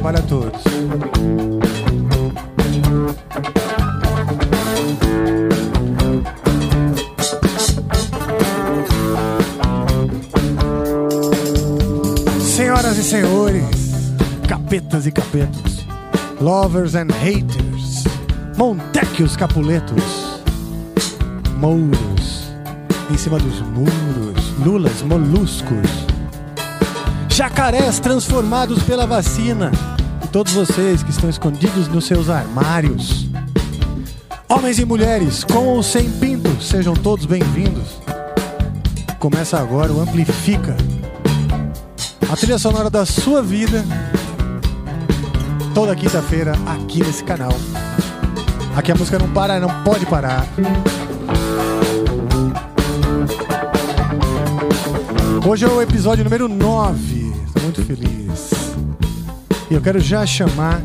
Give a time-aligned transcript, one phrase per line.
[0.00, 0.62] Trabalho a todos.
[12.42, 13.62] Senhoras e senhores,
[14.48, 15.86] capetas e capetos,
[16.40, 18.04] lovers and haters,
[18.56, 20.40] montequios capuletos,
[21.58, 22.50] mouros
[23.10, 26.09] em cima dos muros, lulas moluscos,
[27.40, 29.72] jacarés transformados pela vacina
[30.22, 33.30] e todos vocês que estão escondidos nos seus armários.
[34.46, 37.98] Homens e mulheres, com ou sem pinto, sejam todos bem-vindos.
[39.18, 40.76] Começa agora o Amplifica,
[42.30, 43.86] a trilha sonora da sua vida,
[45.74, 47.54] toda quinta-feira aqui nesse canal.
[48.76, 50.46] Aqui a música não para, não pode parar.
[55.48, 57.19] Hoje é o episódio número 9.
[57.62, 58.50] Muito feliz.
[59.70, 60.80] E eu quero já chamar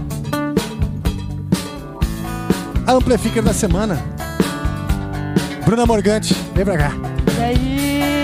[2.85, 4.03] a Amplifica da semana.
[5.65, 6.91] Bruna Morgante, vem pra cá.
[7.39, 8.23] E aí?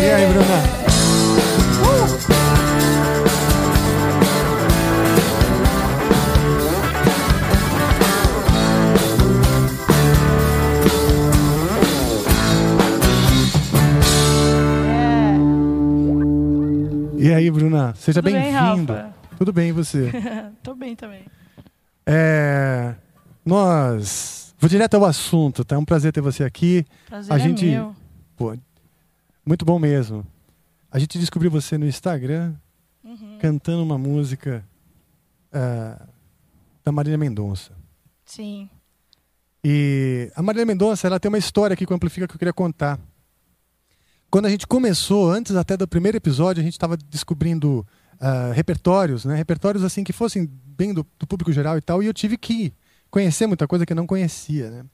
[0.00, 0.87] E aí, Bruna?
[17.38, 17.94] Aí, Bruna?
[17.94, 18.92] Seja Tudo bem, bem-vindo.
[18.92, 19.14] Rafa?
[19.38, 20.10] Tudo bem, e você?
[20.62, 21.24] Tô bem também.
[22.06, 22.94] É,
[23.44, 24.54] nós.
[24.58, 25.76] Vou direto ao assunto, tá?
[25.76, 26.84] É um prazer ter você aqui.
[27.08, 27.94] Prazer A é gente- meu.
[28.36, 28.56] Pô,
[29.46, 30.26] muito bom mesmo.
[30.90, 32.54] A gente descobriu você no Instagram
[33.04, 33.38] Uhum.
[33.40, 34.64] cantando uma música
[35.52, 36.00] ah,
[36.84, 37.72] da Marília Mendonça.
[38.24, 38.68] Sim.
[39.64, 42.52] E a Marília Mendonça, ela tem uma história aqui com o Amplifica que eu queria
[42.52, 42.98] contar.
[44.30, 47.86] Quando a gente começou, antes até do primeiro episódio, a gente estava descobrindo
[48.20, 49.34] ah, repertórios, né?
[49.34, 52.72] Repertórios assim que fossem bem do, do público geral e tal, e eu tive que
[53.10, 54.84] conhecer muita coisa que eu não conhecia, né?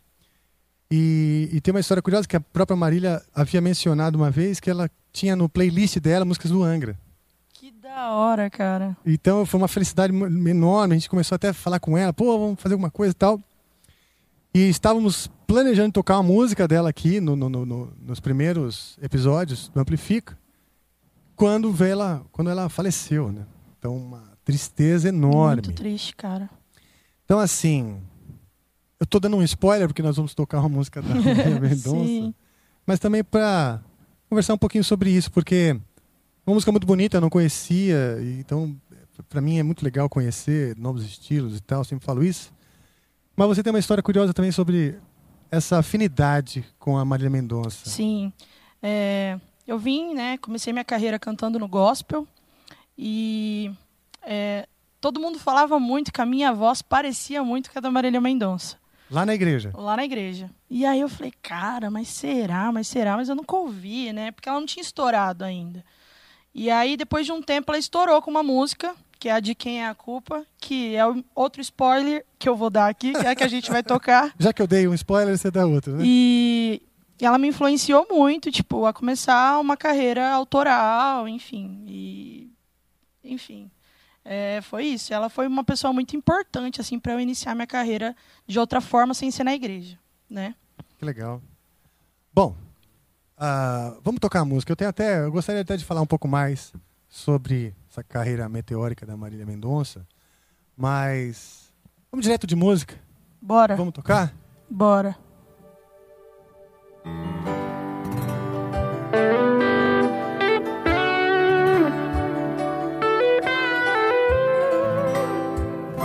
[0.90, 4.70] E, e tem uma história curiosa que a própria Marília havia mencionado uma vez que
[4.70, 6.96] ela tinha no playlist dela músicas do Angra.
[7.52, 8.96] Que da hora, cara.
[9.04, 10.94] Então foi uma felicidade enorme.
[10.94, 13.40] A gente começou até a falar com ela, pô, vamos fazer alguma coisa e tal.
[14.52, 19.68] E estávamos planejando tocar uma música dela aqui no, no- no- no- nos primeiros episódios
[19.68, 20.38] do Amplifica,
[21.36, 23.46] quando veio ela, quando ela faleceu, né?
[23.78, 25.62] Então uma tristeza enorme.
[25.62, 26.48] Muito triste, cara.
[27.24, 27.98] Então assim,
[29.00, 32.34] eu tô dando um spoiler porque nós vamos tocar uma música da Marília Mendonça
[32.86, 33.80] mas também para
[34.28, 38.76] conversar um pouquinho sobre isso, porque é uma música muito bonita, eu não conhecia, então
[39.28, 42.52] para mim é muito legal conhecer novos estilos e tal, sempre falo isso.
[43.34, 44.98] Mas você tem uma história curiosa também sobre
[45.54, 47.88] essa afinidade com a Marília Mendonça.
[47.88, 48.32] Sim.
[48.82, 50.36] É, eu vim, né?
[50.38, 52.26] Comecei minha carreira cantando no gospel
[52.98, 53.70] e
[54.22, 54.66] é,
[55.00, 58.76] todo mundo falava muito que a minha voz parecia muito com a da Marília Mendonça.
[59.10, 59.70] Lá na igreja.
[59.74, 60.50] lá na igreja.
[60.68, 63.16] E aí eu falei, cara, mas será, mas será?
[63.16, 64.32] Mas eu nunca ouvi, né?
[64.32, 65.84] Porque ela não tinha estourado ainda.
[66.54, 69.54] E aí, depois de um tempo, ela estourou com uma música, que é a de
[69.54, 71.02] Quem é a Culpa, que é
[71.34, 74.30] outro spoiler que eu vou dar aqui, que é que a gente vai tocar.
[74.38, 76.04] Já que eu dei um spoiler, você dá outro, né?
[76.04, 76.82] E
[77.18, 81.86] ela me influenciou muito, tipo, a começar uma carreira autoral, enfim.
[81.88, 82.52] E,
[83.24, 83.70] enfim,
[84.22, 85.14] é, foi isso.
[85.14, 88.14] Ela foi uma pessoa muito importante, assim, para eu iniciar minha carreira
[88.46, 89.98] de outra forma, sem ser na igreja,
[90.28, 90.54] né?
[90.98, 91.40] Que legal.
[92.30, 92.54] Bom,
[93.38, 94.70] ah, vamos tocar a música.
[94.70, 96.74] Eu tenho até, eu gostaria até de falar um pouco mais
[97.08, 100.04] sobre essa carreira meteórica da Marília Mendonça,
[100.76, 101.72] mas
[102.10, 102.96] vamos direto de música.
[103.40, 104.34] Bora, Vamos tocar?
[104.68, 105.16] bora.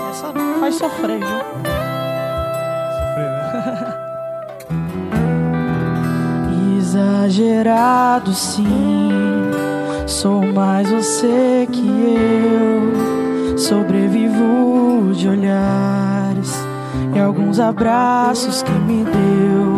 [0.09, 1.39] Essa faz sofrer, viu?
[2.97, 3.99] Sofrer, né?
[6.77, 8.65] Exagerado sim,
[10.09, 13.57] sou mais você que eu.
[13.57, 16.53] Sobrevivo de olhares
[17.15, 19.69] e alguns abraços que me deu.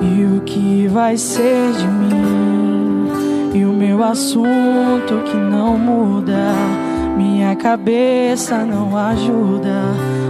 [0.00, 3.10] E o que vai ser de mim?
[3.54, 6.54] E o meu assunto que não muda.
[7.16, 9.82] Minha cabeça não ajuda.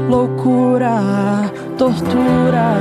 [0.09, 2.77] Loucura, tortura.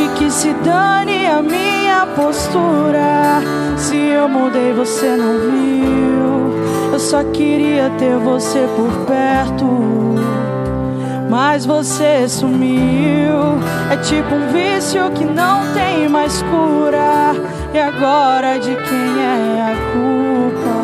[0.00, 3.42] E que se dane a minha postura.
[3.76, 6.90] Se eu mudei, você não viu.
[6.92, 9.66] Eu só queria ter você por perto.
[11.28, 13.60] Mas você sumiu.
[13.90, 17.34] É tipo um vício que não tem mais cura.
[17.74, 20.80] E agora de quem é a culpa?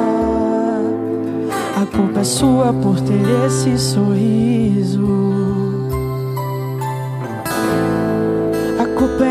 [1.82, 5.45] A culpa é sua por ter esse sorriso.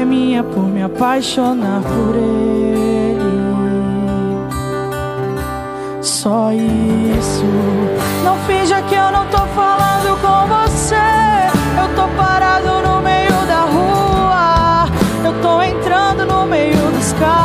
[0.06, 2.56] Minha por me apaixonar por ele.
[6.02, 7.46] Só isso.
[8.24, 10.96] Não finja que eu não tô falando com você.
[11.81, 14.86] Eu tô parado no meio da rua.
[15.25, 17.44] Eu tô entrando no meio dos carros.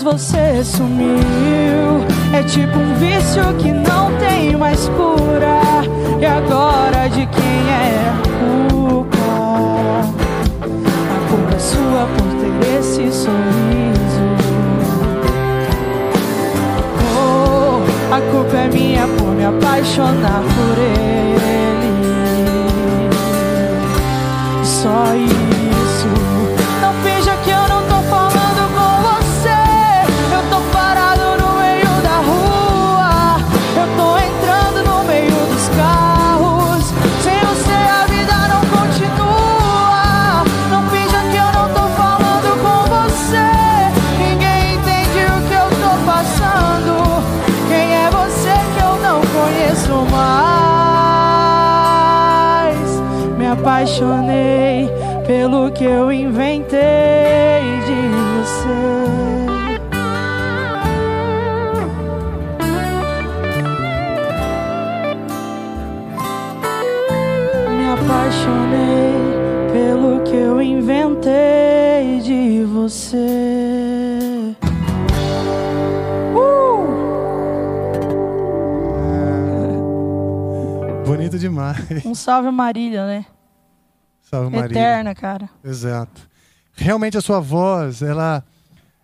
[0.00, 1.18] Mas você sumiu.
[2.32, 5.60] É tipo um vício que não tem mais cura.
[6.20, 8.22] E agora de quem é a
[8.78, 9.18] culpa?
[10.62, 14.22] A culpa é sua por ter esse sorriso.
[17.16, 21.38] Oh, a culpa é minha por me apaixonar por ele.
[24.62, 25.47] Só isso.
[55.48, 56.78] Pelo que eu inventei
[57.86, 57.94] de
[58.34, 58.68] você.
[67.70, 69.14] Me apaixonei
[69.72, 74.54] pelo que eu inventei de você.
[76.34, 76.84] Uh!
[81.06, 82.04] Bonito demais.
[82.04, 83.24] Um salve Marília, né?
[84.30, 84.76] Salve, Maria.
[84.78, 85.48] Eterna, cara.
[85.64, 86.28] Exato.
[86.74, 88.44] Realmente a sua voz, ela,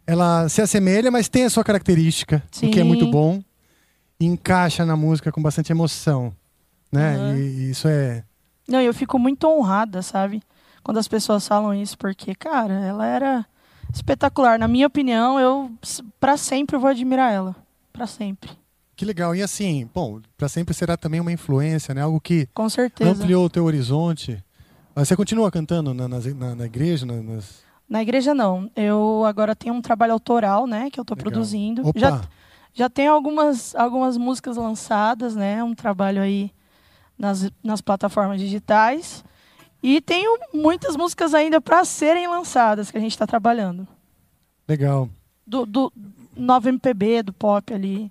[0.06, 2.88] ela se assemelha, mas tem a sua característica, o que é Sim.
[2.88, 3.42] muito bom.
[4.20, 6.32] E encaixa na música com bastante emoção.
[6.92, 7.16] Né?
[7.16, 7.36] Aham.
[7.36, 8.22] E, e isso é.
[8.68, 10.42] Não, eu fico muito honrada, sabe?
[10.82, 13.46] Quando as pessoas falam isso, porque, cara, ela era
[13.92, 14.58] espetacular.
[14.58, 15.70] Na minha opinião, eu
[16.20, 17.56] pra sempre vou admirar ela.
[17.92, 18.50] Pra sempre.
[18.94, 19.34] Que legal.
[19.34, 22.02] E assim, bom, para sempre será também uma influência, né?
[22.02, 23.10] Algo que Com certeza.
[23.10, 24.42] ampliou o teu horizonte.
[24.94, 27.04] Mas Você continua cantando na, na, na igreja?
[27.04, 27.62] na- nas...
[27.88, 28.70] Na igreja, não.
[28.74, 30.88] Eu agora tenho um trabalho autoral, né?
[30.90, 31.16] Que eu Legal.
[31.16, 31.86] produzindo.
[31.86, 31.98] Opa!
[31.98, 32.22] Já,
[32.72, 35.62] já tenho algumas, algumas músicas lançadas, né?
[35.62, 36.50] Um trabalho aí
[37.18, 39.22] nas, nas plataformas digitais.
[39.82, 43.86] E tenho muitas músicas ainda para serem lançadas que a gente está trabalhando.
[44.66, 45.10] Legal.
[45.46, 45.92] Do, do
[46.38, 48.10] 9MPB, do pop ali.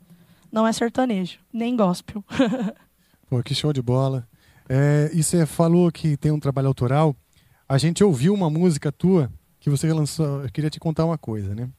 [0.51, 2.23] Não é sertanejo, nem gospel.
[3.27, 4.27] Pô, que show de bola.
[4.75, 7.15] É, e você falou que tem um trabalho autoral.
[7.69, 10.41] A gente ouviu uma música tua que você lançou.
[10.41, 11.69] Eu queria te contar uma coisa, né?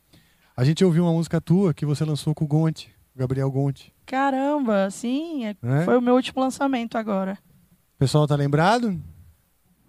[0.57, 3.93] A gente ouviu uma música tua que você lançou com o Gonte, Gabriel Gonte.
[4.07, 5.85] Caramba, sim, é- Né?
[5.85, 7.37] foi o meu último lançamento agora.
[7.97, 8.97] O pessoal tá lembrado?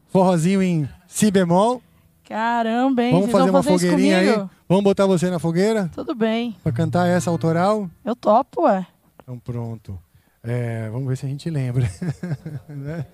[0.07, 1.83] Forrozinho em si bemol.
[2.27, 3.11] Caramba, hein?
[3.11, 4.49] Vamos fazer uma fazer fogueirinha aí?
[4.67, 7.87] Vamos botar você na fogueira Tudo bem, pra cantar essa autoral?
[8.03, 8.87] eu topo, ué.
[9.21, 9.99] Então pronto.
[10.47, 11.89] É, vamos ver se a gente lembra.
[12.69, 13.05] Né?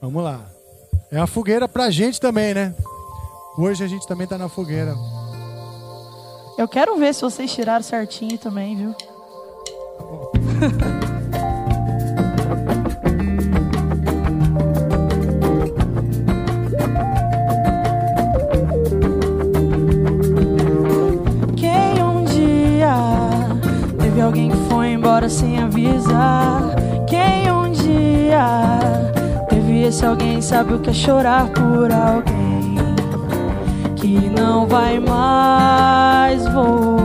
[0.00, 0.46] Vamos lá.
[1.10, 2.74] É a fogueira pra gente também, né?
[3.58, 4.94] Hoje a gente também tá na fogueira.
[6.56, 8.94] Eu quero ver se vocês tiraram certinho também, viu?
[21.56, 22.94] Quem um dia
[23.98, 26.72] teve alguém que foi embora sem avisa.
[27.06, 28.78] Quem um dia
[29.50, 32.76] teve esse alguém sabe o que é chorar por alguém
[33.94, 36.96] que não vai mais voltar.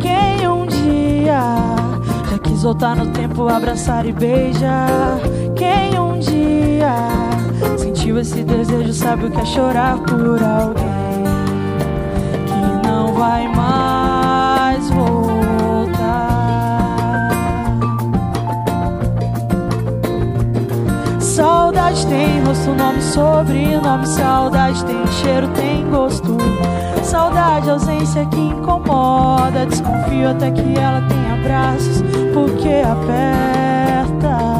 [0.00, 1.42] Quem um dia
[2.30, 5.18] já quis voltar no tempo, abraçar e beijar.
[5.56, 6.94] Quem um dia
[7.76, 10.99] sentiu esse desejo, sabe o que é chorar por alguém
[13.20, 15.90] vai mais voltar.
[21.20, 24.06] Saudade tem rosto, nome, sobrenome.
[24.06, 26.38] Saudade tem cheiro, tem gosto.
[27.02, 29.66] Saudade, ausência que incomoda.
[29.66, 34.59] Desconfio até que ela tenha braços, porque aperta.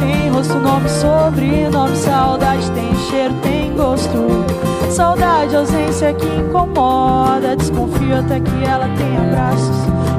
[0.00, 1.96] Tem rosto, nome, sobrenome.
[1.96, 4.44] Saudade tem cheiro, tem gosto.
[4.90, 7.56] Saudade, ausência que incomoda.
[7.56, 9.76] Desconfio até que ela tenha braços,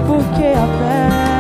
[0.08, 1.22] porque aperta.
[1.22, 1.31] Quem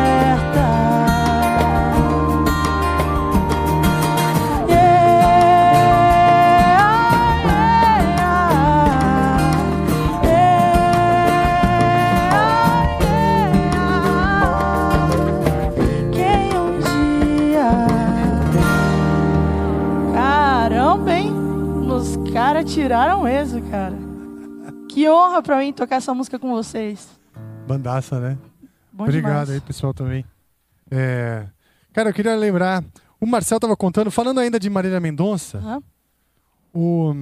[22.91, 23.95] tiraram esse, cara.
[24.89, 27.07] Que honra pra mim tocar essa música com vocês.
[27.65, 28.37] Bandaça, né?
[28.91, 29.49] Bom Obrigado demais.
[29.49, 30.25] aí, pessoal, também.
[30.89, 31.47] É,
[31.93, 32.83] Cara, eu queria lembrar.
[33.17, 35.83] O Marcel tava contando, falando ainda de Marília Mendonça, Aham.
[36.73, 37.13] o,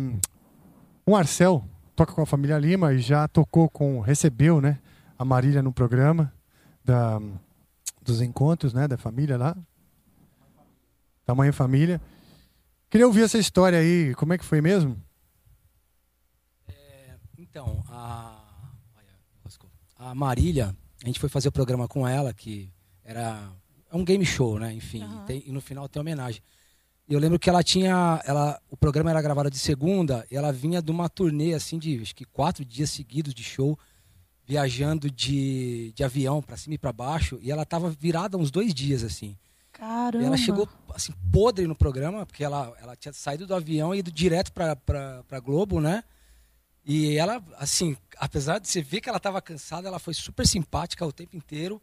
[1.06, 1.64] o Marcel
[1.96, 4.00] toca com a família Lima e já tocou com.
[4.00, 4.80] recebeu, né?
[5.20, 6.34] A Marília no programa
[6.84, 7.22] da,
[8.02, 8.88] dos encontros, né?
[8.88, 9.56] Da família lá.
[11.28, 12.02] Tamanho família.
[12.90, 14.16] Queria ouvir essa história aí.
[14.16, 14.98] Como é que foi mesmo?
[17.60, 18.42] Então, a,
[19.98, 20.74] a Marília,
[21.04, 22.72] a gente foi fazer o programa com ela, que
[23.04, 23.52] era
[23.92, 24.72] é um game show, né?
[24.74, 25.24] Enfim, Aham.
[25.24, 26.42] e, tem- e no final tem homenagem.
[27.06, 30.54] E eu lembro que ela tinha, ela, o programa era gravado de segunda, e ela
[30.54, 33.78] vinha de uma turnê assim de acho que quatro dias seguidos de show,
[34.46, 38.74] viajando de, de avião para cima e para baixo, e ela tava virada uns dois
[38.74, 39.36] dias assim.
[39.74, 40.24] Caramba.
[40.24, 44.00] E ela chegou assim podre no programa, porque ela, ela tinha saído do avião e
[44.00, 46.06] ido direto pra Globo, né?
[46.92, 51.06] E ela, assim, apesar de você ver que ela estava cansada, ela foi super simpática
[51.06, 51.80] o tempo inteiro.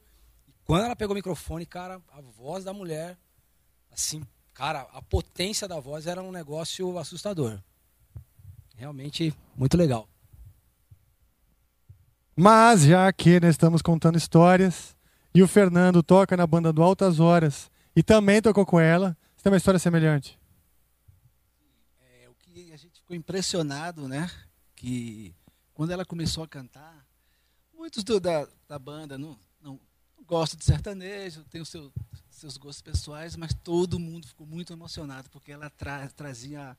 [0.48, 3.16] E quando ela pegou o microfone, cara, a voz da mulher,
[3.88, 7.62] assim, cara, a potência da voz era um negócio assustador.
[8.74, 10.08] Realmente muito legal.
[12.34, 14.96] Mas já que nós estamos contando histórias
[15.32, 19.44] e o Fernando toca na banda do Altas Horas e também tocou com ela, você
[19.44, 20.36] tem uma história semelhante.
[22.00, 24.28] É, o que a gente ficou impressionado, né?
[24.86, 25.34] Que
[25.74, 27.04] quando ela começou a cantar,
[27.76, 29.80] muitos do- da, da banda não, não
[30.24, 31.92] gostam de sertanejo, tem os seu,
[32.30, 36.76] seus gostos pessoais, mas todo mundo ficou muito emocionado porque ela tra- trazia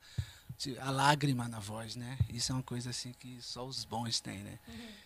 [0.57, 2.17] ti- a lágrima na voz, né?
[2.29, 4.57] Isso é uma coisa assim que só os bons têm, né?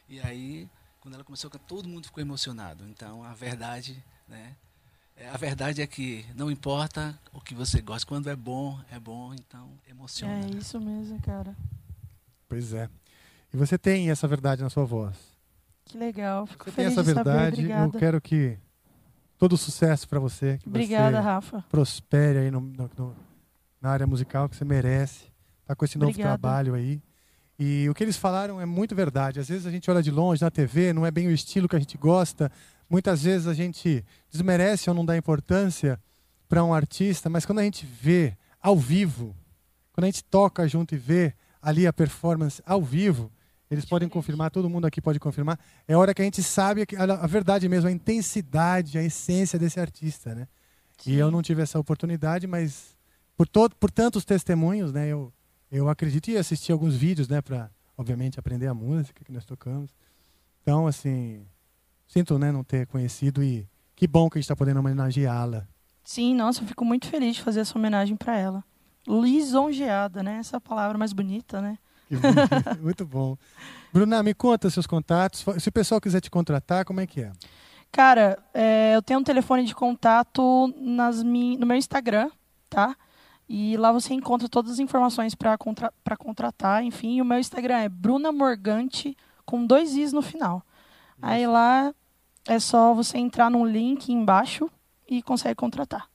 [0.07, 2.87] E aí, quando ela começou a cantar, todo mundo ficou emocionado.
[2.87, 4.55] Então, a verdade, né?
[5.15, 8.99] É, A verdade é que não importa o que você gosta, quando é bom, é
[8.99, 10.45] bom, então emociona.
[10.45, 11.57] É isso mesmo, cara.
[12.51, 12.89] Pois é.
[13.53, 15.15] E você tem essa verdade na sua voz.
[15.85, 16.45] Que legal.
[16.45, 17.23] Fico Você tem essa de saber.
[17.31, 17.69] verdade.
[17.71, 18.57] Eu quero que
[19.37, 21.65] todo sucesso para você, que Obrigada, você Rafa.
[21.69, 23.15] prospere aí no- no- no-
[23.81, 25.31] na área musical que você merece.
[25.65, 26.37] Tá com esse novo Obrigada.
[26.37, 27.01] trabalho aí.
[27.57, 29.39] E o que eles falaram é muito verdade.
[29.39, 31.75] Às vezes a gente olha de longe na TV, não é bem o estilo que
[31.75, 32.51] a gente gosta.
[32.89, 35.97] Muitas vezes a gente desmerece ou não dá importância
[36.49, 39.33] para um artista, mas quando a gente vê ao vivo,
[39.93, 43.31] quando a gente toca junto e vê ali a performance ao vivo,
[43.69, 47.27] eles podem confirmar, todo mundo aqui pode confirmar, é hora que a gente sabe a,
[47.27, 50.47] verdade mesmo, a intensidade, a essência desse artista, né?
[51.05, 52.95] E eu não tive essa oportunidade, mas
[53.35, 55.33] por, todo, por tantos testemunhos, né, eu,
[55.71, 59.95] eu acredito e assisti alguns vídeos, né, para obviamente aprender a música que nós tocamos.
[60.61, 61.43] Então, assim,
[62.07, 65.67] sinto, né, não ter conhecido e que bom que a gente está podendo homenageá-la.
[66.03, 68.63] Sim, nossa, eu fico muito feliz de fazer essa homenagem para ela.
[69.07, 70.37] Lisonjeada, né?
[70.37, 71.77] Essa palavra mais bonita, né?
[72.09, 72.19] Bom.
[72.81, 73.37] Muito bom.
[73.93, 75.45] Bruna, me conta seus contatos.
[75.59, 77.31] Se o pessoal quiser te contratar, como é que é?
[77.91, 82.29] Cara, é, eu tenho um telefone de contato nas no meu Instagram,
[82.69, 82.95] tá?
[83.49, 87.19] E lá você encontra todas as informações para contra pra contratar, enfim.
[87.19, 89.15] O meu Instagram é Bruna Morgante,
[89.45, 90.63] com dois Is no final.
[91.21, 91.93] Aí lá
[92.47, 94.69] é só você entrar no link embaixo
[95.07, 96.09] e consegue contratar.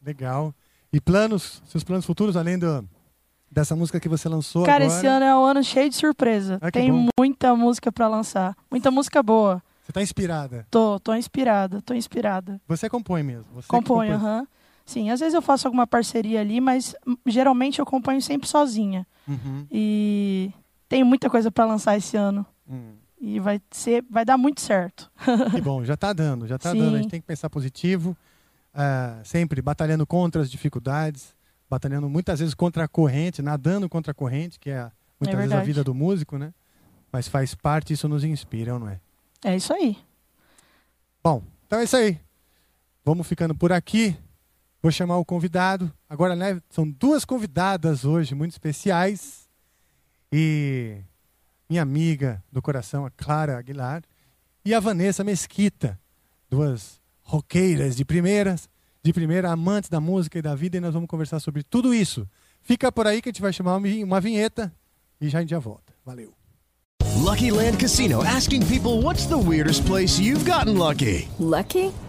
[0.00, 0.54] Legal.
[0.92, 2.88] E planos, seus planos futuros, além do,
[3.50, 4.98] dessa música que você lançou Cara, agora.
[4.98, 6.58] esse ano é um ano cheio de surpresa.
[6.60, 7.06] Ah, Tem bom.
[7.18, 8.56] muita música pra lançar.
[8.70, 9.62] Muita música boa.
[9.84, 10.66] Você tá inspirada.
[10.70, 12.60] Tô, tô inspirada, tô inspirada.
[12.68, 13.46] Você compõe mesmo.
[13.54, 14.10] Você compõe.
[14.10, 14.46] aham.
[14.84, 19.06] Sim, às vezes eu faço alguma parceria ali, mas geralmente eu componho sempre sozinha.
[19.28, 19.64] Uhum.
[19.70, 20.52] E
[20.88, 22.44] tem muita coisa pra lançar esse ano.
[22.68, 22.94] Hum.
[23.20, 25.08] E vai ser, vai dar muito certo.
[25.54, 26.78] Que bom, já tá dando, já tá Sim.
[26.78, 26.94] dando.
[26.96, 28.16] A gente tem que pensar positivo,
[28.74, 31.34] ah, sempre batalhando contra as dificuldades,
[31.68, 35.62] batalhando muitas vezes contra a corrente, nadando contra a corrente, que é muitas vezes a
[35.62, 36.52] vida do músico, né?
[37.12, 39.00] Mas faz parte, isso nos inspira, não é?
[39.44, 39.98] É isso aí.
[41.22, 42.18] Bom, então é isso aí.
[43.04, 44.16] Vamos ficando por aqui.
[44.82, 45.92] Vou chamar o convidado.
[46.08, 49.48] Agora, né, são duas convidadas hoje muito especiais.
[50.32, 51.02] E
[51.68, 54.02] minha amiga do coração, a Clara Aguilar,
[54.64, 55.98] e a Vanessa Mesquita,
[56.48, 56.99] duas
[57.30, 58.68] roqueiras de primeiras,
[59.04, 62.26] de primeira, amantes da música e da vida, e nós vamos conversar sobre tudo isso.
[62.60, 64.72] Fica por aí que a gente vai chamar uma vi- uma vinheta
[65.20, 65.92] e já a gente já volta.
[66.04, 66.32] Valeu.
[67.24, 71.28] Lucky Land Casino asking people what's the weirdest place you've gotten lucky?
[71.38, 71.92] Lucky?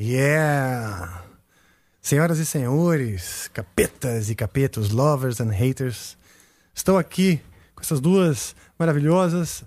[0.00, 1.24] Yeah!
[2.00, 6.16] Senhoras e senhores, capetas e capetos, lovers and haters,
[6.74, 7.40] estou aqui
[7.74, 9.64] com essas duas maravilhosas,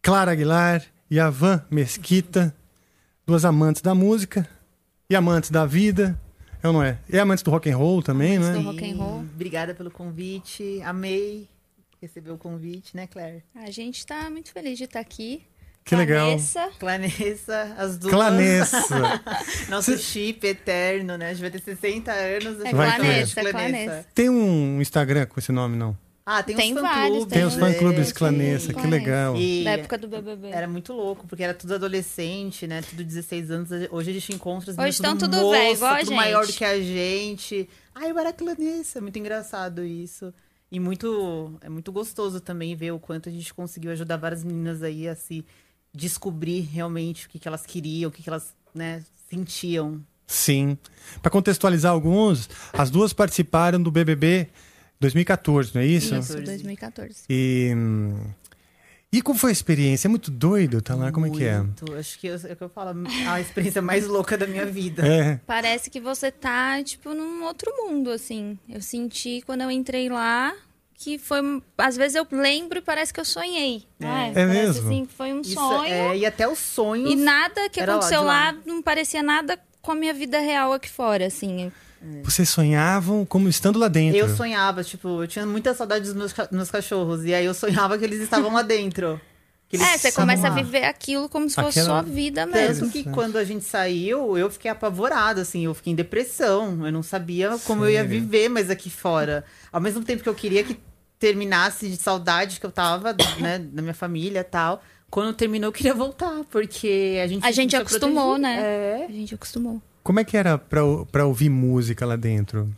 [0.00, 2.54] Clara Aguilar e a Van Mesquita,
[3.26, 4.48] duas amantes da música
[5.10, 6.18] e amantes da vida,
[6.62, 6.98] é ou não é?
[7.08, 8.52] E amantes do rock and roll também, não é?
[8.52, 9.18] do rock and roll.
[9.20, 10.80] Obrigada pelo convite.
[10.82, 11.48] Amei
[12.00, 13.42] receber o convite, né, Claire?
[13.54, 15.42] A gente está muito feliz de estar aqui.
[15.86, 16.26] Que legal.
[16.30, 18.12] Vanessa, Clanessa, as duas.
[18.12, 19.22] Clanessa.
[19.70, 21.26] Nosso Cê- chip eterno, né?
[21.30, 22.60] A gente vai ter 60 anos.
[22.64, 23.50] É Vai Clanessa, ter.
[23.52, 24.06] Clanessa.
[24.12, 25.96] Tem um Instagram com esse nome, não?
[26.28, 27.32] Ah, tem, Tem vários, fã-clubes.
[27.32, 29.36] Tem os fã-clubes é, Clanessa, que legal.
[29.36, 30.48] E Da época do BBB.
[30.48, 32.82] Era muito louco, porque era tudo adolescente, né?
[32.82, 33.68] Tudo 16 anos.
[33.92, 36.16] Hoje a gente encontra as Hoje meninas estão tudo moça, velho, igual a tudo gente.
[36.16, 37.68] maior do que a gente.
[37.94, 39.00] Ai, eu era clanessa.
[39.00, 40.34] Muito engraçado isso.
[40.68, 44.82] E muito, é muito gostoso também ver o quanto a gente conseguiu ajudar várias meninas
[44.82, 45.44] aí a se
[45.96, 50.00] descobrir realmente o que, que elas queriam, o que, que elas né, sentiam.
[50.26, 50.76] Sim.
[51.22, 54.48] Para contextualizar alguns, as duas participaram do BBB
[55.00, 56.14] 2014, não é isso?
[56.14, 57.24] Isso, 2014.
[57.30, 57.70] E,
[59.12, 60.08] e como foi a experiência?
[60.08, 61.12] É muito doido, tá lá?
[61.12, 61.58] Como é que é?
[61.60, 61.94] Muito.
[61.94, 62.90] Acho que eu- é o que eu falo,
[63.28, 65.06] a experiência mais louca da minha vida.
[65.06, 65.40] É.
[65.46, 68.58] Parece que você tá, tipo, num outro mundo, assim.
[68.68, 70.52] Eu senti quando eu entrei lá
[70.98, 71.38] que foi.
[71.78, 73.84] Às vezes eu lembro e parece que eu sonhei.
[73.98, 74.30] né?
[74.30, 74.88] É Parece, mesmo?
[74.88, 75.92] Assim, foi um Isso, sonho.
[75.92, 77.10] é, e até os sonhos.
[77.10, 78.56] E nada que aconteceu lá, lá.
[78.64, 81.70] não parecia nada com a minha vida real aqui fora, assim.
[82.22, 84.18] Vocês sonhavam como estando lá dentro.
[84.18, 87.24] Eu sonhava, tipo, eu tinha muita saudade dos meus, meus cachorros.
[87.24, 89.20] E aí eu sonhava que eles estavam lá dentro.
[89.72, 92.90] É, você começa a viver aquilo como se fosse Aquela- sua vida Tanto mesmo.
[92.90, 96.86] que quando a gente saiu, eu fiquei apavorada, assim, eu fiquei em depressão.
[96.86, 99.44] Eu não sabia como eu ia viver mais aqui fora.
[99.72, 100.78] Ao mesmo tempo que eu queria que
[101.18, 104.82] terminasse de saudade que eu tava, né, da minha família e tal.
[105.10, 108.42] Quando terminou, eu queria voltar, porque a gente A gente acostumou, protegido.
[108.42, 109.00] né?
[109.02, 109.06] É.
[109.08, 109.80] A gente acostumou.
[110.02, 112.68] Como é que era pra, pra ouvir música lá dentro?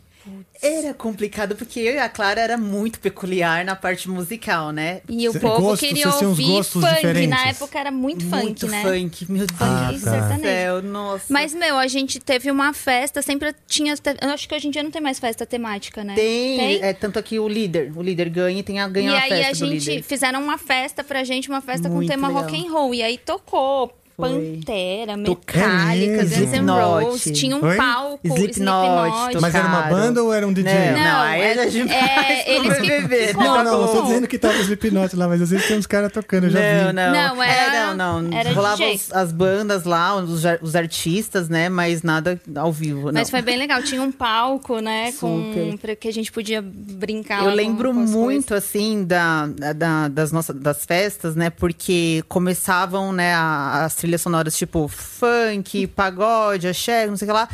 [0.61, 4.99] Era complicado, porque eu e a Clara era muito peculiar na parte musical, né?
[5.07, 6.85] E o Cê- povo gosto- queria ouvir funk.
[6.85, 7.29] diferentes?
[7.29, 8.83] Na época era muito, muito funk, né?
[8.83, 10.37] funk, meu Deus Ah, do tá.
[10.39, 11.25] céu, nossa.
[11.29, 13.93] Mas, meu, a gente teve uma festa, sempre tinha.
[14.21, 16.13] Eu acho que hoje em dia não tem mais festa temática, né?
[16.15, 19.21] Tem, é tanto aqui o líder, o líder ganha e tem a ganha E uma
[19.21, 20.03] aí festa a do gente líder.
[20.03, 22.43] fizeram uma festa pra gente, uma festa com Muito tema legal.
[22.43, 22.93] rock and roll.
[22.93, 24.29] E aí tocou Foi.
[24.57, 25.17] Pantera.
[25.17, 26.69] Metallica, É Guns N'.
[26.71, 27.39] Roses.
[27.39, 27.75] Tinha um Oi?
[27.77, 29.41] palco, Slipknot, Slipknot.
[29.41, 30.73] Mas era uma banda ou era um DJ?
[30.91, 33.33] Não, Não, aí é- era demais é, pro eles que- BBB.
[33.33, 35.85] Não, Não, não, eu tô dizendo que tava Slipknot lá, mas às vezes tem uns
[35.87, 36.93] caras tocando, eu já não, vi.
[36.93, 38.37] não, Não, era- É, não, não.
[38.37, 38.95] era Rolava DJ.
[38.95, 41.69] os- as bandas lá, os, os artistas, né?
[41.69, 43.13] Mas nada ao vivo, não.
[43.13, 43.81] Mas foi bem legal.
[43.83, 45.11] Tinha um palco, né?
[45.13, 45.77] Com, Super.
[45.77, 47.39] pra que a gente podia brincar.
[47.39, 51.49] Eu lá com- lembro com muito, assim, da, da- das nossas das festas, né?
[51.49, 57.33] Porque começavam, né, a- as trilhas sonoras, tipo, funk, pagode, axé, não sei o que
[57.33, 57.49] lá.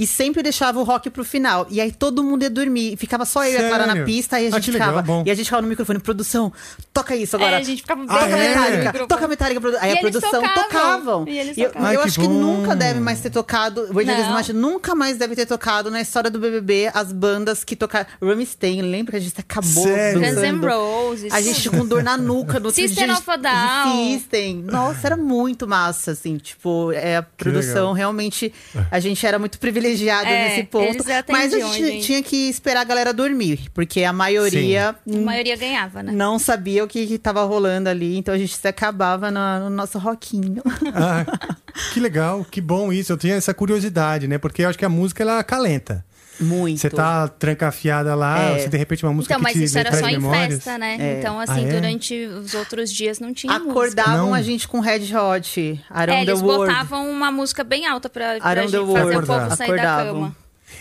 [0.00, 1.66] E sempre deixava o rock pro final.
[1.68, 2.94] E aí todo mundo ia dormir.
[2.94, 4.40] E ficava só eu e a Clara na pista.
[4.40, 5.06] E a Ah, gente que legal, ficava.
[5.06, 5.22] bom.
[5.26, 6.50] E a gente ficava no microfone, produção,
[6.92, 7.56] toca isso agora.
[7.56, 8.48] É, a gente ficava bem Ah, Toca é?
[8.48, 9.60] metálica, toca metálica.
[9.60, 10.62] produ- Aí E a eles produção tocavam.
[10.64, 11.28] tocavam.
[11.28, 11.88] E eles eu, tocavam.
[11.88, 12.32] Ai, eu que acho que bom.
[12.32, 13.82] nunca deve mais ter tocado.
[13.82, 14.32] O Evangelismo Não.
[14.32, 18.06] Marcha nunca mais deve ter tocado na história do BBB as bandas que tocaram.
[18.22, 20.20] Rammstein, lembra que a gente acabou Sério?
[20.20, 20.66] Guns dançando?
[20.66, 21.32] N' Roses.
[21.32, 23.14] A gente com dor na nuca no outro System dia.
[23.14, 24.08] of a Down.
[24.18, 24.62] System.
[24.62, 26.38] Nossa, era muito massa, assim.
[26.38, 27.92] Tipo, é, a produção legal.
[27.92, 28.52] realmente...
[28.90, 29.58] A gente era muito
[29.90, 31.04] privilegiada É, nesse ponto.
[31.28, 32.06] Mas a gente, gente.
[32.06, 33.68] tinha que esperar a galera dormir.
[33.74, 34.94] Porque a maioria...
[35.06, 36.12] A maioria ganhava, né?
[36.12, 39.70] Não sabia o que, que tava rolando ali, então a gente se acabava no, no
[39.70, 40.62] nosso rockinho.
[40.94, 41.24] Ah,
[41.92, 43.12] que legal, que bom isso.
[43.12, 44.38] Eu tinha essa curiosidade, né?
[44.38, 46.04] Porque eu acho que a música ela acalenta.
[46.40, 46.80] Muito.
[46.80, 48.58] Você tá trancafiada lá, É.
[48.60, 50.54] você de repente uma música Então, mas que te isso era só em memórias.
[50.54, 50.96] festa, né?
[50.98, 51.18] É.
[51.18, 51.72] Então, assim, Ah, é?
[51.72, 53.70] durante os outros dias não tinha música.
[53.70, 54.34] Acordavam Não.
[54.34, 58.38] a gente com Red Hot, Around É, the eles botavam uma música bem alta pra,
[58.40, 60.14] pra gente fazer o povo sair da Acordavam.
[60.14, 60.36] cama.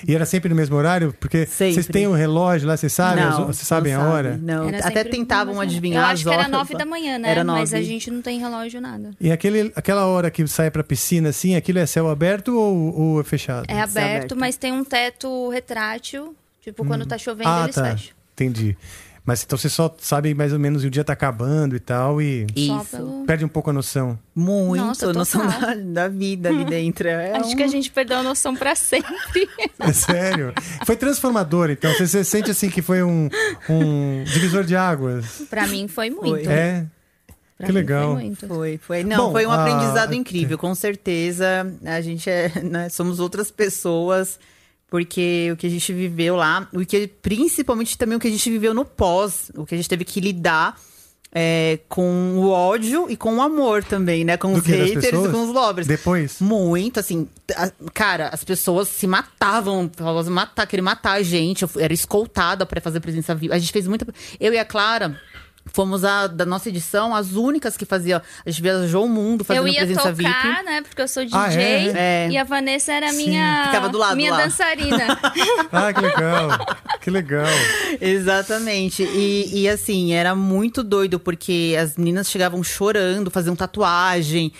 [0.08, 1.14] E era sempre no mesmo horário?
[1.20, 1.74] Porque Sempre.
[1.74, 3.24] vocês têm o relógio lá, vocês sabem?
[3.24, 4.40] Não, Vocês sabem não a sabe, hora?
[4.42, 7.30] Não, Era até tentavam adivinhar Eu as acho que era nove da manhã, né?
[7.30, 9.12] Era Mas a gente não tem relógio, nada.
[9.20, 13.22] E aquele, aquela hora que sai pra piscina, assim, aquilo é céu aberto ou, ou
[13.22, 13.66] é fechado?
[13.68, 14.36] É aberto, aberto.
[14.36, 16.36] mas tem um teto retrátil.
[16.62, 17.92] Tipo, quando tá chovendo, ah, eles tá.
[17.92, 18.14] fecham.
[18.34, 18.78] Entendi.
[19.30, 22.48] Mas então você só sabe mais ou menos o dia tá acabando e tal e
[22.56, 23.24] Isso.
[23.28, 24.18] perde um pouco a noção.
[24.34, 25.62] Muito, Nossa, noção total.
[25.62, 27.08] da, da vida ali dentro.
[27.08, 29.08] É Acho um- que a gente perdeu a noção pra sempre.
[29.80, 30.52] É sério.
[30.84, 31.92] Foi transformador, então.
[31.94, 33.30] Você, você sente assim que foi um,
[33.70, 35.44] um divisor de águas.
[35.48, 36.46] pra mim foi muito.
[36.46, 36.52] Foi.
[36.52, 36.86] É.
[37.56, 38.14] Pra que legal.
[38.16, 38.48] Foi muito.
[38.48, 39.04] Foi, foi.
[39.04, 41.72] Não, Bom, foi um a- aprendizado incrível, com certeza.
[41.86, 44.40] A gente é, né, somos outras pessoas,
[44.90, 48.50] porque o que a gente viveu lá, o que principalmente também o que a gente
[48.50, 50.76] viveu no pós, o que a gente teve que lidar
[51.32, 54.36] é, com o ódio e com o amor também, né?
[54.36, 55.88] Com Do os haters e com os lovers.
[55.88, 56.42] Depois?
[56.42, 57.28] Muito, assim.
[57.56, 59.90] a- cara, as pessoas se matavam.
[59.96, 61.62] Falavam matar, queriam matar a gente.
[61.62, 63.54] Eu era escoltada pra fazer presença viva.
[63.54, 64.08] A gente fez muita.
[64.40, 65.20] Eu e a Clara.
[65.74, 68.22] Fomos a, da nossa edição as únicas que faziam.
[68.46, 70.66] A gente viajou o mundo fazendo Eu ia presença tocar, VIP.
[70.66, 70.82] né?
[70.82, 71.40] Porque eu sou DJ.
[71.40, 72.26] Ah, é?
[72.26, 72.30] É.
[72.32, 73.28] E a Vanessa era Sim.
[73.28, 74.38] minha, Ficava do lado minha lá.
[74.44, 75.20] dançarina.
[75.72, 76.50] Ah, que legal.
[77.02, 77.46] que legal.
[78.02, 79.04] Exatamente.
[79.04, 84.52] E, e, assim, era muito doido, porque as meninas chegavam chorando, faziam tatuagem.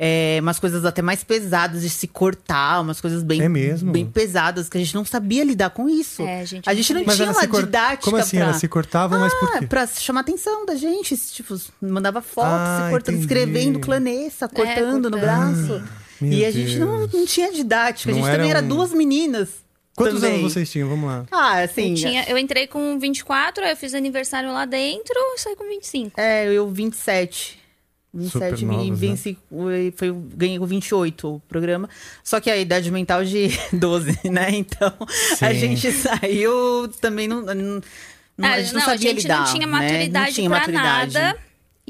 [0.00, 3.90] É, umas coisas até mais pesadas de se cortar, umas coisas bem, É mesmo?
[3.90, 6.22] bem pesadas, que a gente não sabia lidar com isso.
[6.22, 8.36] É, a gente a não gente não tinha uma cor- didática Como assim?
[8.36, 8.46] pra...
[8.46, 9.66] Elas se cortavam, mas por Ah, quê?
[9.66, 11.16] pra chamar a atenção da gente.
[11.16, 13.26] Tipo, mandava fotos, Ah, se cortando, entendi.
[13.34, 15.20] escrevendo clanessa, cortando no cortando.
[15.20, 15.82] braço.
[16.20, 18.10] Meu e a gente não, não tinha didática.
[18.10, 19.48] A Não gente também era era um- duas meninas.
[19.96, 20.38] Quantos também.
[20.38, 20.88] anos vocês tinham?
[20.88, 21.26] Vamos lá.
[21.32, 21.90] Ah, assim.
[21.90, 25.64] Eu, tinha, eu entrei com 24, aí eu fiz aniversário lá dentro e saí com
[25.68, 26.20] 25.
[26.20, 27.57] É, eu 27.
[28.18, 28.94] 27 Super me novas, né?
[29.08, 29.38] venci,
[29.96, 31.88] foi, ganhei com 28 o programa.
[32.22, 34.50] Só que a idade mental de 12, né?
[34.52, 34.92] Então,
[35.40, 35.54] a Sim.
[35.54, 37.82] gente saiu também não, não, não-
[38.42, 39.72] Ah, a gente não sabia a gente lidar, não tinha né?
[39.72, 41.14] maturidade não tinha pra maturidade.
[41.14, 41.38] nada.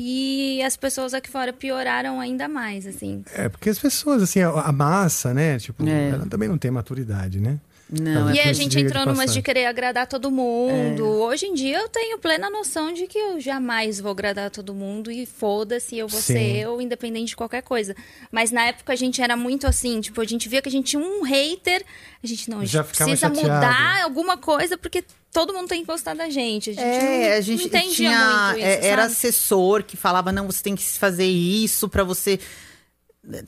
[0.01, 3.25] E as pessoas aqui fora pioraram ainda mais, assim.
[3.35, 5.59] É porque as pessoas, assim, a, a massa, né?
[5.59, 6.11] Tipo, É.
[6.11, 7.59] ela também não tem maturidade, né?
[7.91, 9.35] Não, e é a gente entrou passagem.
[9.35, 11.05] de querer agradar todo mundo.
[11.05, 15.11] Hoje em dia eu tenho plena noção de que eu jamais vou agradar todo mundo
[15.11, 16.35] e foda-se, eu vou Sim.
[16.35, 17.97] ser eu, independente de qualquer coisa.
[18.31, 20.91] Mas na época a gente era muito assim, tipo, a gente via que a gente
[20.91, 21.83] tinha um hater,
[22.23, 25.87] a gente não, a gente Já precisa mudar alguma coisa porque todo mundo tem que
[25.87, 26.71] gostar da gente.
[26.71, 28.45] A gente É, não, a gente não entendia tinha.
[28.49, 29.13] muito isso, é, era sabe?
[29.15, 32.39] assessor que falava, não, você tem que fazer isso pra você.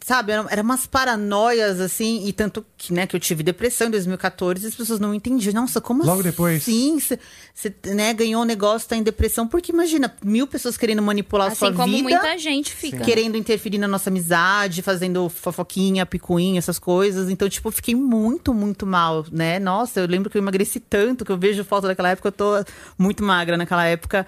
[0.05, 3.90] Sabe, eram era umas paranoias, assim, e tanto que, né, que eu tive depressão em
[3.90, 5.55] 2014 e as pessoas não entendiam.
[5.55, 6.31] Nossa, como Logo assim?
[6.31, 6.62] depois.
[6.62, 9.49] Sim, você né, ganhou um negócio, tá em depressão.
[9.49, 12.03] Porque imagina, mil pessoas querendo manipular a sua Assim como vida.
[12.03, 12.99] muita gente fica.
[13.05, 17.31] Querendo interferir na nossa amizade, fazendo fofoquinha, picuinha, essas coisas.
[17.31, 19.59] Então, tipo, eu fiquei muito, muito mal, né?
[19.59, 22.64] Nossa, eu lembro que eu emagreci tanto, que eu vejo foto daquela época, eu tô
[22.99, 24.27] muito magra naquela época.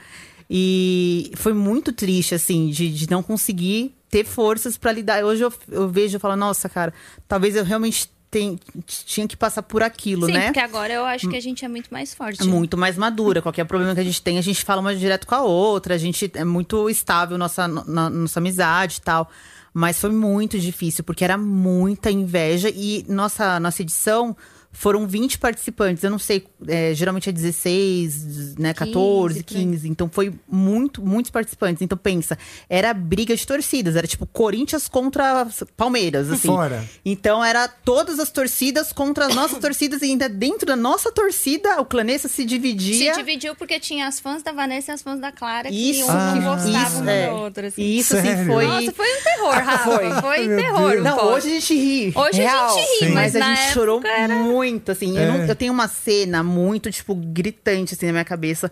[0.49, 5.25] E foi muito triste, assim, de, de não conseguir ter forças pra lidar.
[5.25, 6.93] Hoje eu, eu vejo e falo, nossa, cara,
[7.27, 10.45] talvez eu realmente tem- tinha que passar por aquilo, Sim, né?
[10.45, 12.43] porque agora eu acho que a gente é muito mais forte.
[12.43, 13.41] É muito mais madura.
[13.41, 15.95] Qualquer problema que a gente tem, a gente fala uma direto com a outra.
[15.95, 19.31] A gente é muito estável nossa, na- nossa amizade e tal.
[19.73, 22.69] Mas foi muito difícil, porque era muita inveja.
[22.69, 24.37] E nossa, nossa edição
[24.73, 26.03] foram 20 participantes.
[26.03, 29.89] Eu não sei, é, geralmente é 16, né, 14, 15, 15.
[29.89, 31.83] Então foi muito, muitos participantes.
[31.83, 32.37] Então pensa,
[32.69, 33.97] era briga de torcidas.
[33.97, 36.49] Era tipo Corinthians contra Palmeiras, assim.
[36.49, 36.85] Fora.
[37.05, 41.81] Então era todas as torcidas contra as nossas torcidas e ainda dentro da nossa torcida
[41.81, 43.13] o Clanessa se dividia.
[43.15, 46.11] Se dividiu porque tinha as fãs da Vanessa e as fãs da Clara Isso, que
[46.11, 47.27] um Ah, que gostava isso, uma é.
[47.27, 47.67] da outra.
[47.69, 47.83] Assim.
[47.83, 48.47] E isso assim Sério?
[48.53, 48.67] foi.
[48.67, 49.85] Nossa, foi um terror, Rafa.
[49.91, 50.21] Foi.
[50.21, 50.91] Foi, Meu terror.
[50.91, 51.01] Deus.
[51.01, 52.13] um Não, hoje a gente ri.
[52.17, 52.75] Hoje a real.
[52.75, 53.15] gente ri, Sim.
[53.15, 55.17] mas a na gente chorou era- muito, assim.
[55.19, 55.51] Eu, não- É.
[55.51, 58.71] eu tenho uma cena muito, tipo, gritante, assim, na minha cabeça.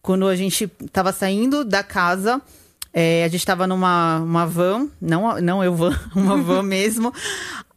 [0.00, 2.40] Quando a gente tava saindo da casa,
[2.92, 7.12] é, a gente tava numa uma van, não, não eu van, uma van mesmo.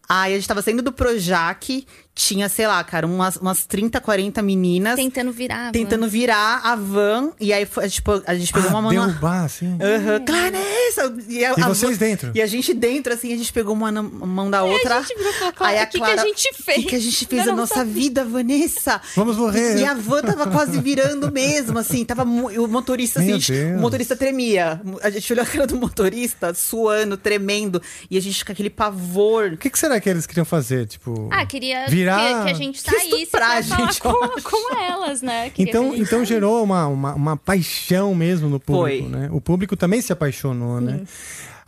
[0.08, 1.86] Aí a gente tava saindo do Projac,
[2.18, 5.72] tinha, sei lá, cara, umas, umas 30, 40 meninas Tentando virar.
[5.74, 7.32] tentando virar a van.
[7.40, 9.78] E aí, foi, tipo, a gente pegou Ah, uma mão na- derrubar, assim.
[9.82, 11.14] Aham, Clarissa!
[11.28, 12.32] E, a- E a vocês van- dentro?
[12.34, 14.96] E a gente dentro, assim, a gente pegou uma na mão da outra.
[14.98, 16.78] a gente virou e falou, Clara, Aí a o que que a Clara, gente fez?
[16.78, 19.02] O que, que a gente fez não nossa sabia." vida, Vanessa?
[19.16, 19.78] Vamos morrer.
[19.80, 22.06] E a van tava quase virando mesmo, assim.
[22.06, 24.80] Tava e o motorista, assim, a gente- o motorista tremia.
[25.04, 27.82] A gente olhou a cara do motorista, suando, tremendo.
[28.10, 29.52] E a gente com aquele pavor.
[29.54, 30.88] O que, que será que eles queriam fazer?
[30.88, 31.28] Tipo.
[31.32, 34.42] Ah, queria Virar- que, que a gente Que saísse estuprar pra a falar gente, com,
[34.50, 35.50] com elas, né?
[35.50, 39.20] Queria Então, gente então gerou uma, uma, uma paixão mesmo no público, Foi.
[39.20, 39.30] né?
[39.32, 41.02] O público também se apaixonou, né?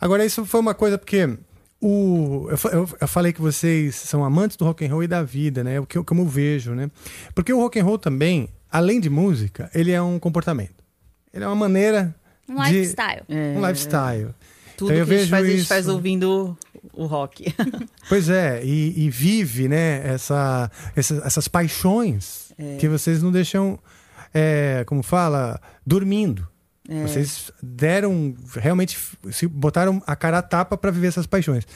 [0.00, 1.28] Agora, isso foi uma coisa porque
[1.80, 5.22] o, eu, eu- eu falei que vocês são amantes do rock and roll e da
[5.22, 5.78] vida, né?
[5.80, 6.90] O que eu, como eu vejo, né?
[7.34, 10.74] Porque o rock and roll também, além de música, ele é um comportamento.
[11.32, 12.14] Ele é uma maneira
[12.48, 12.72] Um de...
[12.72, 13.22] lifestyle.
[13.28, 14.28] Um lifestyle.
[14.78, 15.68] Tudo Então que a gente faz, a gente isso.
[15.68, 16.56] faz ouvindo
[16.94, 17.52] o rock.
[18.08, 23.78] Pois é, e, e vive, né, essa, essa- essas paixões que vocês não deixam,
[24.32, 26.46] é, como fala, dormindo.
[27.06, 28.96] Vocês deram, realmente,
[29.30, 31.66] se botaram a cara a tapa para viver essas paixões.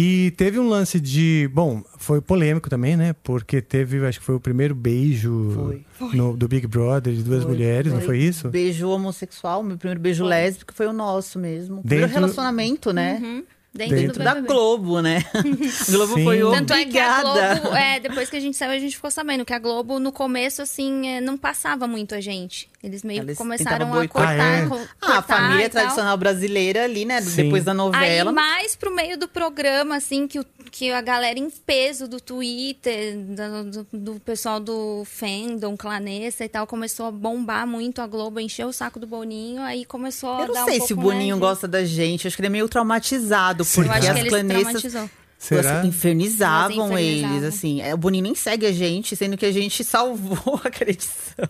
[0.00, 1.50] E teve um lance de.
[1.52, 3.14] Bom, foi polêmico também, né?
[3.24, 5.84] Porque teve, acho que foi o primeiro beijo
[6.14, 8.48] no- do Big Brother de duas mulheres, não foi isso?
[8.48, 11.78] Beijo homossexual, meu primeiro beijo lésbico foi o nosso mesmo.
[11.78, 13.18] O primeiro Dentro- relacionamento, né?
[13.20, 13.42] Uhum.
[13.78, 14.34] Dentro, Dentro do Da.
[14.40, 15.24] Globo, né?
[15.34, 16.24] A Globo Sim.
[16.24, 17.20] foi Tanto é que a.
[17.22, 20.10] Globo, é, depois que a gente saiu, a gente ficou sabendo que a Globo, no
[20.10, 22.68] começo, assim, é, não passava muito a gente.
[22.82, 24.40] Eles meio que começaram a cortar.
[24.40, 24.66] Ah, é?
[24.66, 25.82] co- Ah, a cortar família e tal.
[25.82, 27.20] tradicional brasileira ali, né?
[27.22, 27.44] Sim.
[27.44, 28.32] Depois da Aí, novela.
[28.32, 33.16] mais pro meio do programa, assim, que, o- que a galera em peso do Twitter,
[33.16, 38.38] do, do- do pessoal do Fandom, Clanessa e tal, começou a bombar muito a Globo,
[38.38, 40.96] encheu o saco do Boninho, aí começou a Eu dar não um sei se o
[40.96, 42.26] Boninho mais gosta da gente.
[42.28, 43.64] Acho que ele é meio traumatizado.
[43.68, 43.82] Sim.
[43.84, 45.10] Porque Eu acho que as traumatizou.
[45.38, 45.86] Será?
[45.86, 47.80] Infernizavam eles, assim.
[47.80, 51.46] É, O Boninho nem segue a gente, sendo que a gente salvou aquela edição.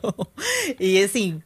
[0.79, 1.41] E assim,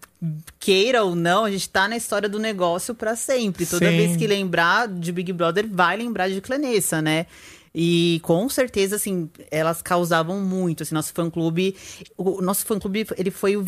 [0.59, 3.65] queira ou não, a gente tá na história do negócio pra sempre.
[3.65, 3.97] Toda Sim.
[3.97, 7.27] vez que lembrar de Big Brother, vai lembrar de Clanessa, né?
[7.75, 10.83] E com certeza, assim, elas causavam muito.
[10.83, 11.75] Assim, nosso fã-clube.
[12.19, 13.65] O nosso fã-clube, ele foi o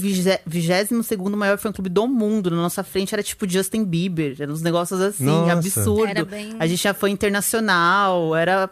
[0.47, 2.51] vigésimo segundo maior fã-clube do mundo.
[2.51, 4.37] Na nossa frente era tipo Justin Bieber.
[4.39, 5.53] Eram uns negócios assim, Nossa.
[5.53, 6.07] absurdo.
[6.07, 8.69] Era bem- A gente já foi internacional, era.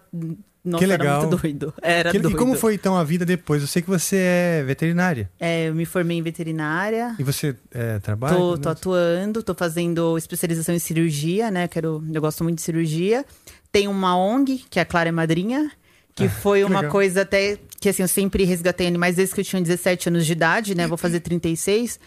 [0.64, 1.07] Nossa, Que legal.
[1.18, 1.75] era muito doido.
[1.83, 2.37] Era Que- doido.
[2.37, 3.62] e como foi então a vida depois?
[3.62, 5.29] Eu sei que você é veterinária.
[5.40, 7.16] É, eu me formei em veterinária.
[7.18, 8.37] E você é, trabalha?
[8.37, 11.66] Tô, tô atuando, tô fazendo especialização em cirurgia, né?
[11.66, 13.25] Quero, eu gosto muito de cirurgia.
[13.72, 15.72] Tem uma ONG, que é a Clara é Madrinha,
[16.14, 16.92] que foi que uma legal.
[16.92, 20.32] coisa até que assim, eu sempre resgatei animais desde que eu tinha 17 anos de
[20.32, 20.87] idade, né?
[20.87, 21.98] Vou fazer 36.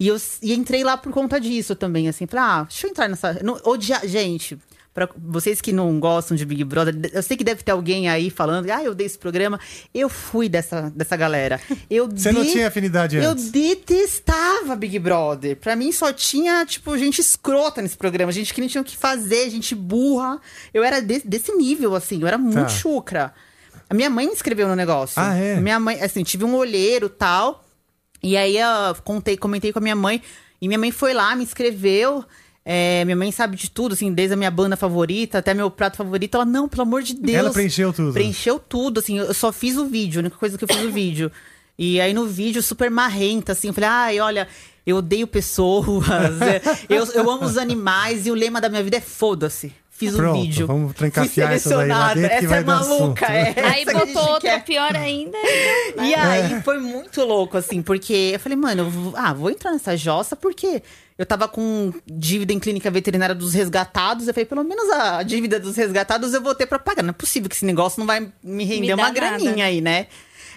[0.00, 2.26] E eu e entrei lá por conta disso também, assim.
[2.26, 3.34] Falei, ah, deixa eu entrar nessa.
[3.44, 4.00] Não, odia...
[4.04, 4.58] Gente,
[4.92, 8.28] Pra vocês que não gostam de Big Brother, eu sei que deve ter alguém aí
[8.28, 9.58] falando, ah, eu dei esse programa.
[9.94, 11.60] Eu fui dessa, dessa galera.
[11.88, 13.52] Eu Você não tinha afinidade Eu antes?
[13.52, 15.56] detestava Big Brother.
[15.56, 18.96] Pra mim só tinha, tipo, gente escrota nesse programa, gente que não tinha o que
[18.96, 20.40] fazer, gente burra.
[20.74, 22.68] Eu era de- desse nível, assim, eu era muito Tá.
[22.68, 23.32] chucra.
[23.88, 25.14] A minha mãe me inscreveu no negócio.
[25.22, 25.56] Ah, é?
[25.60, 27.64] Minha mãe, assim, tive um olheiro tal.
[28.22, 30.20] E aí eu contei, comentei com a minha mãe.
[30.60, 32.24] E minha mãe foi lá, me inscreveu.
[32.72, 35.96] É, minha mãe sabe de tudo, assim, desde a minha banda favorita até meu prato
[35.96, 36.36] favorito.
[36.36, 37.36] Ela, não, pelo amor de Deus.
[37.36, 38.12] Ela preencheu tudo.
[38.12, 39.18] Preencheu tudo, assim.
[39.18, 41.32] Eu só fiz o vídeo, a única coisa que eu fiz o vídeo.
[41.76, 43.68] E aí no vídeo, super marrenta, assim.
[43.68, 44.46] Eu falei, ai, olha,
[44.86, 46.06] eu odeio pessoas.
[46.42, 49.72] é, eu, eu amo os animais e o lema da minha vida é foda-se.
[49.90, 50.66] Fiz Pronto, o vídeo.
[50.68, 52.14] vamos Fui trancafiar essas aí lá selecionada.
[52.20, 53.54] dentro que Essa vai é maluca, é.
[53.66, 54.64] Aí que botou outra quer.
[54.64, 55.36] pior ainda.
[56.02, 56.60] E aí É.
[56.62, 60.34] foi muito louco, assim, porque eu falei, mano, eu vou, ah, vou entrar nessa jossa
[60.34, 60.82] porque
[61.20, 64.26] eu tava com dívida em clínica veterinária dos resgatados.
[64.26, 67.02] Eu falei, pelo menos a dívida dos resgatados eu vou ter pra pagar.
[67.02, 69.12] Não é possível que esse negócio não vai me render Me uma nada.
[69.12, 70.06] graninha aí, né?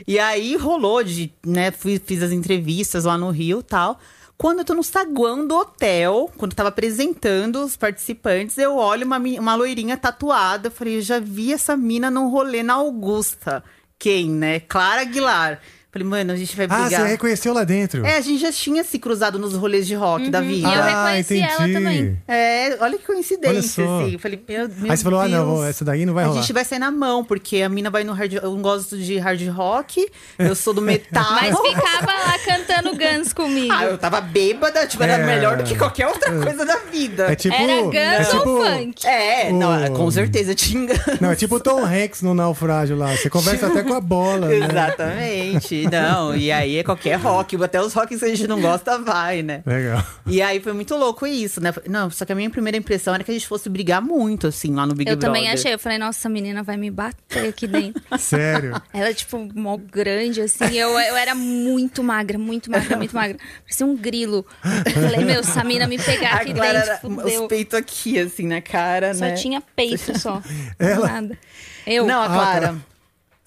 [0.08, 4.00] E aí rolou de, né, fui, fiz as entrevistas lá no Rio e tal.
[4.38, 9.06] Quando eu tô no saguão do hotel, quando eu tava apresentando os participantes, eu olho
[9.06, 10.68] uma, uma loirinha tatuada.
[10.68, 13.62] Eu falei, eu já vi essa mina num rolê na Augusta.
[14.00, 14.62] Quem, né?
[14.62, 15.60] Clara Aguilar.
[15.94, 17.02] Falei, mano, a gente vai Ah, brigar.
[17.02, 18.04] você reconheceu lá dentro.
[18.04, 20.68] É, a gente já tinha se cruzado nos rolês de rock da vida.
[20.68, 21.74] E eu Ah, reconheci ela entendi.
[21.74, 22.18] também.
[22.28, 24.00] É, olha que coincidência, Olha só.
[24.02, 24.14] assim.
[24.14, 26.42] Eu falei, meu, meu Aí você falou, ah, não, essa daí não vai a rolar.
[26.42, 28.34] gente vai sair na mão, porque a mina vai no hard...
[28.34, 30.04] Eu não gosto de hard rock,
[30.40, 31.24] eu sou do metal.
[31.32, 33.72] Mas ficava lá cantando Guns comigo.
[33.72, 35.26] Ah, eu tava bêbada, tipo, era É.
[35.28, 37.32] melhor do que qualquer outra coisa da vida.
[37.32, 37.54] É tipo.
[37.56, 39.06] Era Guns é tipo, ou funk?
[39.08, 41.00] É, não, O- com certeza tinha engano.
[41.22, 43.16] Não, é tipo o Tom Hanks no naufrágio lá.
[43.16, 44.56] Você conversa até com a bola, né?
[44.56, 45.83] Exatamente.
[45.92, 49.42] Não, e aí é qualquer rock, até os rocks que a gente não gosta vai,
[49.42, 49.62] né?
[49.66, 50.04] Legal.
[50.26, 51.74] E aí foi muito louco isso, né?
[51.88, 54.74] Não, só que a minha primeira impressão era que a gente fosse brigar muito, assim,
[54.74, 55.30] lá no Big eu Brother.
[55.42, 55.74] também achei.
[55.74, 58.02] Eu falei, nossa, essa menina vai me bater aqui dentro.
[58.18, 58.82] Sério.
[58.94, 60.66] Ela, tipo, mó grande, assim.
[60.76, 63.38] Eu, eu era muito magra, muito magra, muito magra.
[63.64, 64.46] Parecia um grilo.
[64.86, 67.42] Eu falei, meu, se a mina me pegar aqui Clara dentro, era fudeu.
[67.44, 69.34] os peitos aqui, assim, na cara, Só né?
[69.34, 70.42] tinha peito só.
[70.80, 71.38] Ela- Nada.
[71.86, 72.06] Eu.
[72.06, 72.76] Não, a Ah, Clara.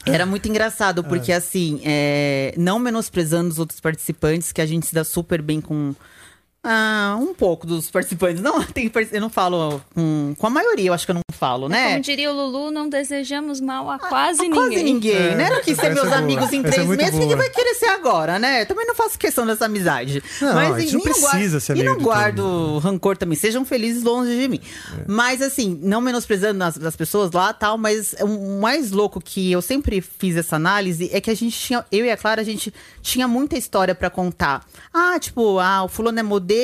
[0.07, 4.95] Era muito engraçado, porque assim, é, não menosprezando os outros participantes, que a gente se
[4.95, 5.95] dá super bem com.
[6.69, 8.43] Ah, um pouco dos participantes.
[8.43, 11.69] Não, tem, eu não falo com, com a maioria, eu acho que eu não falo,
[11.69, 11.91] né?
[11.91, 14.59] Como diria o Lulu, não desejamos mal a quase ninguém.
[14.69, 15.51] Quase ninguém, É, né?
[15.51, 16.19] Não quis ser essa meus é boa.
[16.19, 17.21] amigos em é três meses, boa.
[17.21, 18.65] ninguém vai querer ser agora, né?
[18.65, 20.23] Também não faço questão dessa amizade.
[20.41, 23.17] Não, a Mas gente não e guardo- precisa ser E não de todo guardo rancor
[23.17, 23.37] também.
[23.39, 24.61] Sejam felizes longe de mim.
[24.99, 25.05] É.
[25.07, 29.63] Mas assim, não menosprezando as, as pessoas lá tal, mas o mais louco que eu
[29.63, 32.73] sempre fiz essa análise é que a gente tinha, eu e a Clara, a gente
[33.03, 34.65] tinha muita história pra contar.
[34.93, 36.56] Ah, tipo, ah, o fulano é modelo,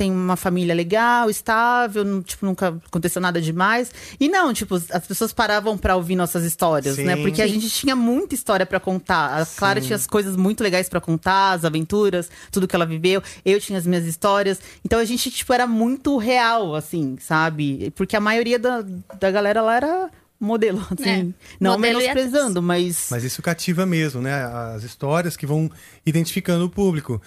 [0.00, 3.92] tem uma família legal, estável, não- tipo, nunca aconteceu nada demais.
[4.18, 7.04] E não, tipo, as pessoas paravam pra ouvir nossas histórias, Sim.
[7.04, 7.16] né?
[7.16, 9.42] Porque a gente tinha muita história pra contar.
[9.42, 13.22] A Clara tinha as coisas muito legais pra contar, as aventuras, tudo que ela viveu.
[13.44, 14.58] Eu tinha as minhas histórias.
[14.82, 17.92] Então a gente, tipo, era muito real, assim, sabe?
[17.94, 18.82] Porque a maioria da,
[19.20, 20.10] da galera lá era
[20.40, 21.34] modelo, assim.
[21.60, 23.08] Não modelo menosprezando, mas...
[23.10, 24.46] Mas isso cativa mesmo, né?
[24.74, 25.70] As histórias que vão
[26.06, 27.20] identificando o público.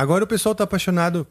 [0.00, 1.26] Agora o pessoal tá apaixonado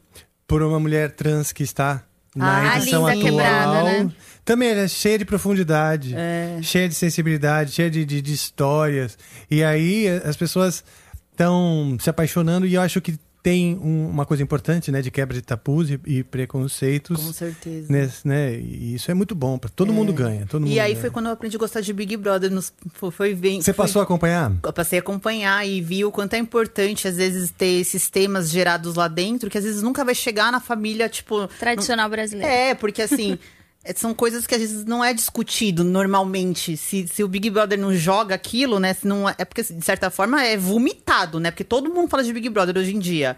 [0.48, 2.04] por uma mulher trans que está
[2.36, 3.24] na Ah, edição atual.
[3.26, 4.12] quebrada, né?
[4.46, 6.60] Também ela é cheia de profundidade, É.
[6.62, 9.18] cheia de sensibilidade, cheia de, de, de histórias.
[9.50, 10.84] E aí as pessoas
[11.32, 15.02] estão se apaixonando e eu acho que tem um- uma coisa importante, né?
[15.02, 17.24] De quebra de tabus e, e preconceitos.
[17.24, 17.88] Com certeza.
[17.92, 18.54] Nesse, né?
[18.56, 20.46] E isso é muito bom, para todo mundo ganha.
[20.46, 21.02] Todo mundo E aí ganha.
[21.02, 22.52] foi quando eu aprendi a gostar de Big Brother.
[22.52, 24.52] Nos, foi, foi bem, Você foi- passou a acompanhar?
[24.64, 28.50] Eu passei a acompanhar e vi o quanto é importante, às vezes, ter esses temas
[28.50, 31.48] gerados lá dentro, que às vezes nunca vai chegar na família, tipo.
[31.60, 32.52] Tradicional brasileiro.
[32.52, 33.38] É, porque assim.
[33.84, 36.76] é, São coisas que às vezes não é discutido normalmente.
[36.78, 38.94] Se, se o Big Brother não joga aquilo, né?
[38.94, 41.52] Se não é, é porque, de certa forma, é vomitado, né?
[41.52, 43.38] Porque todo mundo fala de Big Brother hoje em dia.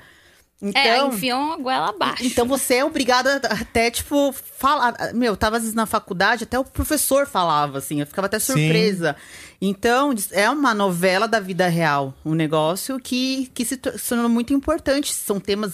[0.63, 2.23] Então, É, enfiou uma goela abaixo.
[2.23, 4.93] então você é obrigada a- até, tipo, falar.
[5.11, 8.53] Meu, tava às vezes na faculdade, até o professor falava, assim, eu ficava até Sim.
[8.53, 9.15] surpresa.
[9.59, 15.11] Então, é uma novela da vida real, um negócio que, que se tornou muito importante.
[15.11, 15.73] São temas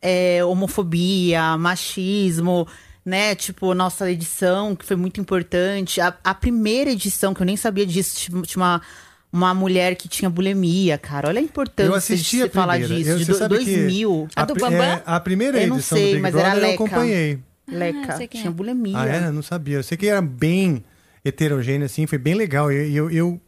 [0.00, 2.66] é, homofobia, machismo,
[3.08, 3.34] né?
[3.34, 6.00] Tipo, nossa edição, que foi muito importante.
[6.00, 8.82] A, a primeira edição, que eu nem sabia disso, tinha tinha uma.
[9.30, 11.28] Uma mulher que tinha bulimia, cara.
[11.28, 12.94] Olha a importância Eu assisti de a se falar primeira.
[12.96, 13.10] disso.
[13.10, 14.28] Eu- de você do- sabe que 2000.
[14.34, 14.80] A do pri- Bambam?
[14.82, 16.74] é, a primeira Eu não edição sei, do Big mas Brother era eu Leca.
[16.84, 17.38] acompanhei.
[17.70, 18.54] Leca, sei quem tinha é.
[18.54, 18.98] bulimia.
[18.98, 19.30] Ah, é?
[19.30, 19.76] Não sabia.
[19.76, 20.82] Eu sei que era bem
[21.22, 22.72] heterogêneo, assim, foi bem legal.
[22.72, 23.38] E eu, eu,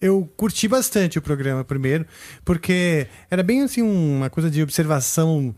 [0.00, 2.04] eu curti bastante o programa primeiro,
[2.44, 5.54] porque era bem assim uma coisa de observação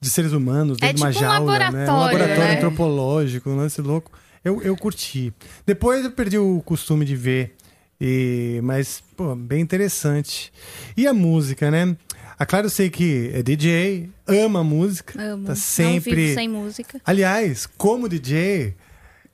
[0.00, 1.66] de seres humanos É dentro de uma tipo um jaula, né?
[1.68, 2.56] Um laboratório, laboratório né?
[2.56, 4.12] antropológico, um lance louco.
[4.44, 5.32] Eu, eu curti.
[5.66, 7.54] Depois eu perdi o costume de ver,
[8.00, 10.52] e, mas, pô, bem interessante.
[10.96, 11.96] E a música, né?
[12.38, 15.44] A Clara eu sei que é DJ, ama música, Amo.
[15.44, 16.14] tá Não sempre...
[16.14, 17.00] vivo sem música.
[17.04, 18.76] Aliás, como DJ,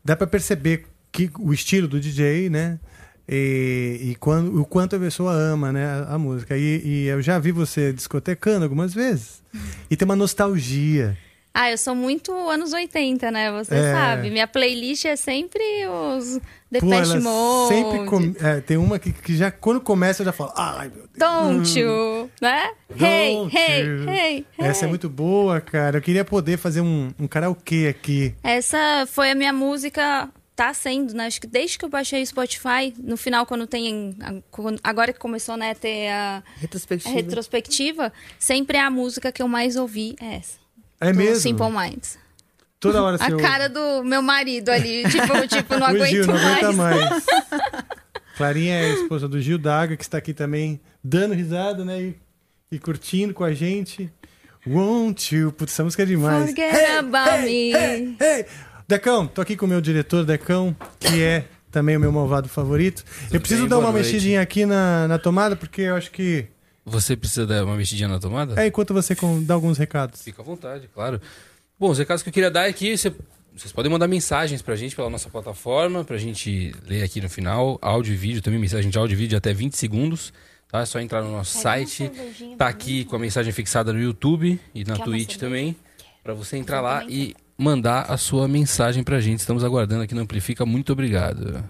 [0.02, 2.80] dá pra perceber que o estilo do DJ, né?
[3.28, 6.56] E, e quando, o quanto a pessoa ama né, a, a música.
[6.56, 9.42] E, e eu já vi você discotecando algumas vezes.
[9.90, 11.16] E tem uma nostalgia.
[11.56, 13.52] Ah, eu sou muito anos 80, né?
[13.52, 13.92] Você É.
[13.92, 14.28] sabe.
[14.28, 19.52] Minha playlist é sempre os Depeche Mode, sempre com- é, tem uma que, que já
[19.52, 21.10] quando começa eu já falo, ai meu Deus.
[21.16, 22.70] Don't You, né?
[22.98, 24.08] Hey, Don't hey, you.
[24.08, 24.88] hey, Essa é hey.
[24.88, 25.98] muito boa, cara.
[25.98, 28.34] Eu queria poder fazer um, um karaokê aqui.
[28.42, 31.26] Essa foi a minha música, tá sendo, né?
[31.26, 34.16] Acho que desde que eu baixei o Spotify, no final, quando tem.
[34.82, 37.14] Agora que começou, né, a ter a, a Retrospectiva.
[37.14, 40.58] retrospectiva, sempre é a música que eu mais ouvi é essa.
[41.00, 41.36] É mesmo?
[41.36, 42.18] Simple Minds.
[42.78, 46.64] Toda hora A cara do meu marido ali, tipo, tipo não aguento Gil não mais.
[46.64, 47.24] aguenta mais.
[48.36, 52.02] Clarinha é a esposa do Gil Daga, que está aqui também dando risada, né?
[52.02, 52.16] E,
[52.72, 54.12] e curtindo com a gente.
[54.66, 55.52] Won't you?
[55.52, 56.46] Putz, essa música é demais.
[56.46, 57.72] Forget about me.
[57.74, 58.46] Ei,
[58.86, 63.02] Decão, tô aqui com o meu diretor, Decão, que é também o meu malvado favorito.
[63.32, 63.70] eu preciso bem?
[63.70, 64.04] dar uma noite.
[64.04, 66.46] mexidinha aqui na, na tomada, porque eu acho que.
[66.84, 68.60] Você precisa dar uma mexidinha na tomada?
[68.60, 70.22] É enquanto você com- dá alguns recados.
[70.22, 71.18] Fica à vontade, claro.
[71.80, 73.12] Bom, os recados que eu queria dar é que você-
[73.56, 77.78] vocês podem mandar mensagens pra gente pela nossa plataforma, pra gente ler aqui no final,
[77.80, 80.30] áudio e vídeo, também mensagem de áudio e vídeo de até 20 segundos,
[80.70, 80.80] tá?
[80.80, 82.10] É só entrar no nosso site,
[82.58, 85.74] tá aqui com a mensagem fixada no YouTube e na Quer Twitch também,
[86.22, 89.40] pra você entrar lá e mandar a sua mensagem pra gente.
[89.40, 90.66] Estamos aguardando aqui no Amplifica.
[90.66, 91.64] Muito obrigado.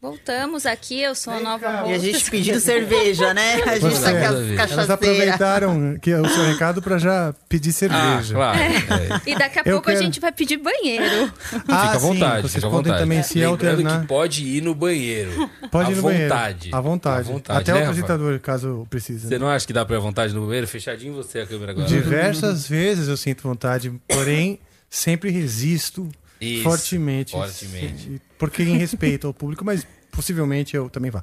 [0.00, 3.54] Voltamos aqui, eu sou a nova E a gente pedindo cerveja, né?
[3.64, 4.94] A gente Você- tá ca Elas cachaceira.
[4.94, 8.36] aproveitaram que, o seu recado para já pedir cerveja.
[8.38, 8.52] Ah,
[8.86, 9.22] claro.
[9.26, 11.32] E daqui a Eu pouco quero- a gente vai pedir banheiro.
[11.52, 12.98] Ah, fica à sim, vontade, vocês fica à podem vontade.
[13.02, 14.00] também se Lembrando alternar.
[14.02, 15.50] que pode ir no banheiro.
[15.68, 16.28] Pode à ir no banheiro.
[16.28, 16.70] vontade.
[16.72, 17.28] À vontade.
[17.28, 17.90] À vontade, Até né, o Rafa?
[17.90, 19.26] apresentador, caso precise.
[19.26, 20.68] Você não acha que dá pra ir à vontade no banheiro?
[20.68, 21.88] Fechadinho você a câmera agora.
[21.88, 26.08] Diversas vezes eu sinto vontade, porém sempre resisto
[26.40, 27.32] Isso, fortemente.
[27.32, 28.20] fortemente.
[28.38, 31.22] Porque em respeito ao público, mas possivelmente eu também vá.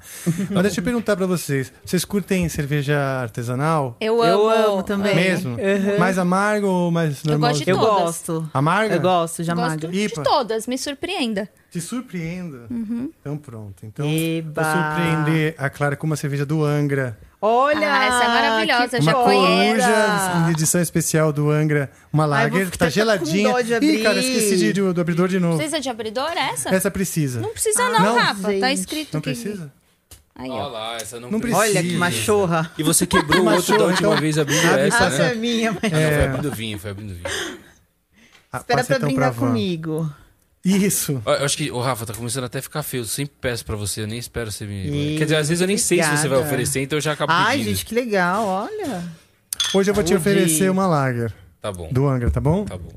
[0.51, 3.95] Mas deixa eu perguntar pra vocês: vocês curtem cerveja artesanal?
[3.99, 4.31] Eu amo.
[4.31, 5.15] Eu amo também.
[5.15, 5.51] Mesmo?
[5.55, 5.99] Uhum.
[5.99, 7.49] Mais amargo ou mais Eu normal?
[7.51, 8.03] gosto de Eu todas.
[8.03, 8.49] gosto.
[8.53, 8.95] Amarga?
[8.95, 9.87] Eu gosto de Gosto amarga.
[9.87, 10.23] de Ipa.
[10.23, 11.49] todas, me surpreenda.
[11.71, 12.67] Te surpreenda.
[13.19, 13.85] Então pronto.
[13.85, 14.63] Então, Eba.
[14.63, 17.17] vou surpreender a Clara com uma cerveja do Angra.
[17.41, 17.93] Olha!
[17.93, 19.81] Ah, essa é maravilhosa, que eu já Uma conheço.
[19.81, 21.91] coruja em edição especial do Angra.
[22.11, 23.49] Uma Ai, lager vou que tá geladinha.
[23.81, 25.57] Ih, cara, esqueci de, de- do abridor de novo.
[25.57, 26.73] Precisa de abridor essa?
[26.73, 27.39] Essa precisa.
[27.41, 28.53] Não precisa Ah, não, não, Rafa.
[28.59, 29.29] Tá escrito Não que...
[29.31, 29.71] precisa?
[30.37, 31.61] Aí, Olha lá, essa não, Não precisa.
[31.61, 31.79] precisa.
[31.79, 32.71] Olha que machorra.
[32.77, 34.19] E você quebrou o outro da última então.
[34.21, 35.31] vez abrindo Abre essa, Essa né?
[35.31, 35.91] é minha, mas...
[35.91, 36.11] Não, É.
[36.15, 37.23] foi abrindo vinho, foi abrindo vinho.
[38.51, 39.47] Ah, Espera passa pra então brindar van.
[39.47, 40.13] comigo.
[40.65, 41.21] Isso.
[41.23, 43.01] Eu acho que, o Rafa, tá começando até a ficar feio.
[43.01, 44.87] Eu sempre peço pra você, eu nem espero você me.
[45.13, 46.47] Ih, Quer dizer, às vezes eu nem sei se você vai obrigada.
[46.47, 47.69] oferecer, então eu já acabo Ai, pedindo.
[47.75, 49.03] gente, que legal, olha.
[49.75, 51.89] Hoje eu vou te oferecer uma lager Tá bom.
[51.91, 52.65] do Angra, tá bom?
[52.65, 52.89] Tá bom.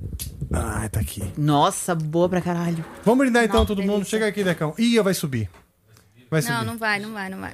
[0.53, 1.23] Ah, tá aqui.
[1.37, 2.83] Nossa, boa pra caralho.
[3.05, 3.93] Vamos brindar então, Não, todo mundo.
[3.97, 4.11] delícia.
[4.19, 4.75] Chega aqui, Decão.
[4.79, 5.51] Ih, vai subir.
[6.31, 6.55] Vai subir.
[6.55, 7.53] Não, não vai, não vai, não vai.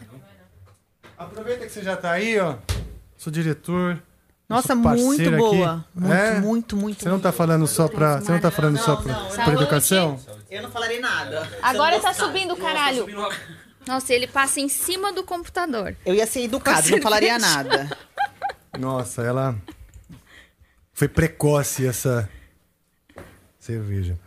[1.19, 2.57] Aproveita que você já tá aí, ó.
[3.17, 4.01] Sou diretor.
[4.49, 5.73] Nossa, muito boa.
[5.73, 5.85] aqui.
[6.01, 6.41] Muito, É?
[6.41, 7.03] muito, muito.
[7.03, 8.21] Você não tá falando só pra.
[8.21, 10.21] Você não tá falando só pra, pra educação?
[10.51, 11.49] Eu não falarei nada.
[11.63, 13.07] Agora tá subindo, caralho.
[13.87, 15.95] Nossa, ele passa em cima do computador.
[16.07, 17.91] Eu ia ser educado, não falaria nada.
[18.79, 19.57] Nossa, ela.
[20.93, 22.29] Foi precoce essa
[23.59, 24.19] cerveja.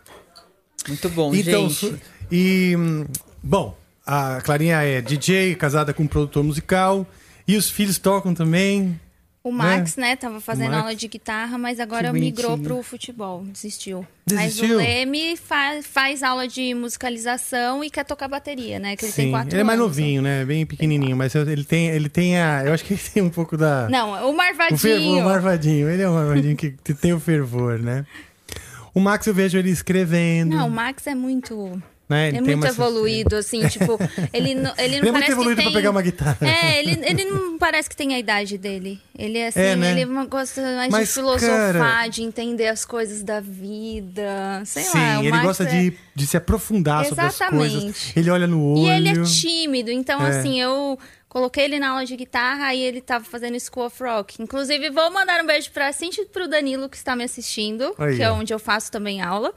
[0.87, 2.01] Muito bom, Então, gente.
[2.31, 2.75] e.
[2.77, 3.05] hum,
[3.41, 7.05] Bom, a Clarinha é DJ, casada com um produtor musical.
[7.47, 8.99] E os filhos tocam também.
[9.47, 14.05] O Max, né, tava fazendo aula de guitarra, mas agora migrou pro futebol, desistiu.
[14.25, 14.67] Desistiu?
[14.67, 18.95] Mas o Leme fa faz aula de musicalização e quer tocar bateria, né?
[18.95, 19.89] Que ele tem Sim, quatro ele é mais anos.
[19.89, 20.43] novinho, né?
[20.43, 22.63] Bem pequenininho, mas ele tem, ele tem a.
[22.65, 23.87] Eu acho que ele tem um pouco da.
[23.89, 25.19] Não, o O fervor, Marvadinho.
[25.21, 25.89] o Marvadinho.
[25.89, 28.05] Ele é um Marvadinho que tem o fervor, né?
[28.93, 30.55] O Max eu vejo ele escrevendo.
[30.55, 31.81] Não, o Max é muito.
[32.09, 32.29] Né?
[32.29, 33.97] Ele é muito evoluído, assim, tipo,
[34.33, 35.73] ele, não- ele não Ele é muito parece evoluído que pra tem...
[35.73, 36.37] pegar uma guitarra.
[36.41, 38.99] É, ele, ele não parece que tem a idade dele.
[39.17, 39.91] Ele é assim, É, né?
[39.99, 44.61] ele gosta mais Mas, de filosofar, cara- de entender as coisas da vida.
[44.65, 45.67] Sei Sim, lá, o ele gosta é...
[45.67, 47.71] de, de se aprofundar sobre as Exatamente.
[47.81, 48.11] coisas.
[48.15, 48.87] Ele olha no olho.
[48.87, 50.29] E ele é tímido, então É.
[50.29, 50.97] assim, eu
[51.29, 54.41] coloquei ele na aula de guitarra e ele tava fazendo School of Rock.
[54.41, 58.15] Inclusive, vou mandar um beijo pra Cintia e pro Danilo que está me assistindo, Aí,
[58.15, 59.53] que é onde eu faço também aula.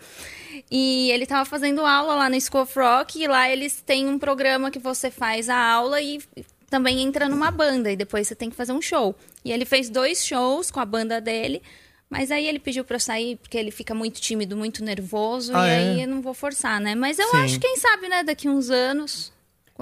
[0.71, 4.18] E ele tava fazendo aula lá no School of Rock e lá eles têm um
[4.18, 6.21] programa que você faz a aula e
[6.68, 9.14] também entra numa banda e depois você tem que fazer um show.
[9.45, 11.62] E ele fez dois shows com a banda dele.
[12.09, 15.55] Mas aí ele pediu pra eu sair porque ele fica muito tímido, muito nervoso.
[15.55, 15.77] Ah, e é?
[15.77, 16.97] aí eu não vou forçar, né?
[16.97, 17.37] Mas eu Sim.
[17.37, 19.33] acho, quem sabe, né, daqui uns anos.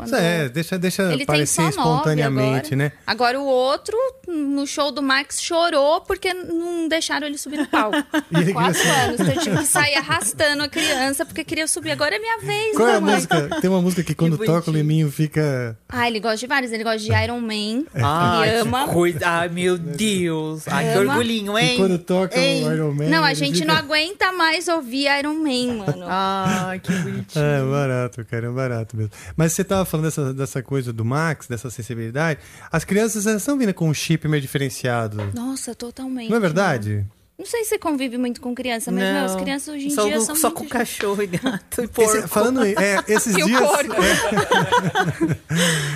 [0.05, 0.15] Quando...
[0.15, 2.77] É, deixa, deixa Ele tem aparecer só espontaneamente, agora.
[2.77, 2.93] né?
[3.07, 3.97] Agora o outro,
[4.27, 7.97] no show do Max, chorou porque não deixaram ele subir no palco.
[8.31, 9.21] E ele Quatro queria- anos.
[9.21, 11.91] Então eu tive que sair arrastando a criança porque queria subir.
[11.93, 13.49] Agora é minha vez, Qual é a música?
[13.61, 15.77] Tem uma música que quando toca o Liminho fica.
[15.89, 16.73] Ah, ele gosta de vários.
[16.73, 17.85] Ele gosta de Iron Man.
[17.95, 18.89] Ai, ele que ama.
[18.89, 19.19] coisa.
[19.25, 20.69] Ai, meu Deus.
[20.69, 21.75] Ai, que orgulhinho, hein?
[21.75, 22.67] E quando toca Hein?
[22.69, 23.05] o Iron Man.
[23.07, 26.05] Não, a ele gente fica- não aguenta mais ouvir Iron Man, mano.
[26.09, 27.45] Ai, que bonitinho.
[27.45, 29.11] É barato, cara, é barato mesmo.
[29.37, 32.41] Mas você tava falando dessa, dessa coisa do Max, dessa sensibilidade.
[32.71, 35.31] As crianças elas estão vindo com um chip meio diferenciado.
[35.35, 36.31] Nossa, totalmente.
[36.31, 37.05] Não é verdade?
[37.39, 40.05] Não sei se você convive muito com criança, mas meu, as crianças hoje em só,
[40.09, 40.59] dia são Só muito...
[40.65, 42.27] com cachorro e gato e Esse- porco.
[42.29, 43.61] falando em- é, esses E o dias.
[43.61, 43.95] porco.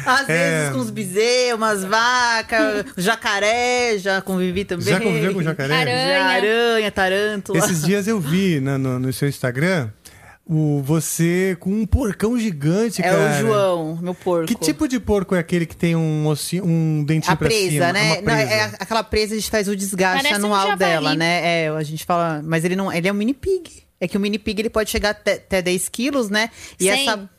[0.07, 0.59] Às É.
[0.61, 4.86] vezes com os bezerros, umas vacas, jacaré, já convivi também.
[4.86, 5.74] Já conviveu com jacaré?
[5.74, 6.24] Aranha.
[6.26, 7.59] Aranha, tarântula.
[7.59, 9.88] Esses dias eu vi na- no, no seu Instagram
[10.45, 13.36] o, você com um porcão gigante, É cara.
[13.36, 14.47] o João, meu porco.
[14.47, 17.68] Que tipo de porco é aquele que tem um, ossinho, um dentinho A pra cima?
[17.68, 18.03] presa, né?
[18.05, 18.53] Uma Não, presa.
[18.53, 20.78] é aquela presa a gente faz o desgaste Parece um anual javali.
[20.78, 21.64] dela, né?
[21.64, 22.43] É, a gente fala.
[22.45, 22.93] Mas ele não.
[22.93, 23.82] Ele é um mini pig.
[24.01, 26.51] É que o mini pig ele pode chegar até, até 10 quilos, né?
[26.78, 27.09] E Cem.
[27.09, 27.30] essa.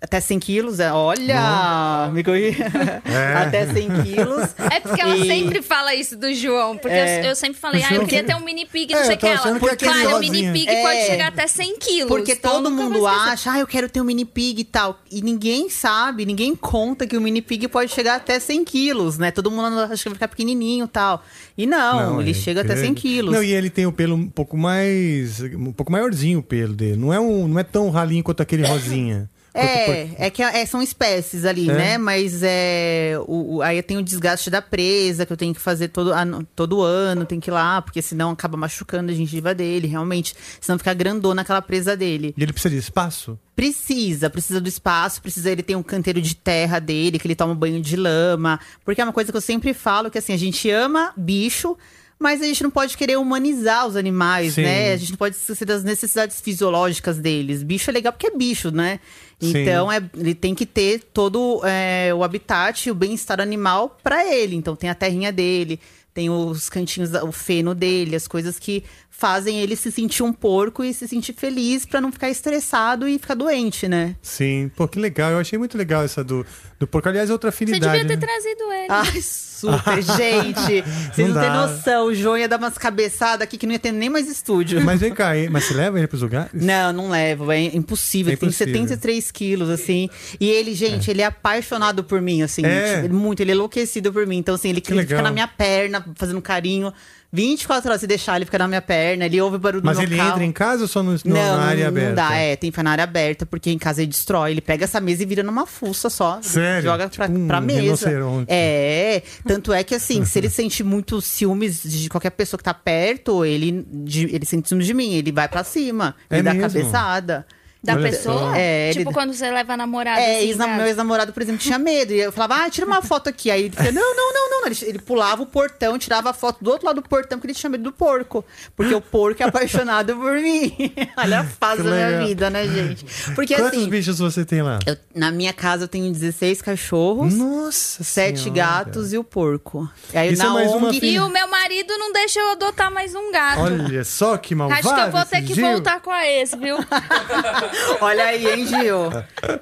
[0.00, 2.08] Até 100 quilos, é, olha!
[2.12, 2.56] Me corri.
[3.04, 3.34] É.
[3.34, 4.48] Até 100 quilos.
[4.70, 6.76] É porque ela E- sempre fala isso do João.
[6.76, 7.20] Porque É.
[7.20, 9.14] eu, eu sempre falei, ah, eu queria que- ter um mini pig, É, não sei
[9.14, 9.26] eu o que.
[9.26, 10.82] Ela, é porque claro, o mini pig É.
[10.82, 12.08] pode chegar até 100 quilos.
[12.08, 15.00] Porque então todo mundo acha, ah, eu quero ter um mini pig e tal.
[15.10, 19.30] E ninguém sabe, ninguém conta que o mini pig pode chegar até 100 quilos, né?
[19.32, 21.24] Todo mundo acha que vai ficar pequenininho e tal.
[21.56, 23.00] E não, ele é chega até 100 grande.
[23.00, 23.34] quilos.
[23.34, 25.40] Não, e ele tem o pelo um pouco mais.
[25.40, 26.96] um pouco maiorzinho o pelo dele.
[26.96, 29.28] Não é, um, não é tão ralinho quanto aquele rosinha.
[29.60, 31.74] É, é que é- são espécies ali, É?
[31.74, 31.98] né?
[31.98, 35.88] Mas é, o, o- aí tem o desgaste da presa, que eu tenho que fazer
[35.88, 39.86] todo, ano- todo ano, tem que ir lá, porque senão acaba machucando a gengiva dele,
[39.86, 40.34] realmente.
[40.60, 42.34] Senão fica grandona aquela presa dele.
[42.36, 43.38] E ele precisa de espaço?
[43.54, 47.52] Precisa, precisa do espaço, precisa ele tem um canteiro de terra dele, que ele toma
[47.52, 48.60] um banho de lama.
[48.84, 51.76] Porque é uma coisa que eu sempre falo, que assim, a gente ama bicho,
[52.18, 54.62] mas a gente não pode querer humanizar os animais, Sim.
[54.62, 54.92] né?
[54.92, 57.62] A gente não pode esquecer das necessidades fisiológicas deles.
[57.62, 58.98] Bicho é legal porque é bicho, né?
[59.40, 64.26] Então é, ele tem que ter todo é, o habitat e o bem-estar animal para
[64.26, 64.56] ele.
[64.56, 65.78] Então tem a terrinha dele,
[66.12, 68.82] tem os cantinhos, o feno dele, as coisas que
[69.18, 73.18] fazem ele se sentir um porco e se sentir feliz para não ficar estressado e
[73.18, 74.14] ficar doente, né?
[74.22, 74.70] Sim.
[74.76, 75.32] Pô, que legal.
[75.32, 76.46] Eu achei muito legal essa do,
[76.78, 77.08] do porco.
[77.08, 77.98] Aliás, outra Você afinidade.
[77.98, 78.26] devia ter né?
[78.32, 78.86] trazido ele.
[78.88, 80.84] Ai, super, gente.
[81.12, 82.06] Vocês Não não, têm noção.
[82.06, 84.80] O João ia dar umas cabeçadas aqui que não ia ter nem mais estúdio.
[84.82, 85.48] Mas vem cá, hein?
[85.50, 86.52] mas você leva ele pros lugares?
[86.52, 87.50] Não, não levo.
[87.50, 88.30] É impossível.
[88.30, 88.72] É Ele tem impossível.
[88.72, 90.08] 73 quilos, assim.
[90.38, 92.64] E ele, gente, ele é apaixonado por mim, assim.
[92.64, 93.08] É?
[93.08, 93.40] muito.
[93.40, 94.36] Ele é enlouquecido por mim.
[94.36, 96.94] Então, assim, ele, Que ele fica na minha perna, fazendo carinho.
[97.30, 99.26] 24 horas, se deixar, ele fica na minha perna.
[99.26, 100.30] Ele ouve o barulho Mas ele carro.
[100.30, 102.08] entra em casa ou só no, no- Não, na área não, aberta?
[102.08, 102.34] não dá.
[102.36, 104.52] É, tem que ficar na área aberta, porque em casa ele destrói.
[104.52, 106.40] Ele pega essa mesa e vira numa fuça só.
[106.40, 106.82] Sério?
[106.90, 108.10] Joga pra, Tipo um pra mesa.
[108.48, 112.72] É, tanto é que assim, se ele sente muito ciúmes de qualquer pessoa que tá
[112.74, 116.14] perto, ele, de- ele sente ciúmes de mim, ele vai pra cima.
[116.30, 116.68] É Ele dá mesmo?
[116.68, 117.46] cabeçada.
[117.88, 118.38] Da Olha pessoa?
[118.38, 118.54] só.
[118.54, 121.60] É, tipo ele- quando você leva a namorada É, assim, ex meu ex-namorado, por exemplo,
[121.60, 122.12] tinha medo.
[122.12, 123.50] E eu falava, ah, tira uma foto aqui.
[123.50, 124.66] Aí ele dizia, não, não, não, não.
[124.66, 127.58] Ele, ele pulava o portão, tirava a foto do outro lado do portão, porque ele
[127.58, 128.44] tinha medo do porco.
[128.76, 130.74] Porque o porco é apaixonado por mim.
[131.16, 133.06] Olha a fase Que da minha vida, né, gente?
[133.34, 134.78] Porque Quantos assim, bichos você tem lá?
[134.86, 138.60] eu- na minha casa eu tenho 16 cachorros, Nossa sete Senhora.
[138.60, 139.88] gatos e o porco.
[140.12, 142.90] E aí Isso na é mais uma E o meu marido não deixa eu adotar
[142.92, 143.60] mais um gato.
[143.62, 144.80] Olha só que malvado.
[144.88, 145.66] Acho que eu vou ter que Gil.
[145.70, 146.76] voltar com a esse, viu?
[148.00, 149.10] Olha aí, hein, Gil?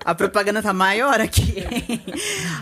[0.05, 1.55] A propaganda tá maior aqui.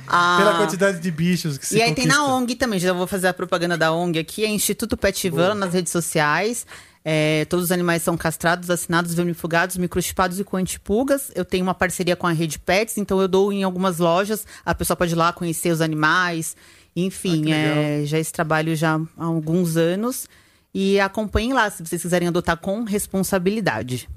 [0.06, 2.34] Ah, Pela quantidade de bichos que se E aí tem na conquista.
[2.34, 5.92] ONG também, já vou fazer a propaganda da ONG aqui, é Instituto Petivan nas redes
[5.92, 6.66] sociais.
[7.06, 11.30] É, todos os animais são castrados, vacinados, vermifugados, microchipados e com antipulgas.
[11.34, 14.46] Eu tenho uma parceria com a Rede Pets, então eu dou em algumas lojas.
[14.64, 16.56] A pessoa pode ir lá conhecer os animais.
[16.96, 20.26] Enfim, Ah, é, já esse trabalho já há alguns anos.
[20.72, 24.08] E acompanhem lá, se vocês quiserem adotar com responsabilidade.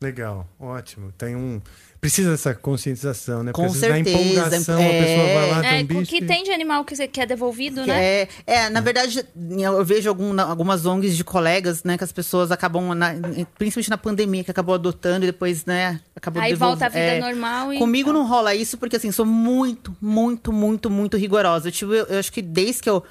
[0.00, 1.10] Legal, ótimo.
[1.16, 1.60] Tem um.
[1.98, 3.50] Precisa dessa conscientização, né?
[3.52, 4.86] Com Precisa da certeza, empolgação, é.
[5.00, 6.10] a pessoa vai lá, É, tem um o bicho.
[6.10, 8.04] que e- tem de animal que, você- que é devolvido, Que né?
[8.04, 9.24] É, é, na verdade,
[9.58, 13.14] eu vejo algum- algumas ONGs de colegas, né, que as pessoas acabam, na-
[13.58, 17.00] principalmente na pandemia, que acabou adotando e depois, né, acabou Aí devolv- volta a vida
[17.00, 17.18] é.
[17.18, 17.78] normal e.
[17.78, 21.68] Comigo não rola isso, porque assim, sou muito, muito, muito, muito rigorosa.
[21.68, 23.02] Eu tive, eu acho que desde que eu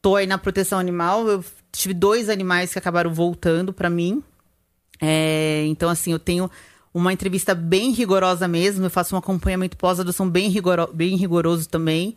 [0.00, 4.24] tô aí na proteção animal, eu tive dois animais que acabaram voltando pra mim.
[5.00, 6.50] É, então, assim, eu tenho
[6.92, 8.84] uma entrevista bem rigorosa mesmo.
[8.86, 12.16] Eu faço um acompanhamento pós-adoção bem, rigoro, bem rigoroso também.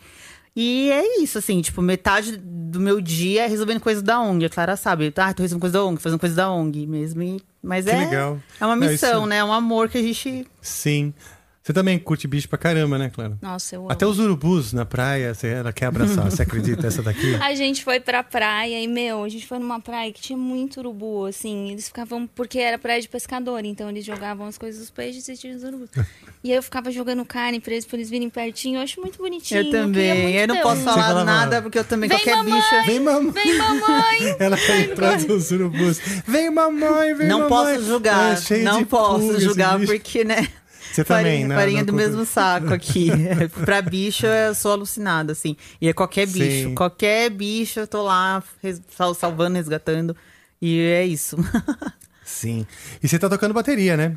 [0.56, 4.46] E é isso, assim, tipo, metade do meu dia é resolvendo coisas da ONG.
[4.46, 7.24] A Clara sabe, ah, tô resolvendo coisa da ONG, fazendo coisa da ONG mesmo.
[7.24, 8.40] E- Mas Que é, legal.
[8.60, 9.38] é uma Não, missão, isso- né?
[9.38, 10.46] É um amor que a gente.
[10.62, 11.14] Sim.
[11.64, 13.38] Você também curte bicho pra caramba, né, Clara?
[13.42, 14.12] Nossa, eu Até amo.
[14.12, 16.88] os urubus na praia, você, ela quer abraçar, você acredita?
[16.88, 17.36] Essa daqui?
[17.36, 20.82] A gente foi pra praia e, meu, a gente foi numa praia que tinha muito
[20.82, 21.72] urubu, assim.
[21.72, 22.28] Eles ficavam.
[22.28, 25.64] Porque era praia de pescador, então eles jogavam as coisas dos peixes e tinha os
[25.64, 25.90] urubus.
[26.44, 28.80] e aí eu ficava jogando carne pra eles, pra eles virem pertinho.
[28.80, 29.62] Eu acho muito bonitinho.
[29.62, 30.22] Eu também.
[30.24, 30.84] muito Eu não posso um.
[30.84, 32.54] falar nada, porque eu também, Vem, qualquer mamãe!
[32.60, 32.86] bicho.
[32.86, 33.32] Vem, mamãe!
[33.32, 34.36] Vem, mamãe!
[34.38, 35.98] Ela vai atrás dos urubus.
[36.28, 37.76] Vem, mamãe, vem, Não mamãe!
[37.78, 38.38] posso julgar.
[38.52, 40.46] É, não posso pulga julgar, porque, né?
[40.94, 41.56] Você também, farinha, né?
[41.56, 43.10] farinha Não do conta- mesmo saco aqui.
[43.66, 45.56] pra bicho, eu sou alucinada, assim.
[45.82, 46.70] E é qualquer bicho.
[46.70, 46.76] Sim.
[46.76, 50.16] Qualquer bicho, eu tô lá res- sal- salvando, resgatando.
[50.62, 51.36] E é isso.
[52.24, 52.66] Sim.
[53.02, 54.16] E você tá tocando bateria, né?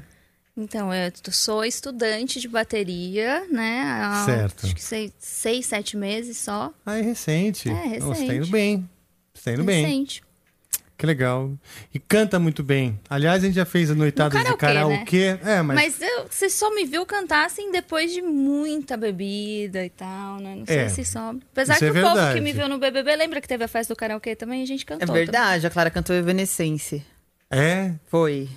[0.57, 3.83] Então, eu sou estudante de bateria, né?
[4.03, 4.65] Há, Certo.
[4.67, 6.73] Acho que seis, seis, sete meses só.
[6.85, 7.69] Ah, é recente.
[7.69, 8.35] É, Não, Você tá recente.
[8.37, 8.89] indo bem.
[9.35, 9.85] Você tá indo bem.
[9.85, 10.23] Recente.
[10.99, 11.53] Que legal.
[11.93, 12.99] E canta muito bem.
[13.11, 15.51] Aliás, a gente já fez a noitada No de karaokê, karaokê.
[15.51, 15.77] É, mas.
[15.77, 20.55] Mas, eu- você só me viu cantar assim depois de muita bebida e tal, né?
[20.57, 20.89] Não sei É.
[20.89, 21.35] se só.
[21.53, 22.35] Apesar Isso que é o povo verdade.
[22.35, 24.85] que me viu no BBB lembra que teve a festa do karaokê também a gente
[24.85, 25.15] É cantou.
[25.15, 27.03] verdade, a Clara cantou Evanescence.
[27.51, 27.93] É?
[28.07, 28.49] Foi.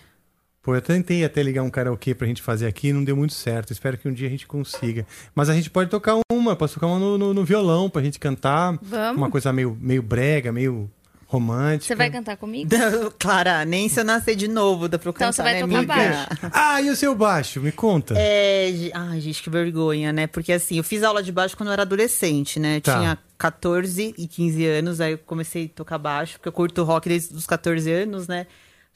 [0.62, 3.72] Pô, eu tentei até ligar um karaokê pra gente fazer aqui, não deu muito certo.
[3.74, 5.06] Espero que um dia a gente consiga.
[5.36, 8.18] Mas a gente pode tocar uma, posso tocar uma no, no- no violão pra gente
[8.20, 8.78] cantar.
[8.82, 9.18] Vamos.
[9.18, 10.90] Uma coisa meio, meio brega, meio
[11.32, 11.86] romântica.
[11.86, 12.70] Você vai cantar comigo?
[13.20, 15.60] Clara, nem se eu nascer de novo dá pra eu Então cantar, você vai né,
[15.62, 15.94] tocar amiga?
[15.94, 16.28] baixo.
[16.52, 17.62] Ah, e o seu baixo?
[17.62, 18.16] Me conta.
[18.18, 20.26] É, ge- ai, gente, que vergonha, né?
[20.26, 22.78] Porque assim, eu fiz aula de baixo quando eu era adolescente, né?
[22.78, 22.98] Eu Tá.
[22.98, 27.08] Tinha 14 e 15 anos, aí eu comecei a tocar baixo, porque eu curto rock
[27.08, 28.48] desde os 14 anos, né?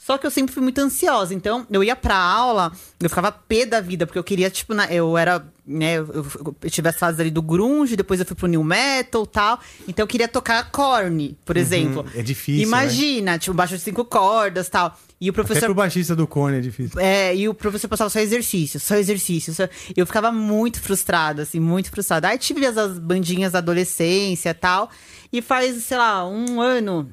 [0.05, 3.65] Só que eu sempre fui muito ansiosa, então eu ia pra aula, eu ficava pé
[3.65, 6.97] da vida, porque eu queria, tipo, na- eu era, né, eu, eu, eu tive as
[6.97, 10.27] fases ali do grunge, depois eu fui pro new metal e tal, então eu queria
[10.27, 12.05] tocar Korn, por exemplo.
[12.13, 14.93] é difícil, Imagina, tipo, baixo de cinco cordas tal.
[15.21, 16.99] E o Até professor pro baixista do Cone é difícil.
[16.99, 19.53] é, e o professor passava só exercício, só exercício.
[19.53, 22.27] só- Eu ficava muito frustrada, assim, muito frustrada.
[22.27, 24.89] Aí tive as, as bandinhas da adolescência e tal.
[25.31, 27.09] E faz, sei lá, um ano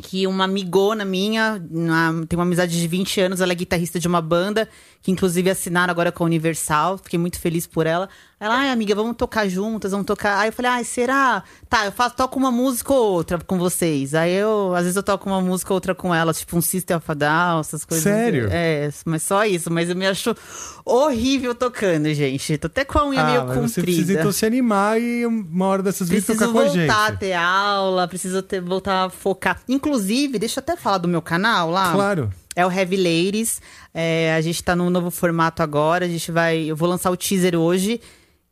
[0.00, 4.06] que uma amigona minha, uma- tem uma amizade de 20 anos, ela é guitarrista de
[4.06, 4.68] uma banda,
[5.02, 6.98] que inclusive assinaram agora com a Universal.
[6.98, 8.08] Fiquei muito feliz por ela.
[8.40, 10.38] Ela, ai, amiga, vamos tocar juntas, vamos tocar.
[10.38, 11.42] Aí eu falei, ai, será?
[11.68, 14.14] Tá, eu faço, toco uma música ou outra com vocês.
[14.14, 16.96] Aí eu, às vezes eu toco uma música ou outra com ela, tipo um System
[16.98, 18.04] of a Down, essas coisas.
[18.04, 18.48] Sério?
[18.52, 19.72] É, mas só isso.
[19.72, 20.36] Mas eu me acho
[20.84, 22.56] horrível tocando, gente.
[22.58, 23.82] Tô até com a unha meio Ah, você comprida.
[23.82, 26.86] precisa então se animar e uma hora dessas Preciso tocar com a gente.
[26.86, 29.60] voltar a ter aula, preciso ter, voltar a focar.
[29.68, 31.92] Inclusive, deixa eu até falar do meu canal lá.
[31.92, 32.32] Claro.
[32.54, 33.60] É o Heavy Ladies.
[33.92, 36.04] É, a gente tá num novo formato agora.
[36.04, 36.58] A gente vai.
[36.64, 38.00] Eu vou lançar o teaser hoje,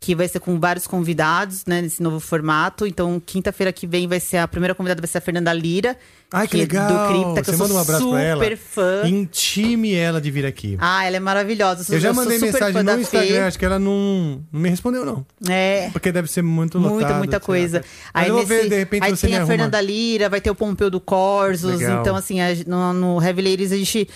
[0.06, 1.82] que vai ser com vários convidados, né?
[1.82, 2.86] Nesse novo formato.
[2.86, 5.96] Então, quinta-feira que vem vai ser a primeira convidada vai ser a Fernanda Lira.
[6.32, 6.88] Ai, que, é legal.
[6.88, 8.56] Do Cripta, que Você eu manda um abraço super pra ela.
[8.56, 9.02] fã.
[9.08, 10.76] Intime ela de vir aqui.
[10.80, 11.82] Ah, ela é maravilhosa.
[11.82, 13.40] sou- eu já mandei mensagem no Instagram, Fê.
[13.40, 15.26] acho que ela não, não me respondeu, não.
[15.48, 15.90] É.
[15.92, 16.94] Porque deve ser muito lotado.
[16.94, 17.82] Muita, muita coisa.
[18.26, 19.50] Eu vou ver, de repente, aí você tem a arruma.
[19.52, 21.80] Fernanda Lira, vai ter o Pompeu do Corsos.
[21.80, 22.00] Legal.
[22.00, 24.08] Então, assim, a- no, no Heavy Ladies a gente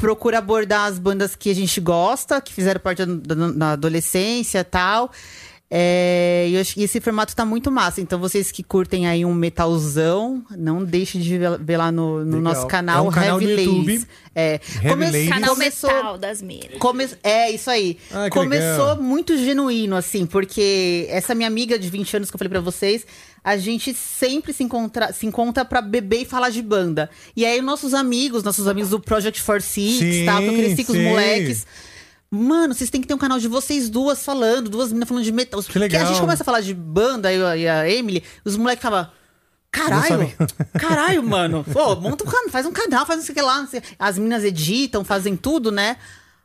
[0.00, 4.60] procura abordar as bandas que a gente gosta, que fizeram parte da, da- da adolescência
[4.60, 5.10] e tal.
[5.72, 8.00] É, e eu acho que esse formato tá muito massa.
[8.00, 12.40] Então, vocês que curtem aí um metalzão, não deixem de ver, ver lá no, no
[12.40, 13.92] nosso canal, É um canal Heavy no YouTube.
[13.92, 14.06] Ladies.
[14.34, 15.28] É, Heavy Ladies.
[15.28, 16.78] Canal começou- metal das minas.
[16.80, 17.08] Come...
[17.22, 17.98] É, isso aí.
[18.10, 19.02] Ah, Começou legal.
[19.02, 23.06] muito genuíno, assim, porque essa minha amiga de 20 anos que eu falei pra vocês,
[23.44, 27.08] a gente sempre se encontra, se encontra pra beber e falar de banda.
[27.36, 30.42] E aí, nossos amigos, nossos amigos do Project for Six, Sim, tá?
[30.42, 31.64] Eu cresci com os moleques.
[32.30, 35.32] Mano, vocês têm que ter um canal de vocês duas falando, duas meninas falando de
[35.32, 35.62] metal.
[35.62, 35.98] Que legal.
[35.98, 39.02] Porque a gente começa a falar de banda, eu e a Emily, os moleques falam.
[39.02, 39.20] Não
[39.72, 40.32] Caralho,
[40.78, 41.64] caralho, mano.
[41.72, 43.68] Pô, monta um canal, faz um canal, faz não sei o que lá.
[43.98, 45.96] As meninas editam, fazem tudo, né?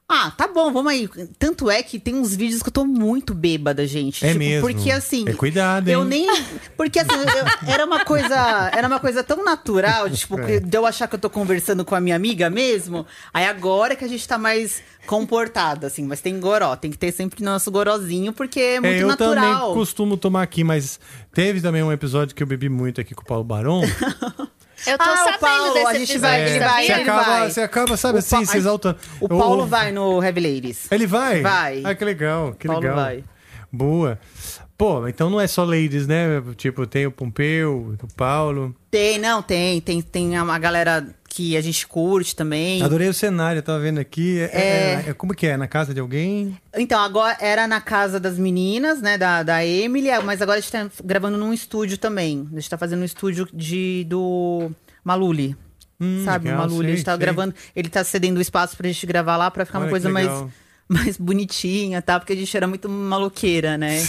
[0.08, 1.10] Ah, tá bom, vamos aí.
[1.40, 4.24] Tanto é que tem uns vídeos que eu tô muito bêbada, gente.
[4.24, 4.68] É Tipo, mesmo.
[4.68, 5.26] Porque assim.
[5.28, 6.08] É cuidado, Eu hein?
[6.08, 6.28] nem.
[6.78, 8.70] Porque assim, eu- era uma coisa.
[8.72, 10.60] Era uma coisa tão natural, tipo, É.
[10.60, 13.04] de eu achar que eu tô conversando com a minha amiga mesmo.
[13.34, 16.04] Aí agora que a gente tá mais comportada, assim.
[16.06, 16.76] Mas tem goró.
[16.76, 19.74] Tem que ter sempre nosso gorozinho, porque é muito É, eu também natural.
[19.74, 21.00] costumo tomar aqui, mas
[21.34, 23.82] teve também um episódio que eu bebi muito aqui com o Paulo Barão.
[24.88, 26.68] Eu tô Ah, o sabendo Paulo, desse a gente vai- ele sabia?
[26.68, 27.50] vai- Você ele acaba, vai.
[27.52, 28.98] você acaba, sabe O assim, Pa- se exaltando.
[29.20, 30.92] O Paulo vai no Heavy Ladies.
[30.92, 31.42] Ele vai?
[31.42, 31.82] Vai.
[31.86, 32.96] Ah, que legal, que Paulo legal.
[32.96, 33.24] vai.
[33.72, 34.20] Boa.
[34.78, 36.42] Pô, então não é só ladies, né?
[36.58, 38.76] Tipo, tem o Pompeu, o Paulo.
[38.92, 39.80] Tem, não, tem.
[39.80, 42.82] Tem, tem uma galera que a gente curte também.
[42.82, 44.40] Adorei o cenário, eu tava vendo aqui.
[44.40, 45.58] É, é- é- como que é?
[45.58, 46.58] Na casa de alguém?
[46.74, 50.72] Então, agora era na casa das meninas, né, da, da Emily, mas agora a gente
[50.72, 52.48] tá gravando num estúdio também.
[52.54, 54.72] A gente tá fazendo um estúdio de, do
[55.04, 55.58] Maluli.
[56.00, 56.78] Hum, sabe, legal, Maluli.
[56.78, 57.20] a sei, gente tá sei.
[57.20, 57.54] gravando.
[57.76, 60.30] Ele tá cedendo o espaço pra gente gravar lá pra ficar Olha uma coisa mais.
[60.88, 62.20] Mais bonitinha, tá?
[62.20, 64.02] Porque a gente era muito maloqueira, né?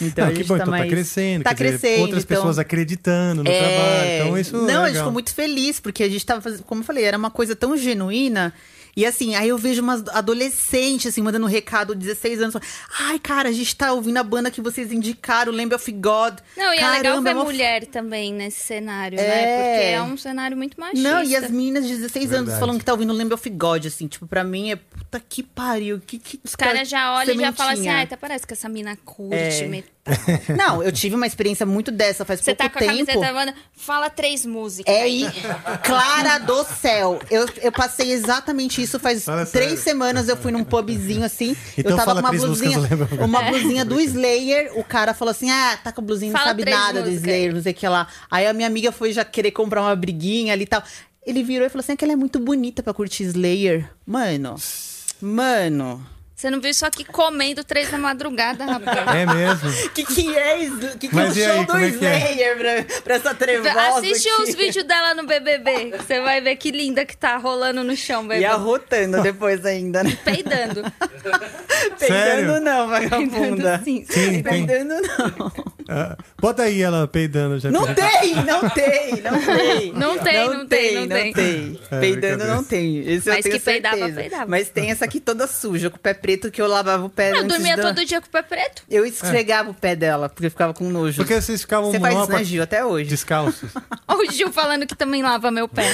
[0.00, 0.84] Então Não, a que gente bom, tá então mais.
[0.84, 1.42] tá crescendo.
[1.44, 2.02] Tá quer dizer, crescendo.
[2.02, 4.10] outras então- pessoas acreditando no É, trabalho.
[4.26, 6.80] Então isso Não, é a gente ficou muito feliz, porque a gente tava fazendo, como
[6.80, 8.52] eu falei, era uma coisa tão genuína.
[8.96, 12.52] E assim, aí eu vejo umas adolescentes, assim, mandando um recado, 16 anos.
[12.54, 12.68] falando,
[13.00, 16.38] Ai, cara, a gente tá ouvindo a banda que vocês indicaram, Lamb of God.
[16.56, 19.22] Não, e é legal Caramba, ver é uma mulher também nesse cenário, É.
[19.22, 19.56] né?
[19.56, 21.08] Porque é um cenário muito machista.
[21.08, 22.60] Não, e as meninas de 16 anos Verdade.
[22.60, 26.00] falando que tá ouvindo Lamb of God, assim, tipo, pra mim é puta que pariu.
[26.04, 28.00] Que, que Os caras já olham e já falam assim, sementinha.
[28.00, 29.66] ah, até parece que essa mina curte É.
[29.66, 29.90] metal.
[30.56, 33.06] Não, eu tive uma experiência muito dessa faz Você pouco tá com a tempo.
[33.06, 34.92] camiseta banda, fala três músicas.
[34.92, 35.24] É aí,
[35.84, 37.20] Clara do céu.
[37.30, 39.82] Eu, eu passei exatamente isso faz Fala três sério.
[39.84, 40.28] semanas.
[40.28, 41.56] Eu fui num pubzinho assim.
[41.78, 43.50] Então eu tava com uma músicas blusinha, do uma É.
[43.50, 44.72] blusinha do Slayer.
[44.78, 47.06] O cara falou assim: Ah, tá com a blusinha, não Fala sabe três nada do
[47.10, 48.06] músicas Slayer, não sei o que lá.
[48.30, 50.82] Aí a minha amiga foi já querer comprar uma briguinha ali e tal.
[51.26, 53.88] Ele virou e falou assim: é que ela é muito bonita pra curtir Slayer.
[54.06, 54.56] Mano,
[55.20, 56.04] mano.
[56.40, 59.14] Você não viu isso aqui comendo três da madrugada, rapaz.
[59.14, 59.70] É mesmo.
[59.92, 60.96] Que que é isso?
[60.98, 62.32] Que que Mas é o show aí, do é é?
[62.32, 64.42] Slayer pra, pra essa trevosa Assiste aqui?
[64.42, 65.98] os vídeos dela no BBB.
[65.98, 68.40] Você vai ver que linda que tá rolando no chão, bebê.
[68.40, 70.16] E arrotando depois ainda, né?
[70.24, 70.80] Peidando.
[71.98, 72.46] Sério?
[72.46, 73.28] Peidando não, vagabunda.
[73.38, 74.06] Peidando sim.
[74.08, 74.42] Sim, tem.
[74.42, 75.79] Peidando não.
[75.92, 77.58] Ah, bota aí ela peidando.
[77.58, 79.92] Já Não tem, não tem, não tem.
[80.00, 81.32] Não tem, não tem, não tem.
[81.32, 81.80] tem.
[81.90, 83.04] É, Peidando não tem.
[83.26, 84.20] Mas que peidava, certeza.
[84.20, 84.46] peidava.
[84.46, 87.32] Mas tem essa aqui toda suja, com o pé preto, que eu lavava o pé
[87.32, 88.82] Eu dormia da- todo dia com o pé preto.
[88.88, 91.16] Eu esfregava o pé dela, porque eu ficava com nojo.
[91.16, 93.08] Porque vocês ficavam Você faz isso, né, Gil, até hoje.
[93.10, 93.70] descalços.
[94.06, 95.84] Olha o Gil falando que também lava meu pé.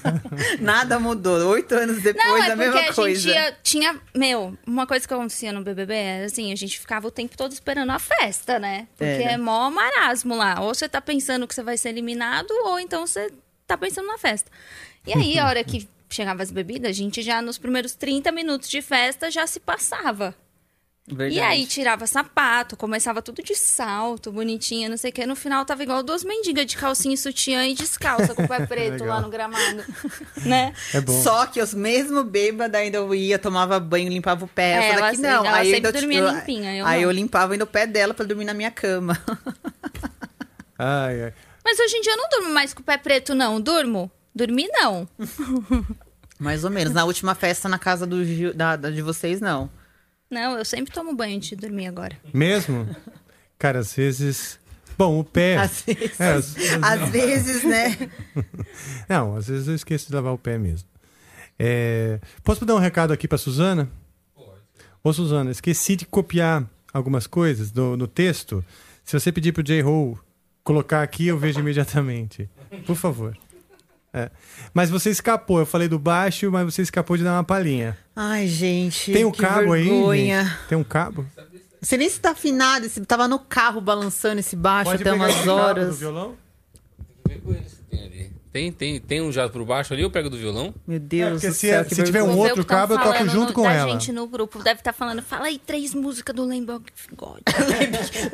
[0.60, 1.50] Nada mudou.
[1.50, 3.20] Oito anos depois, Não, é a porque mesma a coisa.
[3.20, 3.96] gente ia- tinha.
[4.14, 7.52] Meu, uma coisa que acontecia no BBB era assim: a gente ficava o tempo todo
[7.52, 8.86] esperando a festa, né?
[8.96, 9.33] Porque.
[9.34, 10.60] É mó marasmo lá.
[10.60, 13.32] Ou você tá pensando que você vai ser eliminado, ou então você
[13.66, 14.50] tá pensando na festa.
[15.06, 18.68] E aí, a hora que chegava as bebidas, a gente já nos primeiros 30 minutos
[18.68, 20.34] de festa já se passava.
[21.06, 21.34] Verdade.
[21.34, 25.26] E aí tirava sapato, começava tudo de salto, bonitinha, não sei o que.
[25.26, 28.64] No final tava igual duas mendigas de calcinha e sutiã e descalça com o pé
[28.66, 29.84] preto lá no gramado.
[30.46, 30.72] né?
[30.94, 31.22] É bom.
[31.22, 34.72] Só que os mesmo bêbada ainda eu ia, tomava banho, limpava o pé.
[34.72, 35.44] É, ela daqui não.
[35.44, 37.10] ela aí eu sempre ainda, dormia eu- limpinha, eu aí não.
[37.10, 39.18] eu limpava ainda o pé dela pra dormir na minha cama.
[40.78, 41.34] Ai, ai.
[41.64, 43.60] Mas hoje em dia eu não durmo mais com o pé preto, não.
[43.60, 44.10] Durmo?
[44.34, 45.08] Dormi, não.
[46.38, 46.92] Mais ou menos.
[46.92, 49.70] Na última festa na casa do da, da- de vocês, não.
[50.30, 52.16] Não, eu sempre tomo banho antes de dormir agora.
[52.32, 52.88] Mesmo?
[53.58, 54.58] Cara, às vezes.
[54.96, 55.56] Bom, o pé.
[55.56, 56.20] Às vezes.
[56.20, 57.96] É, às- Às vezes, né?
[59.08, 60.88] Não, às vezes eu esqueço de lavar o pé mesmo.
[61.58, 63.88] É, Posso dar um recado aqui pra Suzana?
[65.02, 68.64] Ô, Suzana, esqueci de copiar algumas coisas do, no texto.
[69.04, 70.18] Se você pedir pro J-Ho
[70.62, 72.48] colocar aqui, eu vejo imediatamente.
[72.86, 73.36] Por favor.
[74.14, 74.30] É.
[74.72, 75.58] Mas você escapou.
[75.58, 77.98] Eu falei do baixo, mas você escapou de dar uma palhinha.
[78.14, 79.12] Ai, gente.
[79.12, 80.40] Tem um que cabo vergonha.
[80.42, 80.46] aí?
[80.46, 80.58] gente?
[80.68, 81.26] Tem um cabo?
[81.82, 85.24] Você nem se tá afinado, esse, tava no carro balançando esse baixo Pode até pegar
[85.24, 85.98] umas cabo do horas.
[85.98, 86.36] violão?
[87.90, 88.32] Tem ali.
[88.52, 90.72] Tem, tem, tem um já por baixo ali, eu pego do violão?
[90.86, 93.48] Meu Deus porque do se- céu, se que tiver um outro cabo, eu toco junto
[93.48, 93.90] no- com da ela.
[93.92, 96.84] gente no grupo deve estar falando, fala aí três músicas do Lamb of
[97.16, 97.40] God.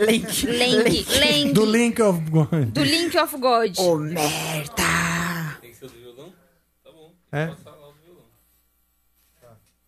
[0.07, 0.47] Link.
[0.47, 1.53] Link, Link.
[1.55, 2.49] Do Link of God.
[2.73, 3.79] Do Link of God.
[3.79, 5.57] Ô, merda!
[5.63, 6.33] Tem que ser do violão?
[6.85, 7.13] Tá bom.
[7.33, 7.47] É?
[7.47, 8.25] Passar lá o violão.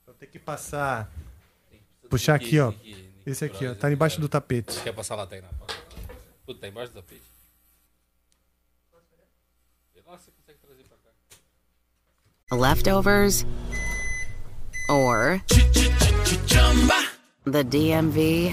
[0.07, 1.11] Vou ter que passar.
[2.09, 2.73] Puxar aqui, ó.
[3.27, 3.75] Esse aqui, ó.
[3.75, 4.81] Tá embaixo do tapete.
[4.81, 5.49] Quer passar lá, Tainá?
[6.47, 7.23] Puta, tá embaixo do tapete.
[9.95, 12.57] Se você consegue trazer pra cá.
[12.57, 13.47] Leftovers
[14.89, 15.41] or
[17.45, 18.53] the DMV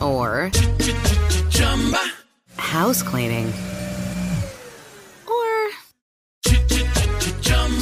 [0.00, 0.50] or
[2.56, 3.52] house cleaning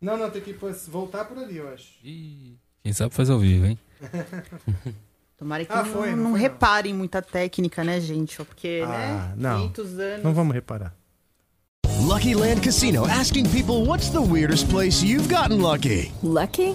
[0.00, 0.52] Não, não, tem que
[0.88, 1.88] voltar por ali, eu acho.
[2.02, 3.78] Quem sabe faz ao vivo, hein?
[5.36, 6.40] Tomara que Ah, não, foi, não foi.
[6.40, 8.36] reparem muita técnica, né, gente?
[8.44, 9.34] Porque, Ah, né?
[9.36, 9.60] não.
[9.72, 10.24] 500 anos.
[10.24, 10.94] Não vamos reparar.
[12.02, 16.10] Lucky Land Casino asking people what's the weirdest place you've gotten lucky?
[16.22, 16.74] Lucky?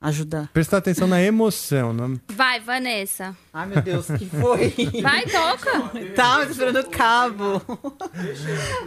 [0.00, 0.48] Ajudar.
[0.52, 1.92] prestar atenção na emoção.
[1.92, 2.18] Não...
[2.32, 3.36] Vai, Vanessa.
[3.52, 4.74] Ai, meu Deus, que foi?
[5.02, 5.70] Vai, toca.
[6.14, 7.62] Tá, mas esperando o cabo.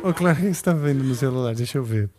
[0.03, 1.53] Ô, Clara, o que você tá vendo no celular?
[1.53, 2.09] Deixa eu ver.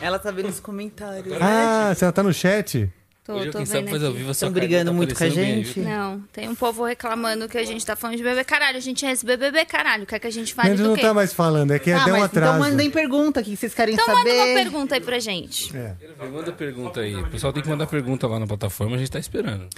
[0.00, 1.36] Ela tá vendo os comentários.
[1.40, 2.88] Ah, você tá no chat?
[3.28, 4.96] Tô, Hoje, tô quem sabe vendo faz ao vivo, a sua Tão cara brigando tá
[4.96, 5.80] muito com a bem gente?
[5.80, 5.84] viu?
[5.84, 8.42] Não, tem um povo reclamando que a gente tá falando de bebê.
[8.42, 10.06] Caralho, a gente é esse bebê, caralho.
[10.06, 12.14] Quer que a gente A fale gente não tá mais falando, é que Ah, deu
[12.14, 12.56] um mas atraso.
[12.56, 14.18] então mandem pergunta aqui que vocês querem Então saber.
[14.30, 15.76] manda uma pergunta aí pra gente.
[15.76, 15.94] É.
[16.32, 17.16] Manda pergunta aí.
[17.16, 19.68] O pessoal tem que mandar pergunta lá na plataforma, a gente tá esperando.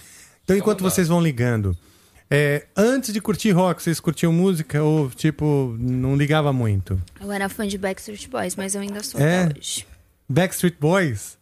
[0.44, 1.76] Então, enquanto vocês vão ligando,
[2.30, 7.02] é, antes de curtir rock, vocês curtiam música ou, tipo, não ligava muito?
[7.20, 9.42] Eu era fã de Backstreet Boys, mas eu ainda sou É?
[9.46, 9.84] até hoje.
[10.28, 11.36] Backstreet Boys?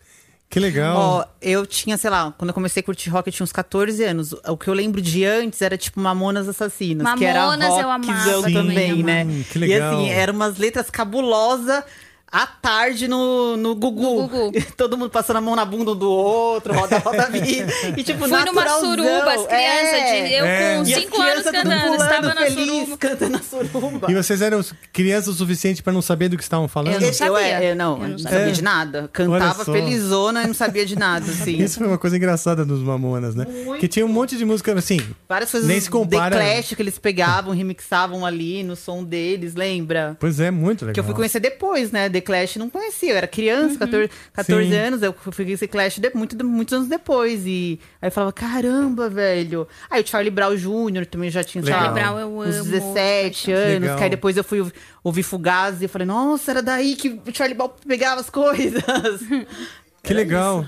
[0.51, 0.97] Que legal.
[0.97, 4.03] Ó, eu tinha, sei lá, quando eu comecei a curtir rock, eu tinha uns 14
[4.03, 4.33] anos.
[4.47, 8.43] O que eu lembro de antes era tipo Mamonas Assassinas, que era Mamonas eu amava
[8.43, 9.25] também, também, né?
[9.25, 9.95] Hum, que E legal.
[9.95, 11.85] assim, eram umas letras cabulosas
[12.31, 14.22] à tarde no, no Gugu.
[14.22, 14.53] No Gugu.
[14.76, 17.72] Todo mundo passando a mão na bunda um do outro, roda, roda vida.
[17.97, 20.26] E tipo, Fui numa suruba, as crianças, É.
[20.29, 20.76] de, eu É.
[20.76, 22.97] com E as 5 anos cantando, pulando estava na feliz, suruba.
[22.99, 24.07] cantando na suruba.
[24.11, 26.95] E vocês eram crianças o suficiente pra não saber do que estavam falando?
[26.95, 27.41] Eu não Eu, sabia.
[27.47, 28.39] é, eu não, Eu não sabia.
[28.39, 29.11] sabia de nada.
[29.12, 31.57] Cantava felizona e não sabia de nada, assim.
[31.62, 33.47] Isso foi uma coisa engraçada dos Mamonas, né?
[33.64, 33.81] Muito.
[33.81, 35.01] Que tinha um monte de música, assim...
[35.29, 39.55] Várias coisas Nem se compara- The Clash que eles pegavam, remixavam ali no som deles,
[39.55, 40.16] lembra?
[40.20, 40.95] Pois é, muito legal.
[40.95, 42.09] Que eu fui conhecer depois, né?
[42.21, 44.75] The Clash não conhecia, eu era criança, 14, 14 Sim.
[44.77, 47.47] anos, eu fui conhecer Clash de, muito, muitos anos depois.
[47.47, 49.66] E aí eu falava, caramba, velho.
[49.91, 51.07] Aí o Charlie Brown Jr.
[51.07, 51.95] também já tinha, sei lá, Legal.
[51.95, 52.71] Brown eu uns amo.
[52.71, 53.81] 17 anos.
[53.83, 53.97] Legal.
[53.99, 54.73] Que aí depois eu fui ouv-
[55.05, 58.83] ouvir Fugazi e eu falei, nossa, era daí que o Charlie Brown pegava as coisas.
[60.03, 60.66] Que legal.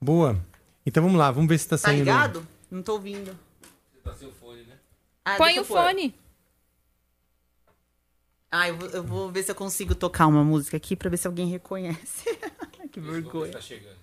[0.00, 0.38] Boa.
[0.86, 2.00] Então vamos lá, vamos ver se tá tá saindo...
[2.00, 2.46] ligado?
[2.70, 3.36] Não tô ouvindo.
[4.04, 4.74] Tá seu fone, né?
[5.24, 5.82] Ah, Põe o pôr.
[5.82, 6.14] fone.
[8.50, 11.16] Ah, eu vou, eu vou ver se eu consigo tocar uma música aqui pra ver
[11.16, 12.24] se alguém reconhece.
[12.90, 13.52] que se vergonha.
[13.52, 13.98] Tá chegando.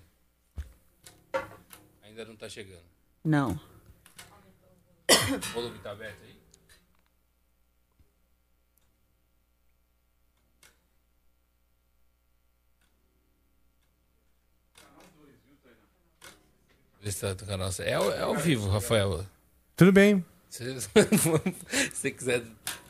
[2.02, 2.82] Ainda não tá chegando.
[3.22, 3.60] Não.
[5.10, 6.38] O volume tá aberto aí?
[17.00, 17.36] Vê se tá.
[17.84, 19.24] É, ao- é ao vivo, Rafael.
[19.76, 20.24] Tudo bem.
[20.50, 20.88] Se se
[21.92, 22.42] você quiser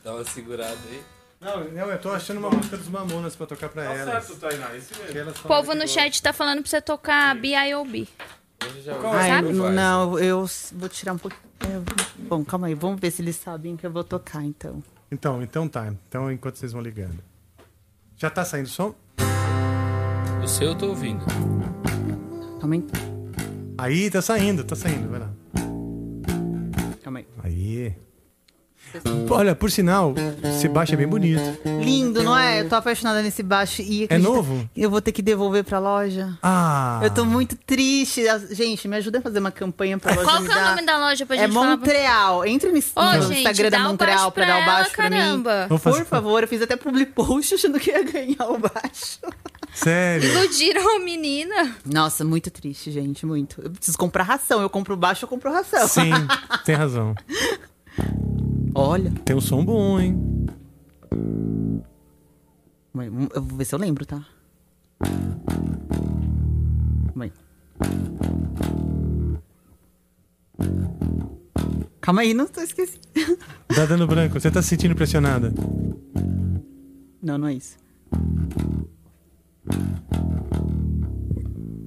[0.03, 1.18] dar uma segurada aí.
[1.41, 4.27] Não, não, eu tô achando uma música dos Mamonas pra tocar pra elas.
[4.39, 5.11] Tainá, esse mesmo.
[5.13, 8.07] Que elas O povo no chat tá falando pra você tocar B.I.O.B.
[9.13, 9.47] Ai, Sabe?
[9.49, 11.41] n- não, eu vou tirar um pouquinho.
[12.27, 14.83] Bom, calma aí, vamos ver se eles sabem que eu vou tocar, então.
[15.09, 15.87] Então, então tá.
[16.07, 17.23] Então, enquanto vocês vão ligando.
[18.17, 18.93] Já tá saindo som?
[20.43, 21.23] O seu eu tô ouvindo.
[22.59, 22.85] Calma aí.
[23.77, 25.29] Aí, tá saindo, tá saindo, vai lá.
[27.01, 27.27] Calma aí.
[27.43, 27.95] Aí.
[29.29, 31.41] Olha, por sinal, esse baixo é bem bonito.
[31.79, 32.61] Lindo, não é?
[32.61, 34.07] Eu tô apaixonada nesse baixo e.
[34.09, 34.67] É novo?
[34.75, 36.35] Eu vou ter que devolver pra loja.
[36.41, 36.99] Ah!
[37.03, 38.27] Eu tô muito triste.
[38.27, 40.81] As- Gente, me ajuda a fazer uma campanha pra loja Qual que é o nome
[40.85, 41.77] da loja pra É gente falar?
[41.77, 42.45] Montreal.
[42.45, 45.09] Entre no, Ô, no gente, Instagram da Montreal pra pra dar o baixo ela, pra
[45.09, 45.17] mim.
[45.17, 45.65] caramba.
[45.69, 49.19] Por favor, eu fiz até public post achando que ia ganhar o baixo.
[49.71, 50.27] Sério?
[50.31, 51.75] Iludiram a menina.
[51.85, 53.61] Nossa, muito triste, gente, muito.
[53.61, 54.61] Eu preciso comprar ração.
[54.61, 55.87] Eu compro baixo, eu compro ração.
[55.87, 56.09] Sim,
[56.65, 57.13] tem razão.
[58.75, 59.11] Olha.
[59.25, 60.17] Tem um som bom, hein?
[62.93, 64.25] Mãe, Eu vou ver se eu lembro, tá?
[67.15, 67.31] Mãe.
[72.01, 72.97] Calma aí, não tô esqueci.
[73.75, 74.39] Tá dando branco.
[74.39, 75.53] Você tá se sentindo pressionada?
[77.21, 77.77] Não, não é isso.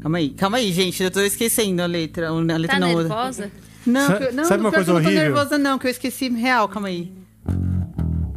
[0.01, 1.03] Calma aí, calma aí, gente.
[1.03, 2.29] Eu tô esquecendo a letra.
[2.29, 2.87] A letra Tá não.
[2.97, 3.51] nervosa?
[3.87, 5.25] Não, Sa- eu- não, sabe uma coisa eu não tô horrível?
[5.35, 7.13] nervosa, não, que eu esqueci real, calma aí.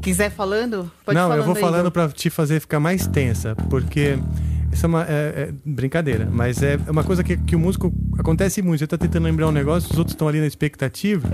[0.02, 4.20] Quiser falando, pode Não, eu vou aí, falando pra te fazer ficar mais tensa, porque
[4.72, 8.62] isso é uma é- é brincadeira, mas é uma coisa que, que o músico acontece
[8.62, 8.80] muito.
[8.80, 11.28] Você tá tentando lembrar um negócio, os outros estão ali na expectativa,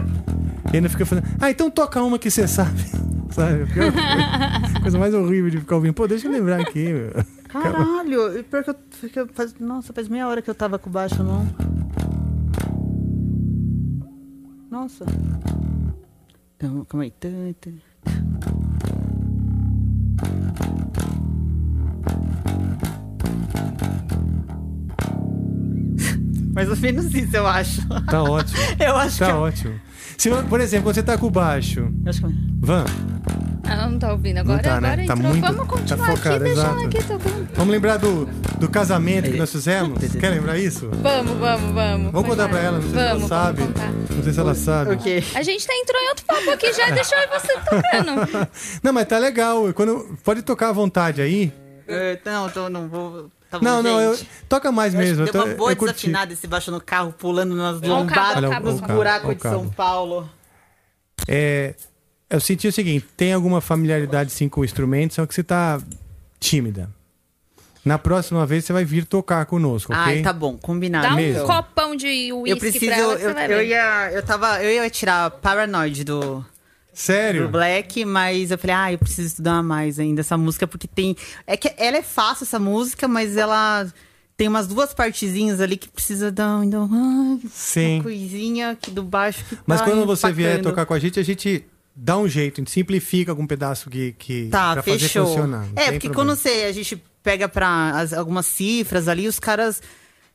[0.71, 2.81] e ainda fica falando, ah, então toca uma que você sabe.
[3.31, 3.63] Sabe?
[4.75, 5.93] A coisa mais horrível de ficar ouvindo.
[5.93, 6.83] Pô, deixa eu lembrar aqui.
[6.93, 7.11] meu.
[7.49, 8.75] Caralho, pior que eu,
[9.09, 11.45] que eu faz, nossa, faz meia hora que eu tava com baixo, não.
[14.71, 15.03] Nossa.
[16.55, 17.11] Então, calma aí.
[26.53, 27.87] Mais ou menos isso, eu acho.
[28.05, 28.59] Tá ótimo.
[28.79, 29.73] Eu acho tá que eu- ótimo.
[30.17, 31.87] Se, por exemplo, quando você tá com o baixo.
[32.59, 32.85] Van,
[33.63, 34.87] Ela não tá ouvindo agora, Não tá, né?
[34.93, 35.29] agora Tá entrou.
[35.33, 36.79] muito- Vamos tá continuar focada, aqui, exato.
[36.85, 37.49] aqui tocando.
[37.55, 38.25] vamos lembrar do,
[38.57, 39.99] do casamento que nós fizemos?
[40.19, 40.89] Quer lembrar isso?
[41.01, 42.11] Vamos, vamos, vamos.
[42.11, 43.59] Vamos contar pra ela, não sei se ela Vamos, sabe.
[43.61, 43.91] vamos contar.
[44.15, 44.91] Não sei se ela sabe.
[45.35, 48.49] A gente tá entrou em outro papo aqui já, e você tocando.
[48.83, 49.71] Não, mas tá legal.
[49.73, 51.53] Quando, pode tocar à vontade aí.
[51.87, 53.29] É, não, tô, não vou.
[53.49, 54.29] Tá bom, não, não, eu, gente.
[54.47, 55.23] toca mais Eu mesmo.
[55.23, 55.93] Eu, deu tô, uma boa eu curti.
[55.93, 60.29] desafinada esse baixo no carro, pulando nas lombadas, nos buracos de São Paulo.
[61.27, 61.75] É,
[62.31, 65.79] eu senti o seguinte: tem alguma familiaridade sim com o instrumento, só que você tá
[66.39, 66.89] tímida.
[67.83, 70.03] Na próxima vez você vai vir tocar conosco, ok?
[70.03, 71.07] Ai, tá bom, combinado.
[71.07, 71.47] Dá um Mesmo.
[71.47, 74.63] copão de uísque Eu preciso, pra ela que eu, você vai eu ia, eu tava,
[74.63, 76.45] eu ia tirar Paranoid do
[76.93, 77.43] Sério?
[77.43, 81.15] do Black, mas eu falei, ah, eu preciso estudar mais ainda essa música porque tem,
[81.47, 83.91] é que ela é fácil essa música, mas ela
[84.37, 86.69] tem umas duas partezinhas ali que precisa dar ai,
[87.51, 87.95] Sim.
[87.95, 91.19] uma coisinha aqui do baixo que Mas tá quando você vier tocar com a gente,
[91.19, 91.65] a gente
[92.03, 95.23] dá um jeito, a gente simplifica algum pedaço que, que Tá, pra fechou.
[95.25, 95.67] fazer funcionar.
[95.67, 96.15] não É, porque problema.
[96.15, 99.81] quando você, a gente pega pra as- algumas cifras ali, os caras,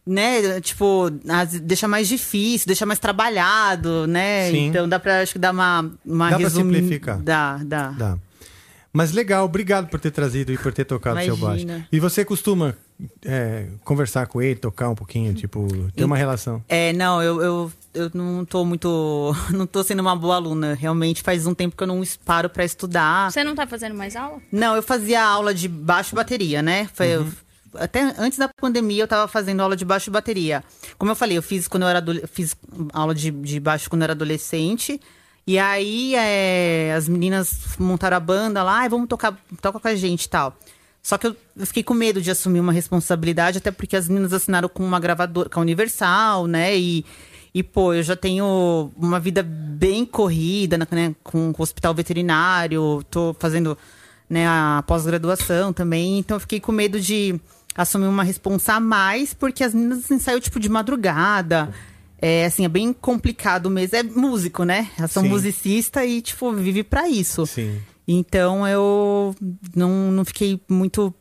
[0.06, 4.50] né, tipo, as- deixa mais difícil, deixa mais trabalhado, né?
[4.52, 4.68] Sim.
[4.68, 7.20] Então dá pra, acho que dá uma, uma Dá pra resumi- simplificar.
[7.20, 7.88] Dá, dá.
[7.90, 8.18] Dá.
[8.92, 11.64] Mas legal, obrigado por ter trazido e por ter tocado seu baixo.
[11.64, 11.88] Imagina.
[11.90, 12.76] E você costuma
[13.24, 16.64] é, conversar com ele, tocar um pouquinho, tipo, ter uma relação?
[16.68, 19.34] É, não, eu, eu, eu não tô muito.
[19.52, 20.74] Não tô sendo uma boa aluna.
[20.74, 23.30] Realmente faz um tempo que eu não paro pra estudar.
[23.30, 24.38] Você não tá fazendo mais aula?
[24.50, 26.88] Não, eu fazia aula de baixo e bateria, né?
[26.94, 27.30] Foi, Uhum.
[27.74, 30.62] até antes da pandemia eu tava fazendo aula de baixo e bateria.
[30.98, 32.56] Como eu falei, eu fiz quando eu era fiz
[32.92, 35.00] aula de, de baixo quando eu era adolescente.
[35.46, 39.94] E aí é, as meninas montaram a banda lá, "Ai, vamos tocar, toca com a
[39.94, 40.56] gente e tal.
[41.06, 44.68] Só que eu, fiquei com medo de assumir uma responsabilidade, até porque as meninas assinaram
[44.68, 46.76] com uma gravadora, com a Universal, né?
[46.76, 47.04] E,
[47.54, 51.14] e pô, eu já tenho uma vida bem corrida, né?
[51.22, 53.78] Com, com o hospital veterinário, tô fazendo
[54.28, 57.40] né, a pós-graduação também, então eu fiquei com medo de
[57.76, 61.72] assumir uma responsa a mais, porque as meninas ensaiam tipo de madrugada.
[62.20, 63.96] É assim, é bem complicado mesmo.
[63.96, 64.90] É músico, né?
[64.98, 65.28] Elas são Sim.
[65.28, 67.46] musicista e, tipo, vive pra isso.
[67.46, 67.80] Sim.
[68.06, 69.34] Então eu
[69.74, 71.12] não, não fiquei muito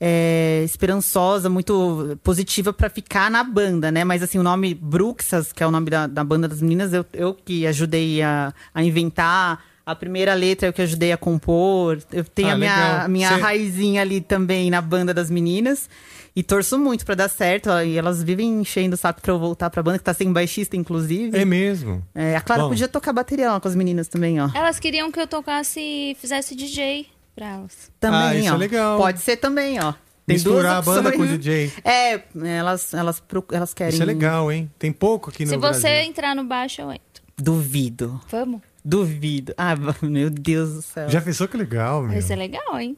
[0.00, 4.04] é, esperançosa, muito positiva pra ficar na banda, né?
[4.04, 7.06] Mas assim, o nome Bruxas, que é o nome da, da banda das meninas, eu,
[7.12, 9.62] eu que ajudei a, a inventar.
[9.86, 11.98] A primeira letra eu que ajudei a compor.
[12.12, 13.00] Eu tenho Ah, a minha, legal.
[13.04, 15.88] a minha Cê- raizinha ali também na banda das meninas.
[16.36, 17.68] E torço muito pra dar certo.
[17.84, 20.76] E elas vivem enchendo o saco pra eu voltar pra banda, que tá sem baixista,
[20.76, 21.36] inclusive.
[21.38, 22.02] É mesmo.
[22.14, 22.70] É, a Clara Bom.
[22.70, 24.48] podia tocar bateria lá com as meninas também, ó.
[24.54, 27.06] Elas queriam que eu tocasse, fizesse DJ
[27.36, 27.90] pra elas.
[28.00, 28.54] Também, Ah, isso ó.
[28.54, 28.98] é legal.
[28.98, 29.92] Pode ser também, ó.
[30.26, 31.70] Tem Misturar a banda com o DJ.
[31.84, 32.22] É,
[32.58, 33.22] elas, elas,
[33.52, 33.92] elas querem.
[33.92, 34.70] Isso é legal, hein?
[34.78, 36.08] Tem pouco aqui no Se você Brasil.
[36.10, 37.22] entrar no baixo, eu entro.
[37.36, 38.18] Duvido.
[38.30, 38.60] Vamos?
[38.84, 39.54] Duvido.
[39.56, 41.08] Ah, meu Deus do céu.
[41.08, 42.12] Já pensou que legal, meu?
[42.12, 42.96] Vai ser legal, hein?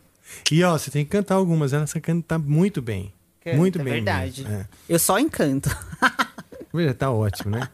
[0.50, 3.12] E ó, você tem que cantar algumas, ela você canta muito bem.
[3.40, 3.92] Canta, muito é bem.
[3.94, 4.42] verdade.
[4.42, 4.56] mesmo.
[4.56, 4.66] É.
[4.88, 5.70] Eu só encanto.
[6.74, 7.68] Já tá ótimo, né?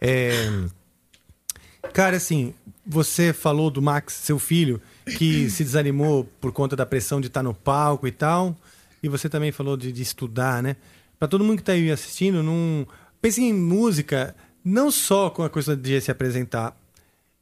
[0.00, 0.32] É,
[1.92, 4.80] Cara, assim, você falou do Max, seu filho,
[5.16, 8.56] que se desanimou por conta da pressão de estar no palco e tal.
[9.02, 10.76] E você também falou de, de estudar, né?
[11.18, 12.86] Pra todo mundo que tá aí assistindo, não...
[13.20, 14.34] pense em música
[14.64, 16.76] não só com a coisa de se apresentar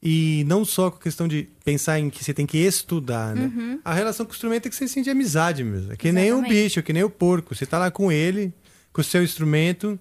[0.02, 3.44] e não só com a questão de pensar em que você tem que estudar, né?
[3.44, 3.80] Uhum.
[3.84, 5.92] A relação com o instrumento é que você sente amizade mesmo.
[5.92, 6.62] É que nem o Exatamente.
[6.62, 7.54] bicho, que nem o porco.
[7.54, 8.52] Você tá lá com ele,
[8.92, 9.98] com o seu instrumento.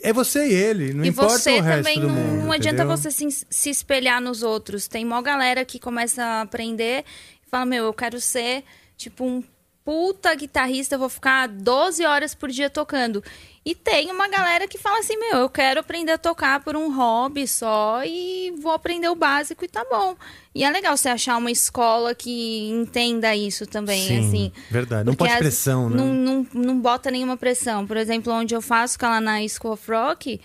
[0.00, 2.44] É você e ele, não e importa você o resto também do não, mundo.
[2.44, 2.96] não adianta entendeu?
[2.96, 4.88] você se, se espelhar nos outros.
[4.88, 7.04] Tem mó galera que começa a aprender
[7.46, 8.64] e fala: Meu, eu quero ser
[8.96, 9.42] tipo um
[9.84, 13.24] puta guitarrista, eu vou ficar 12 horas por dia tocando.
[13.68, 16.90] E tem uma galera que fala assim: Meu, eu quero aprender a tocar por um
[16.96, 20.16] hobby só e vou aprender o básico e tá bom.
[20.54, 24.52] E é legal você achar uma escola que entenda isso também, Sim, assim.
[24.70, 25.04] verdade.
[25.04, 25.96] Não pode as- pressão, né?
[25.98, 27.86] Não, não, não bota nenhuma pressão.
[27.86, 30.40] Por exemplo, onde eu faço, que é lá na School of Rock,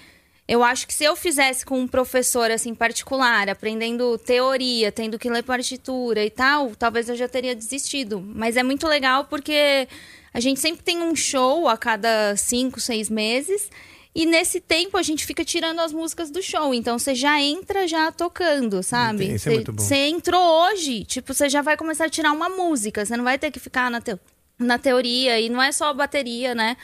[0.45, 5.29] Eu acho que se eu fizesse com um professor assim particular, aprendendo teoria, tendo que
[5.29, 8.19] ler partitura e tal, talvez eu já teria desistido.
[8.35, 9.87] Mas é muito legal porque
[10.33, 13.69] a gente sempre tem um show a cada cinco, seis meses.
[14.15, 16.71] E nesse tempo a gente fica tirando as músicas do show.
[16.73, 19.25] Então você já entra já tocando, sabe?
[19.33, 19.81] Isso é muito bom.
[19.81, 23.03] Você entrou hoje, tipo, você já vai começar a tirar uma música.
[23.03, 24.19] Você não vai ter que ficar na, teo-
[24.59, 25.39] na teoria.
[25.39, 26.77] E não é só a bateria, né?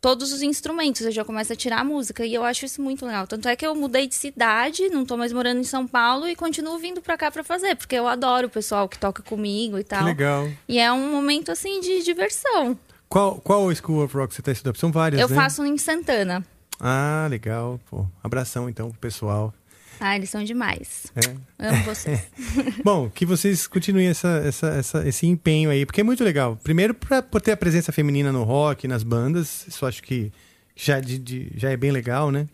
[0.00, 2.24] Todos os instrumentos, você já começa a tirar a música.
[2.24, 3.26] E eu acho isso muito legal.
[3.26, 6.36] Tanto é que eu mudei de cidade, não tô mais morando em São Paulo e
[6.36, 7.74] continuo vindo pra cá pra fazer.
[7.74, 10.04] Porque eu adoro o pessoal que toca comigo e tal.
[10.04, 10.48] legal.
[10.68, 12.78] E é um momento, assim, de diversão.
[13.08, 14.76] Qual, qual School of Rock você está estudando?
[14.76, 15.34] São várias, eu né?
[15.34, 16.44] faço em Santana.
[16.80, 17.80] Ah, legal.
[17.88, 19.54] Pô, abração então pro pessoal.
[19.98, 21.06] Ah, eles são demais.
[21.16, 21.68] É.
[21.70, 22.20] Amo vocês.
[22.84, 26.58] Bom, que vocês continuem essa, essa, essa- esse empenho aí, porque é muito legal.
[26.62, 30.30] Primeiro, pra, por ter a presença feminina no rock, nas bandas, isso acho que
[30.74, 32.46] já, de- de- já é bem legal, né?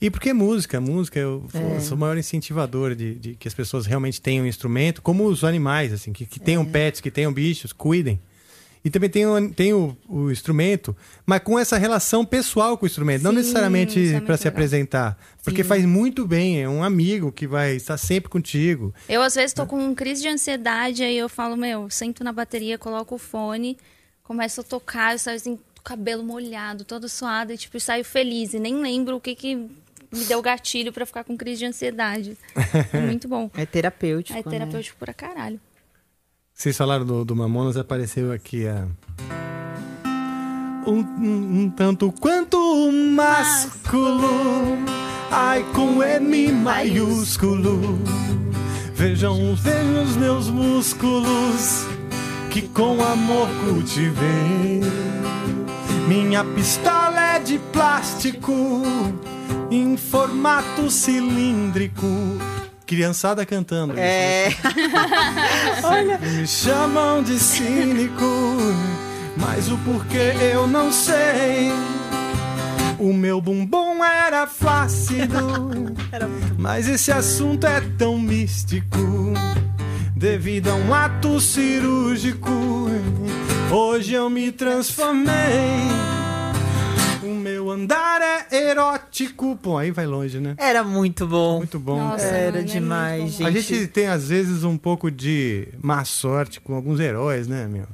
[0.00, 1.80] E porque é música, música, eu, É.
[1.80, 5.42] sou o maior incentivador de, de que as pessoas realmente tenham um instrumento, como os
[5.42, 8.20] animais, assim, que, que tenham pets, que tenham bichos, cuidem.
[8.84, 12.88] E também tem, o, tem o, o instrumento, mas com essa relação pessoal com o
[12.88, 14.54] instrumento, não Sim, necessariamente isso é para se legal.
[14.54, 15.18] apresentar.
[15.44, 15.68] Porque Sim.
[15.68, 18.92] faz muito bem, é um amigo que vai estar sempre contigo.
[19.08, 22.76] Eu, às vezes, tô com crise de ansiedade, aí eu falo, meu, sento na bateria,
[22.76, 23.78] coloco o fone,
[24.24, 28.04] começo a tocar, eu saio assim, com o cabelo molhado, todo suado, e tipo, saio
[28.04, 28.52] feliz.
[28.52, 32.36] E nem lembro o que que me deu gatilho pra ficar com crise de ansiedade.
[32.92, 33.50] É muito bom.
[33.54, 34.38] É terapêutico.
[34.38, 34.50] É né?
[34.50, 35.60] terapêutico pra caralho.
[36.54, 38.86] Vocês falaram do, do Mamonas, apareceu aqui a.
[40.86, 42.58] Um, um- um tanto quanto
[42.92, 44.28] másculo,
[45.30, 47.98] ai com M maiúsculo.
[48.94, 51.84] Vejam, vejam os meus músculos
[52.50, 54.80] que com amor cultivei.
[56.08, 58.82] Minha pistola é de plástico
[59.70, 62.06] em formato cilíndrico.
[62.92, 63.94] Criançada cantando.
[63.96, 64.54] É.
[65.82, 66.18] Olha.
[66.18, 68.22] Me chamam de cínico,
[69.34, 71.72] mas o porquê eu não sei.
[72.98, 75.86] O meu bumbum era flácido,
[76.58, 79.32] mas esse assunto é tão místico.
[80.14, 82.90] Devido a um ato cirúrgico,
[83.70, 85.32] hoje eu me transformei.
[87.72, 88.20] Andar
[88.50, 89.56] é erótico.
[89.62, 90.54] Pô, aí vai longe, né?
[90.58, 91.58] Era muito bom.
[91.58, 91.98] Muito bom.
[91.98, 93.46] Nossa, Era mano, é demais, bom.
[93.46, 93.74] A gente.
[93.74, 97.86] gente tem, às vezes, um pouco de má sorte com alguns heróis, né, meu?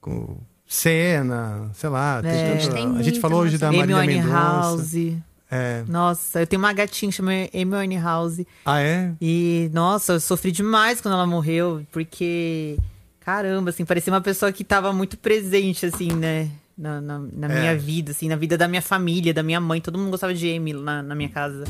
[0.00, 2.22] Com Senna, sei lá.
[2.22, 2.56] tem É.
[2.58, 5.16] tanto- Tem a gente falou hoje da Amy Marília Mendonça.
[5.50, 5.82] É.
[5.88, 8.46] Nossa, eu tenho uma gatinha que chama Amy Winehouse.
[8.64, 9.12] Ah, é?
[9.20, 12.78] E, nossa, eu sofri demais quando ela morreu, porque,
[13.18, 16.48] caramba, assim, parecia uma pessoa que tava muito presente, assim, né?
[16.80, 17.60] Na, na, na É.
[17.60, 19.82] minha vida, assim, na vida da minha família, da minha mãe.
[19.82, 21.64] Todo mundo gostava de Amy na, na minha casa.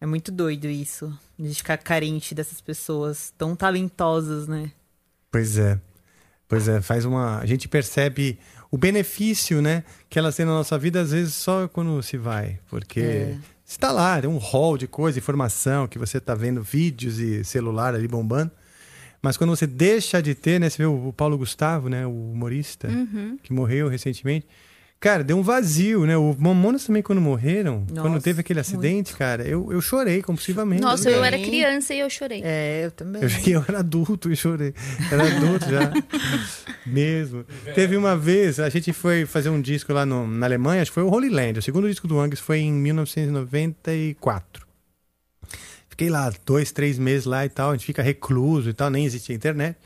[0.00, 4.72] É muito doido isso, de ficar carente dessas pessoas tão talentosas, né?
[5.30, 5.78] Pois é.
[6.48, 7.38] Pois é, faz uma.
[7.38, 8.38] A gente percebe
[8.70, 12.58] o benefício, né, que elas têm na nossa vida, às vezes, só quando se vai.
[12.68, 13.38] Porque É.
[13.66, 17.94] está lá, é um hall de coisa, informação, que você tá vendo vídeos e celular
[17.94, 18.50] ali bombando.
[19.24, 20.68] Mas quando você deixa de ter, né?
[20.68, 22.06] Você vê o Paulo Gustavo, né?
[22.06, 23.38] O humorista, Uhum.
[23.42, 24.46] que morreu recentemente.
[25.00, 26.16] Cara, deu um vazio, né?
[26.16, 30.80] O Mamonas também, quando morreram, Nossa, quando teve aquele acidente, cara, eu, eu chorei compulsivamente.
[30.80, 31.36] Nossa, eu cara.
[31.36, 32.40] era criança e eu chorei.
[32.42, 33.20] É, eu também.
[33.22, 34.72] Eu, eu era adulto e chorei.
[35.12, 35.92] Era adulto já.
[36.86, 37.44] Mesmo.
[37.74, 40.94] Teve uma vez, a gente foi fazer um disco lá no- na Alemanha, acho que
[40.94, 41.58] foi o Holy Land.
[41.58, 44.63] O segundo disco do Angus foi em 1994.
[45.94, 47.70] Fiquei lá dois, três meses lá e tal.
[47.70, 49.76] A gente fica recluso e tal, nem existia internet.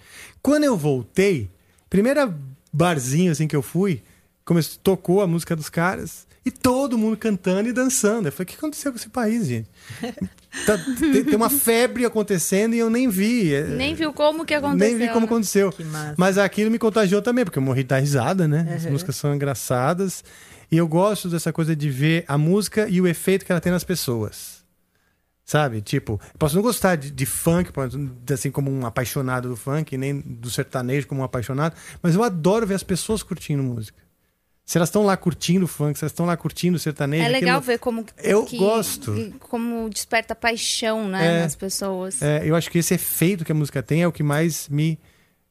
[0.40, 1.50] Quando eu voltei,
[1.90, 2.34] primeira
[2.72, 4.00] barzinho assim que eu fui,
[4.42, 8.26] começou, tocou a música dos caras e todo mundo cantando e dançando.
[8.28, 9.68] Eu falei, o que aconteceu com esse país, gente?
[10.64, 13.52] Tá- tem, tem uma febre acontecendo e eu nem vi.
[13.76, 14.88] Nem viu como que aconteceu.
[14.88, 15.26] Nem vi como né?
[15.26, 15.72] aconteceu.
[16.16, 18.66] Mas aquilo me contagiou também, porque eu morri da risada, né?
[18.74, 18.92] As Uhum.
[18.92, 20.24] músicas são engraçadas.
[20.72, 23.70] E eu gosto dessa coisa de ver a música e o efeito que ela tem
[23.70, 24.57] nas pessoas.
[25.50, 25.80] Sabe?
[25.80, 27.70] Tipo, posso não gostar de, de funk,
[28.30, 32.66] assim como um apaixonado do funk, nem do sertanejo como um apaixonado, mas eu adoro
[32.66, 33.96] ver as pessoas curtindo música.
[34.66, 37.24] Se elas estão lá curtindo funk, se elas estão lá curtindo sertanejo.
[37.24, 39.14] É legal aquilo- ver como Eu que- gosto.
[39.40, 41.42] como desperta paixão, né, É.
[41.44, 42.20] nas pessoas.
[42.20, 44.98] É, eu acho que esse efeito que a música tem é o que mais me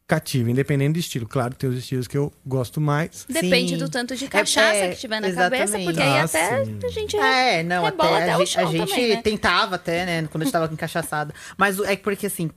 [0.08, 1.28] cativa, independente do estilo.
[1.28, 3.26] Claro, tem os estilos que eu gosto mais.
[3.30, 3.78] Depende Sim.
[3.78, 5.72] do tanto de cachaça é, que tiver na exatamente.
[5.72, 6.80] cabeça, porque aí Ah, até sim.
[6.84, 9.22] a gente É, não, rebola até, até a, o gente- chão a gente também, né?
[9.22, 11.34] tentava até, né, quando a gente tava.
[11.58, 12.50] Mas é porque, assim,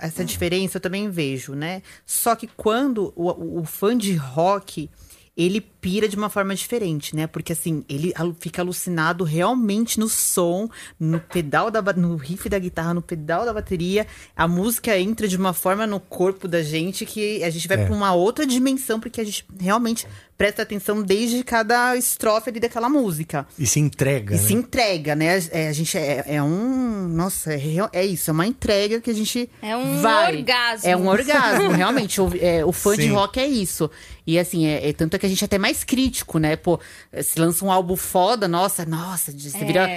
[0.00, 1.82] essa diferença eu também vejo, né?
[2.04, 4.90] Só que quando o, o- o fã de rock,
[5.36, 7.26] ele pira de uma forma diferente, né?
[7.26, 10.68] Porque assim, ele fica alucinado realmente no som,
[10.98, 14.06] no pedal da no riff da guitarra, no pedal da bateria.
[14.36, 17.84] A música entra de uma forma no corpo da gente que a gente vai É.
[17.84, 20.06] pra uma outra dimensão, porque a gente realmente
[20.38, 23.46] presta atenção desde cada estrofe ali daquela música.
[23.58, 24.34] E se entrega.
[24.34, 24.42] E né?
[24.42, 25.38] se entrega, né?
[25.52, 27.06] É, a gente é, é um.
[27.08, 29.48] Nossa, é, real- é isso, é uma entrega que a gente.
[29.60, 30.36] É um vai.
[30.36, 30.88] orgasmo.
[30.88, 32.20] É um orgasmo, realmente.
[32.20, 33.10] O, é, o fã de Sim.
[33.10, 33.90] rock é isso.
[34.26, 36.56] E assim, é, é tanto é que a gente é até mais crítico, né?
[36.56, 36.78] Pô,
[37.22, 39.64] se lança um álbum foda, nossa, nossa, você É.
[39.64, 39.88] vira.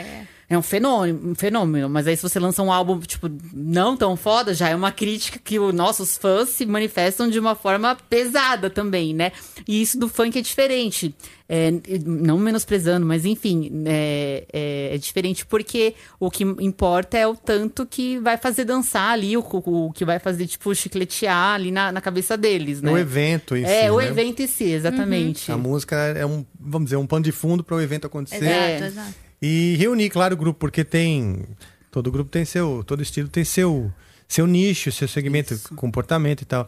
[0.48, 4.16] É um fenômeno, um fenômeno, mas aí se você lança um álbum, tipo, não tão
[4.16, 8.70] foda, já é uma crítica que os nossos fãs se manifestam de uma forma pesada
[8.70, 9.32] também, né?
[9.68, 11.16] E isso do funk é diferente.
[11.48, 11.72] É,
[12.06, 17.86] não menosprezando, mas enfim, é, é- é diferente porque o que importa é o tanto
[17.86, 21.92] que vai fazer dançar ali, o, o- o que vai fazer, tipo, chicletear ali na,
[21.92, 22.92] na cabeça deles, né?
[22.92, 24.08] O evento em É, si, o né?
[24.08, 25.52] evento em si, exatamente.
[25.52, 28.44] A música é um, vamos dizer, um pano de fundo para o evento acontecer.
[28.46, 28.76] É.
[28.78, 29.25] Exato, exato.
[29.42, 31.44] E reunir, claro, o grupo, porque tem.
[31.92, 32.84] Todo grupo tem seu.
[32.86, 33.92] Todo estilo tem seu,
[34.28, 36.68] seu nicho, seu segmento, comportamento e tal.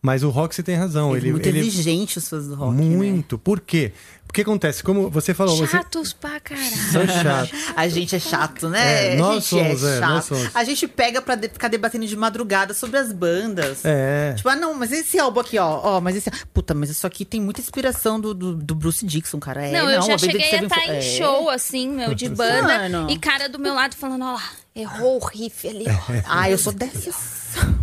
[0.00, 1.10] Mas o rock você tem razão.
[1.16, 2.76] Ele, Ele, muito ele- exigente os fãs do rock.
[2.76, 2.84] né?
[2.84, 3.36] muito.
[3.38, 3.92] Por quê?
[4.28, 5.72] Porque acontece, como você falou, você.
[5.78, 6.70] Chatos pra caralho.
[6.92, 7.50] São chatos.
[7.74, 9.14] A gente é chato, né?
[9.14, 10.10] É, nós a gente somos, é é, chato.
[10.10, 10.50] nós somos.
[10.54, 13.78] A gente pega pra de- ficar debatendo de madrugada sobre as bandas.
[13.84, 14.34] É.
[14.36, 16.30] Tipo, ah, não, mas esse álbum aqui, ó, ó, mas esse.
[16.52, 19.66] Puta, mas isso aqui tem muita inspiração do, do, do Bruce Dixon, cara.
[19.66, 21.00] É, não, eu já cheguei que a você estar em é.
[21.00, 22.62] show, assim, meu, de banda.
[22.88, 23.10] Mano.
[23.10, 24.42] E cara do meu lado falando, ó lá,
[24.76, 26.12] errou o riff ali, ó.
[26.28, 27.38] Ah, eu sou dessas.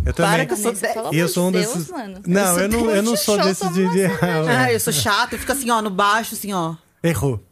[0.06, 0.46] Eu Para também.
[0.46, 1.90] que eu sou pelo E eu sou um Deus, desses.
[1.90, 2.20] mano.
[2.24, 3.80] Não, eu não, eu não sou Show, desse toma de.
[3.82, 4.04] uma de-
[4.48, 6.74] Ah, eu sou chato, eu fico assim, ó, no baixo, assim, ó.
[7.02, 7.42] Errou.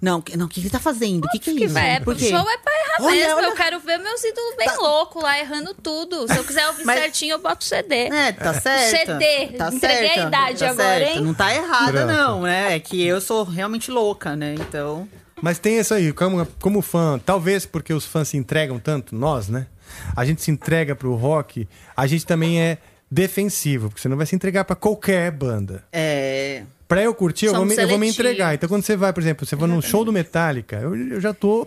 [0.00, 1.24] Não, que- não, o que ele tá fazendo?
[1.24, 1.74] O que, que é isso?
[2.04, 2.28] Por quê?
[2.30, 3.36] show é pra errar Olha, mesmo.
[3.36, 3.46] olha.
[3.46, 6.28] Eu quero ver meus ídolos bem loucos lá, errando tudo.
[6.28, 7.94] Se eu quiser ouvir Mas- certinho, eu boto CD.
[8.06, 8.90] É, tá certo.
[8.90, 9.48] CD.
[9.58, 11.16] Tá Entreguei certo, a idade tá agora, certo.
[11.16, 11.20] hein?
[11.24, 12.06] Não tá errada, Pronto.
[12.06, 12.76] não, né?
[12.76, 14.54] É que eu sou realmente louca, né?
[14.54, 15.08] Então.
[15.42, 19.48] Mas tem isso aí, como, como fã, talvez porque os fãs se entregam tanto, nós,
[19.48, 19.66] né?
[20.14, 22.78] A gente se entrega pro rock, a gente também é
[23.10, 25.84] defensivo, porque você não vai se entregar pra qualquer banda.
[25.92, 26.62] É.
[26.88, 28.54] Pra eu curtir, eu vou, me, eu vou me entregar.
[28.54, 31.34] Então, quando você vai, por exemplo, você vai num show do Metallica, eu, eu já
[31.34, 31.66] tô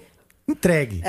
[0.51, 1.01] entregue.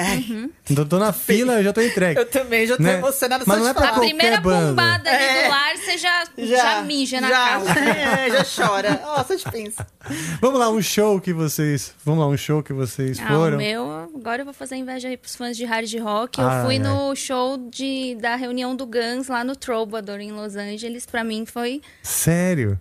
[0.70, 2.18] Então, tô na fila, eu já tô entregue.
[2.20, 2.98] Eu também já tô Né?
[2.98, 3.90] emocionada Mas só não de é pra.
[3.90, 5.44] A primeira bombada ali É.
[5.44, 7.80] do lar, você já, já, mija na já, calça.
[7.80, 9.00] É, já chora.
[9.04, 9.86] Ó, só de pensa.
[10.40, 11.92] Vamos lá, um show que vocês.
[12.04, 13.54] Vamos lá, um show que vocês Ah, foram.
[13.56, 16.40] o meu, agora eu vou fazer inveja aí pros fãs de hard rock.
[16.40, 16.78] Eu fui ai.
[16.78, 21.06] no show de, da reunião do Guns lá no Troubadour, em Los Angeles.
[21.06, 22.78] Pra mim foi Sério?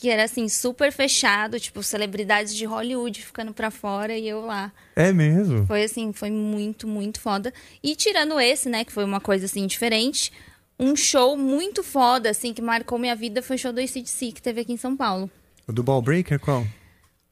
[0.00, 4.72] Que era assim, super fechado, tipo, celebridades de Hollywood ficando pra fora e eu lá.
[4.94, 5.66] É mesmo?
[5.66, 7.52] Foi assim, foi muito, muito foda.
[7.82, 10.32] E tirando esse, né, que foi uma coisa assim diferente,
[10.78, 14.40] um show muito foda, assim, que marcou minha vida foi o show do ACDC que
[14.40, 15.28] teve aqui em São Paulo.
[15.66, 16.64] O do Ball Breaker, qual?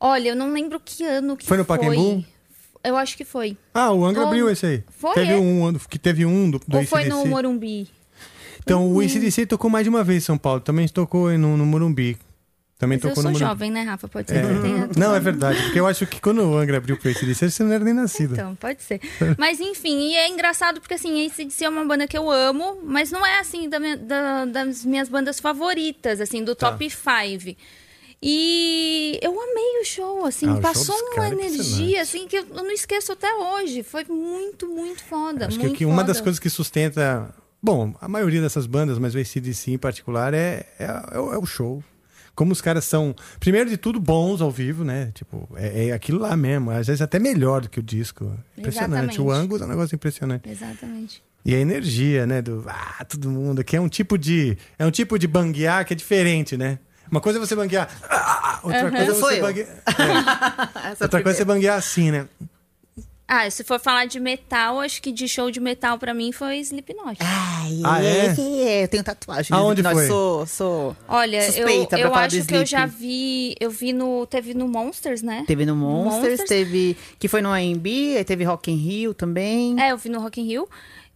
[0.01, 1.59] Olha, eu não lembro que ano que Foi foi.
[1.59, 2.25] no Pacaembu?
[2.83, 3.57] Eu acho que foi.
[3.73, 4.85] Ah, o Angra abriu esse aí.
[4.91, 5.37] Foi, teve é?
[5.37, 7.25] um que teve um do, do Ou foi no.
[7.27, 7.89] Morumbi?
[8.59, 10.61] Então, o ACDC tocou mais de uma vez em São Paulo.
[10.61, 12.17] Também tocou no, no Morumbi.
[12.79, 13.49] Também Mas eu tocou sou Morumbi.
[13.51, 14.07] jovem, né, Rafa?
[14.07, 14.43] Pode ser É.
[14.43, 14.91] que eu tenha...
[14.99, 15.63] Não, é verdade.
[15.63, 18.35] Porque eu acho que quando o Angra abriu pro ACDC, você não era nem nascida.
[18.35, 19.01] Então, pode ser.
[19.39, 23.11] Mas enfim, e é engraçado porque assim, ACDC é uma banda que eu amo, mas
[23.11, 26.71] não é assim da minha- da- das minhas bandas favoritas, assim, do Tá.
[26.73, 27.57] top 5.
[28.23, 32.37] E eu amei o show, assim, Ah, show passou dos uma é energia, assim, que
[32.39, 33.83] eu não esqueço até hoje.
[33.83, 35.47] Foi muito, muito foda.
[35.47, 36.09] Acho que, muito que uma foda.
[36.09, 37.35] das coisas que sustenta.
[37.63, 41.39] Bom, a maioria dessas bandas, mas o ACDC em particular, é, é, é o- é
[41.39, 41.83] o show.
[42.37, 45.11] Como os caras são, primeiro de tudo, bons ao vivo, né?
[45.15, 46.71] Tipo, é, é aquilo lá mesmo.
[46.71, 48.31] Às vezes até melhor do que o disco.
[48.57, 49.19] Impressionante.
[49.21, 49.45] O Exatamente.
[49.45, 50.49] Angus é um negócio impressionante.
[50.49, 51.23] Exatamente.
[51.45, 52.43] E a energia, né?
[52.43, 53.65] Do ah, todo mundo.
[53.65, 54.59] Que é um tipo de.
[54.79, 56.79] É um tipo de banguear que é diferente, né?
[57.11, 57.89] Uma coisa é você banguear.
[58.11, 58.91] ah, outra Aham.
[58.91, 59.69] coisa é você banguear.
[59.69, 61.03] é.
[61.05, 62.29] Outra coisa é você banguear assim, né?
[63.29, 66.59] Ah, se for falar de metal, acho que de show de metal pra mim foi
[66.61, 67.17] Slipknot.
[67.21, 68.27] Ai, Ah, é?
[68.39, 69.49] é, eu tenho tatuagem.
[69.57, 70.07] Aonde Nós foi?
[70.07, 73.57] Sou, sou Olha, eu, suspeita pra eu do acho que eu já vi.
[73.59, 74.25] Eu vi no.
[74.27, 75.43] Teve no Monsters, né?
[75.45, 76.49] Teve no Monsters, Monsters.
[76.49, 76.97] teve.
[77.19, 77.87] Que foi no AMB,
[78.17, 79.75] aí teve Rock in Rio também.
[79.81, 80.69] É, eu vi no Rock in Rio.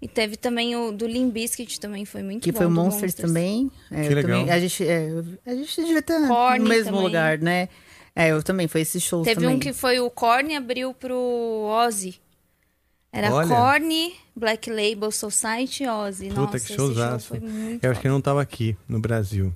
[0.03, 2.57] E teve também o do Limp Bizkit também, foi muito Que bom.
[2.59, 3.71] foi o do Monsters, também.
[3.91, 4.39] É, Que eu legal.
[4.41, 5.11] também- a, gente, é,
[5.47, 7.03] a gente devia estar Korn no mesmo também.
[7.05, 7.69] lugar, né?
[8.15, 9.57] É, eu também, foi esses shows Teve também.
[9.57, 11.17] um que foi o Korn abriu pro
[11.87, 12.21] Ozzy.
[13.13, 13.49] Era Olha.
[13.49, 16.29] Korn, Black Label Society e Ozzy.
[16.29, 17.29] Puta, Nossa, que esse show showzaço.
[17.29, 18.15] foi muito Eu acho que foda.
[18.15, 19.53] não tava aqui no Brasil.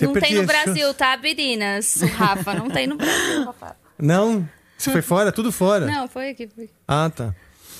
[0.00, 1.96] Não Porque tem no show- Brasil, tá, Birinas?
[2.02, 3.76] O Rafa, não tem no Brasil, Rafa.
[3.98, 4.48] Não?
[4.76, 5.32] Você foi fora?
[5.32, 5.86] Tudo fora?
[5.86, 6.46] Não, foi aqui.
[6.48, 6.68] Foi.
[6.86, 7.34] Ah, tá.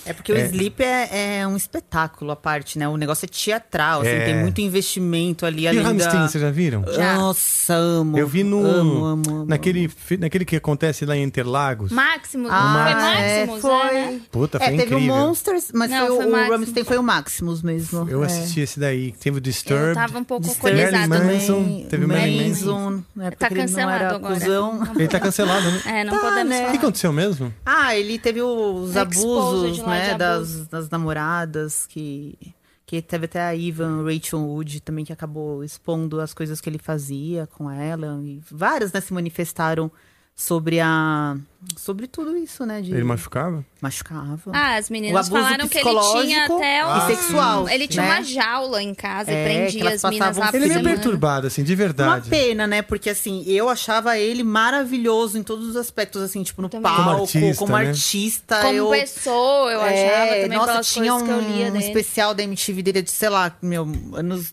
[0.06, 2.88] É porque o Sleep é, é um espetáculo à parte, né?
[2.88, 4.24] O negócio é teatral, assim, É.
[4.24, 5.66] tem muito investimento ali.
[5.66, 6.28] E Rammstein, da...
[6.28, 6.82] vocês já viram?
[6.82, 8.16] Nossa, amo.
[8.18, 8.64] Eu vi no.
[8.66, 9.44] Amo, amo, amo.
[9.46, 11.90] naquele, naquele que acontece lá em Interlagos.
[11.92, 13.94] Maximus, Ah, foi é, Maximus, foi.
[13.94, 14.20] né?
[14.30, 15.16] Puta, É, foi teve o incrível.
[15.16, 16.50] Monsters, mas Não, foi o, foi o Maximus.
[16.52, 18.08] Rammstein foi o Maximus mesmo.
[18.08, 18.26] Eu é.
[18.26, 19.12] assisti esse daí.
[19.12, 19.88] Teve o Disturbed.
[19.88, 23.02] Eu tava um pouco Manson, também, teve o Marilyn Manson.
[23.14, 23.30] né?
[23.32, 24.34] Tá cancelado agora.
[24.34, 24.82] cuzão.
[24.96, 25.82] Ele tá cancelado, né?
[25.86, 26.68] É, não Tá, podemos né?
[26.68, 27.52] O que aconteceu mesmo?
[27.64, 29.24] Ah, ele teve os Exposed
[29.66, 32.38] abusos, lá né, das, das namoradas, que,
[32.84, 36.78] que teve até a Ivan Rachel Wood também, que acabou expondo as coisas que ele
[36.78, 38.20] fazia com ela.
[38.22, 39.90] E várias, né, se manifestaram
[40.38, 41.34] sobre a...
[41.78, 42.92] sobre tudo isso, né, de...
[42.92, 43.64] Ele machucava?
[43.80, 44.38] Machucava.
[44.52, 45.90] Ah, as meninas falaram que ele
[46.22, 47.06] tinha até e um...
[47.06, 48.10] sexual, Ele tinha né?
[48.16, 50.10] uma jaula em casa É, e prendia as lá
[50.52, 52.28] Ele é meio perturbado, assim, de Uma verdade.
[52.28, 52.82] pena, né?
[52.82, 56.82] Porque assim, eu achava ele maravilhoso em todos os aspectos, assim, tipo, no palco,
[57.32, 58.56] Como como artista, artista.
[58.56, 58.62] né?
[58.62, 58.88] Como eu...
[58.90, 61.84] pessoa, eu achava É, também nossa, pelas tinha coisas que eu lia um dele.
[61.84, 63.82] especial da MTV dele de, sei lá, meu,
[64.14, 64.52] anos.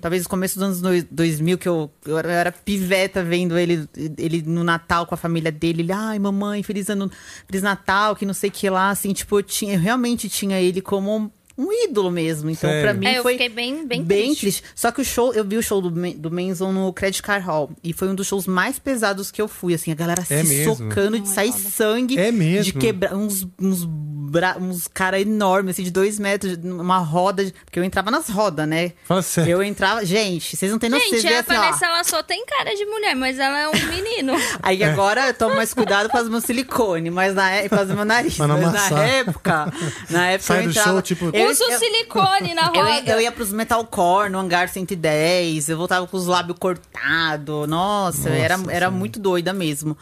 [0.00, 4.42] Talvez no começo dos anos dois- 2000, que eu, eu era piveta vendo ele, ele
[4.42, 5.82] no Natal com a família dele.
[5.82, 7.10] Ele, ai, mamãe, feliz ano,
[7.46, 8.90] feliz Natal, que não sei o que lá.
[8.90, 11.32] Assim, tipo, eu, tinha, eu realmente tinha ele como
[11.66, 12.48] um ídolo mesmo.
[12.50, 13.32] Então, pra mim, É, eu foi.
[13.32, 14.40] fiquei bem, bem, Bem triste.
[14.40, 14.62] triste.
[14.74, 17.70] Só que o show, eu vi o show do, do Manson no Credit Card Hall.
[17.84, 19.74] E foi um dos shows mais pesados que eu fui.
[19.74, 20.76] Assim, a galera É se mesmo?
[20.76, 22.18] socando, de sair sangue.
[22.18, 22.64] É mesmo?
[22.64, 24.56] De quebrar uns, uns, bra...
[24.60, 27.44] uns cara enormes, assim, de dois metros, uma roda.
[27.44, 28.92] de- Porque eu entrava nas rodas, né?
[29.04, 29.50] Fala sério.
[29.52, 30.04] Eu entrava.
[30.04, 31.06] Gente, vocês não têm noção.
[31.08, 31.54] Gente, Vocês a assim.
[31.54, 34.32] Vanessa, ela só tem cara de mulher, mas ela é um menino.
[34.62, 38.04] Aí agora eu tomo mais cuidado com as meus silicone, mas na época, fazer meu
[38.04, 38.38] nariz.
[38.38, 39.72] Não Mas na época,
[40.10, 40.90] na época Sai eu do entrava.
[40.90, 43.10] show, tipo- eu, Usa o eu- silicone na Eu, roda.
[43.12, 47.68] eu ia pros metalcore no hangar 110, eu voltava com os lábios cortados.
[47.68, 49.96] Nossa, Nossa era, era muito doida mesmo.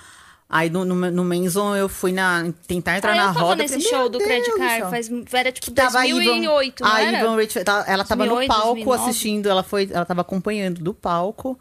[0.50, 3.62] Aí no, no, no Manson eu fui na, tentar entrar Ah, na eu tava roda.
[3.62, 6.88] nesse falei, show "Meu do Credit Card, céu." faz, era tipo Tava a 2008, Ivan,
[6.88, 7.18] não a era?
[7.18, 9.02] Ivan Rachel, tá- ela tava 2008, no palco 2009.
[9.10, 11.58] assistindo, ela foi, ela tava acompanhando do palco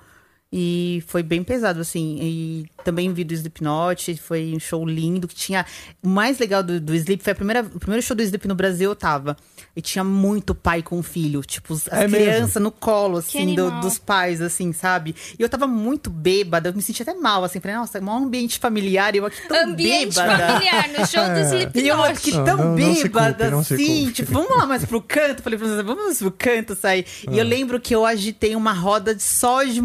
[0.51, 2.17] e foi bem pesado assim.
[2.21, 5.65] E também vi do Slipknot, foi um show lindo que tinha
[6.01, 8.55] o mais legal do, do Slip foi a primeira, o primeiro show do Slip no
[8.55, 9.35] Brasil eu tava
[9.75, 13.99] e tinha muito pai com filho, tipo as É crianças no colo assim do- dos
[13.99, 15.15] pais assim, sabe?
[15.37, 18.09] E eu tava muito bêbada, eu me sentia até mal assim, falei, nossa, é um
[18.11, 20.47] ambiente familiar e eu aqui tão Ambiente bêbada.
[20.53, 22.11] familiar, no show do E eu Slipknot.
[22.11, 24.13] aqui tão não- não bêbada, culpe, não se assim, culpe.
[24.13, 25.43] tipo, vamos lá mais pro canto.
[25.43, 27.05] Falei pra você, vamos mais pro canto sair.
[27.29, 29.81] E eu lembro que eu agitei uma roda só de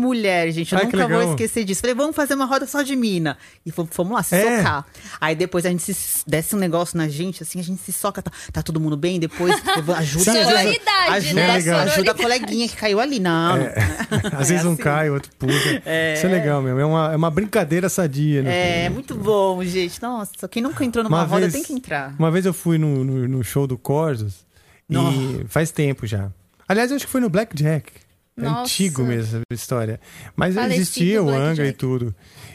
[0.52, 0.72] gente.
[0.72, 1.80] Eu Ai, nunca vou esquecer disso.
[1.80, 3.36] Falei, vamos fazer uma roda só de mina.
[3.66, 4.58] E fomos, lá se É.
[4.58, 4.86] socar.
[5.20, 8.22] Aí depois a gente se desce um negócio na gente, assim, a gente se soca.
[8.22, 9.18] Tá, tá todo mundo bem?
[9.18, 9.54] Depois
[9.96, 9.96] ajuda.
[10.32, 11.72] Sim, Sororidade, ajuda, É né?
[11.80, 13.18] ajuda a coleguinha que caiu ali.
[13.18, 13.54] Não.
[14.38, 14.82] Às vezes É um assim.
[14.82, 15.82] cai, outro puxa.
[16.14, 16.78] Isso é legal mesmo.
[16.78, 18.42] É uma, é uma brincadeira sadia.
[18.42, 18.84] né?
[18.86, 20.00] É, muito bom, gente.
[20.02, 22.14] Nossa, quem nunca entrou numa Uma roda vez- tem que entrar.
[22.18, 24.44] Uma vez eu fui no, no, no show do Corsos
[24.90, 26.30] e faz tempo já.
[26.68, 27.92] Aliás, eu acho que foi no Blackjack.
[28.36, 28.62] É Nossa.
[28.62, 30.00] antigo mesmo essa história.
[30.34, 32.14] Mas Falecido existia o Angra e tudo.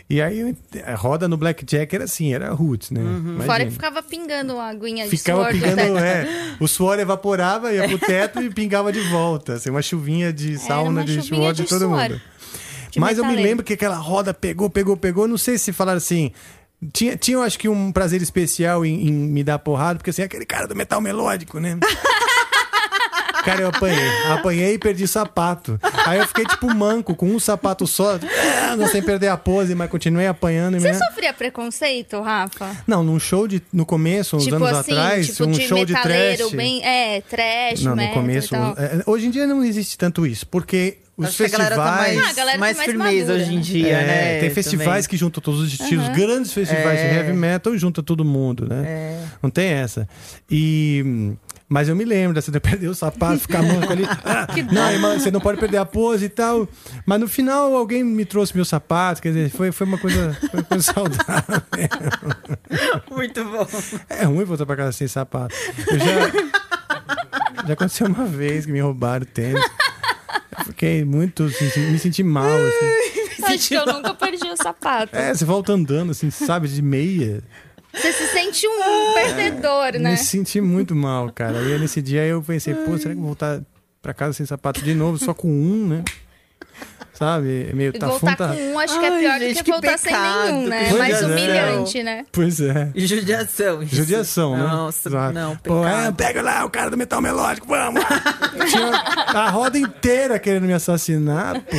[0.09, 0.55] E aí
[0.85, 3.01] a roda no Blackjack era assim, era roots, né?
[3.01, 3.43] Imagina.
[3.43, 6.55] Fora que ficava pingando uma aguinha de Ficava suor do pingando, é.
[6.59, 9.53] O suor evaporava, ia pro teto e pingava de volta.
[9.53, 12.09] Assim, uma chuvinha de sauna, de suor de, de todo suor.
[12.09, 12.21] mundo.
[12.89, 15.27] De Mas eu me lembro que aquela roda pegou, pegou, pegou.
[15.27, 16.31] Não sei se falaram assim.
[16.93, 20.21] Tinha, tinha eu acho que um prazer especial em, em me dar porrada, porque assim,
[20.21, 21.77] aquele cara do metal melódico, né?
[23.47, 24.09] Cara, eu apanhei.
[24.29, 25.79] Apanhei e perdi sapato.
[26.05, 29.89] Aí eu fiquei tipo manco, com um sapato só, ah, sem perder a pose, mas
[29.89, 30.77] continuei apanhando.
[30.77, 32.69] e Você sofria preconceito, Rafa?
[32.85, 33.61] Não, num show de.
[33.71, 36.51] No começo, uns tipo anos assim, atrás, tipo um de show de trash.
[36.51, 36.83] bem.
[36.85, 38.53] É, trash, Não, no começo.
[38.55, 41.83] é, hoje em dia não existe tanto isso, porque os Acho que a galera tá
[41.83, 42.15] festivais.
[42.15, 43.61] mais, Ah, a galera tá mais mais firmeza madura, hoje em né?
[43.61, 44.05] dia, É,
[44.35, 44.39] né?
[44.39, 45.09] tem festivais Também.
[45.09, 47.13] que juntam todos os estilos, grandes festivais de É.
[47.15, 49.17] heavy metal junta todo mundo, né?
[49.41, 50.07] Não tem essa.
[50.51, 51.33] E.
[51.69, 54.03] Mas eu me lembro dessa de perder o sapato, ficar manco ali.
[54.23, 56.67] Ah, não, irmã, você não pode perder a pose e tal.
[57.05, 60.59] Mas no final alguém me trouxe meu sapato, quer dizer, foi, foi uma coisa, foi
[60.59, 61.61] uma coisa saudável.
[63.11, 63.67] Muito bom.
[64.09, 65.55] É ruim voltar pra casa sem sapato.
[65.87, 67.65] Eu já.
[67.67, 69.63] Já aconteceu uma vez que me roubaram o tênis.
[70.59, 71.43] Eu fiquei muito.
[71.43, 73.43] assim, me senti mal, assim.
[73.43, 75.15] Acho que eu nunca perdi o sapato.
[75.15, 77.41] É, você volta andando, assim, sabe, de meia.
[77.97, 80.11] Você se sente um perdedor, né?
[80.11, 81.57] Me senti muito mal, cara.
[81.61, 83.59] E aí, nesse dia eu pensei, pô, será que eu vou voltar
[84.01, 86.03] pra casa sem sapato de novo, só com um, né?
[87.13, 87.67] Sabe?
[87.71, 89.63] É Meio E tá voltar tá- com um, acho que é pior gente, do que
[89.63, 90.87] que voltar sem pecado, nenhum, né?
[90.89, 91.29] É mais judiação.
[91.31, 92.25] humilhante, né?
[92.31, 92.91] Pois é.
[92.93, 93.81] E judiação.
[93.81, 93.95] isso.
[93.95, 94.63] Judiação, né?
[94.63, 95.33] Nossa, Exato.
[95.33, 98.03] não, Pô, é, pega lá o cara do metal melódico, vamos.
[98.69, 101.75] Tinha a roda inteira querendo me assassinar, pô.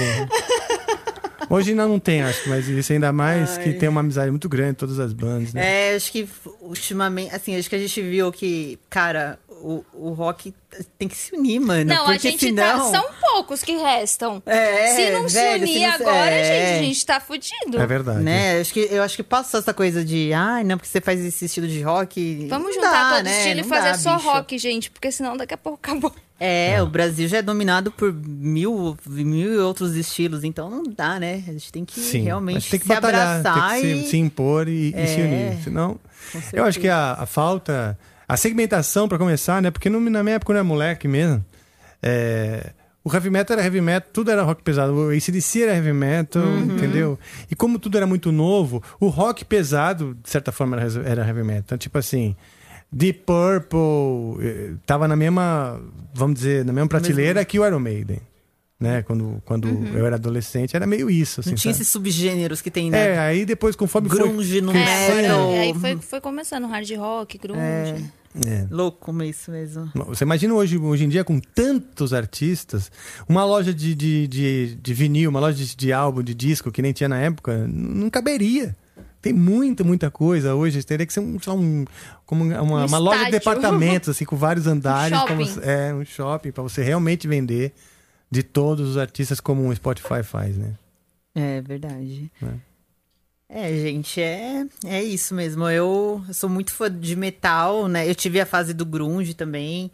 [1.50, 4.74] Hoje ainda não tem, acho, mas isso ainda mais que tem uma amizade muito grande,
[4.74, 5.92] todas as bandas, né?
[5.92, 6.28] É, acho que
[6.60, 10.54] ultimamente, assim, acho que a gente viu que, cara, o, o rock
[10.98, 11.84] tem que se unir, mano.
[11.92, 12.92] Não, porque a gente senão...
[12.92, 13.00] tá.
[13.00, 14.42] São poucos que restam.
[14.46, 16.44] É, se não se velho, unir se não se- agora, é.
[16.44, 17.80] gente, a gente tá fudido.
[17.80, 18.20] É verdade.
[18.20, 18.60] Né?
[18.60, 21.46] Acho que, eu acho que passou essa coisa de, ai, não, porque você faz esse
[21.46, 22.46] estilo de rock.
[22.48, 23.38] Vamos Não juntar dá, todo né?
[23.38, 24.28] estilo e Não fazer dá, só bicho.
[24.28, 26.14] rock, gente, porque senão daqui a pouco acabou.
[26.40, 31.18] É, o Brasil já é dominado por mil, mil e outros estilos, então não dá,
[31.18, 31.42] né?
[31.48, 34.02] A gente tem que Sim, realmente tem que se batalhar, abraçar tem que e...
[34.04, 35.58] se, se impor e, e se É, unir.
[35.64, 35.98] Senão,
[36.52, 37.98] eu acho que a, a falta,
[38.28, 39.70] a segmentação pra começar, né?
[39.72, 41.44] Porque no- na minha época, quando eu era moleque mesmo,
[42.00, 42.70] é,
[43.02, 44.92] o heavy metal era heavy metal, tudo era rock pesado.
[44.94, 46.64] O ACDC era heavy metal, Uhum.
[46.76, 47.18] entendeu?
[47.50, 51.42] E como tudo era muito novo, o rock pesado, de certa forma, era, era heavy
[51.42, 51.62] metal.
[51.66, 52.36] Então, tipo assim,
[52.90, 55.80] Deep Purple eh, tava na mesma,
[56.14, 58.20] vamos dizer, na mesma prateleira que o Iron Maiden.
[58.80, 59.02] Né?
[59.02, 59.88] Quando, quando Uhum.
[59.92, 61.40] eu era adolescente, era meio isso.
[61.40, 61.82] Assim, Não tinha sabe?
[61.82, 63.14] esses subgêneros que tem, né?
[63.14, 65.50] É, aí depois, conforme Grunge foi no metal.
[65.50, 67.60] É, aí foi, foi começando hard rock, grunge.
[67.60, 67.98] É.
[68.46, 68.66] É.
[68.70, 69.90] Louco isso mesmo.
[70.06, 72.90] Você imagina hoje, hoje em dia, com tantos artistas,
[73.28, 76.80] uma loja de, de, de, de vinil, uma loja de, de álbum, de disco, que
[76.82, 78.76] nem tinha na época, não caberia.
[79.20, 80.82] Tem muita, muita coisa hoje.
[80.84, 81.84] Teria que ser um, lá, um,
[82.24, 85.10] como uma, Um uma loja de departamentos, assim, com vários andares.
[85.34, 87.72] você- é, um shopping, para você realmente vender
[88.30, 90.74] de todos os artistas como um Spotify faz, né?
[91.34, 92.30] É verdade.
[92.42, 92.68] É.
[93.50, 95.68] É, gente, é, é isso mesmo.
[95.68, 98.08] Eu, eu sou muito fã de metal, né?
[98.08, 99.90] Eu tive a fase do grunge também.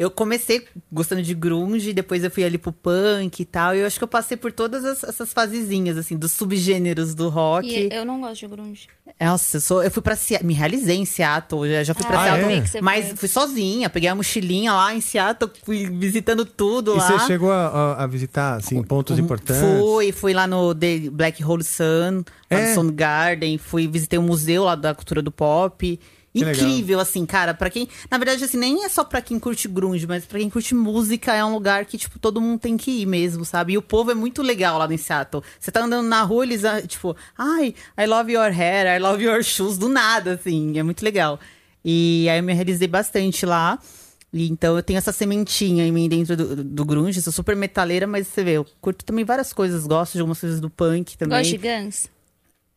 [0.00, 3.74] Eu comecei gostando de grunge, depois eu fui ali pro punk e tal.
[3.76, 7.28] E eu acho que eu passei por todas as- essas fasezinhas, assim, dos subgêneros do
[7.28, 7.68] rock.
[7.68, 8.88] E eu não gosto de grunge.
[9.20, 12.18] Nossa, eu, sou, eu fui pra Seattle, me realizei em Seattle, já, já fui pra
[12.18, 15.50] Ah, Seattle, eu vi que você mas fui sozinha, peguei a mochila lá em Seattle,
[15.62, 17.06] fui visitando tudo E lá.
[17.18, 19.60] você chegou a, a- visitar, assim, pontos importantes?
[19.80, 22.68] Fui, fui lá no The Black Hole Sun, lá É?
[22.70, 26.00] no Sound Garden, fui, visitei o museu lá da cultura do pop.
[26.32, 27.88] Que Incrível, assim, cara, pra quem.
[28.08, 31.34] Na verdade, assim, nem é só pra quem curte grunge, mas pra quem curte música
[31.34, 33.72] é um lugar que, tipo, todo mundo tem que ir mesmo, sabe?
[33.72, 35.42] E o povo é muito legal lá no Seattle.
[35.58, 39.24] Você tá andando na rua, eles, ah, tipo, ai, I love your hair, I love
[39.24, 41.40] your shoes, do nada, assim, é muito legal.
[41.84, 43.78] E aí eu me realizei bastante lá.
[44.32, 48.06] E então eu tenho essa sementinha em mim dentro do, do grunge, sou super metaleira,
[48.06, 51.38] mas você vê, eu curto também várias coisas, gosto de algumas coisas do punk também.
[51.38, 52.08] Gosto de Guns?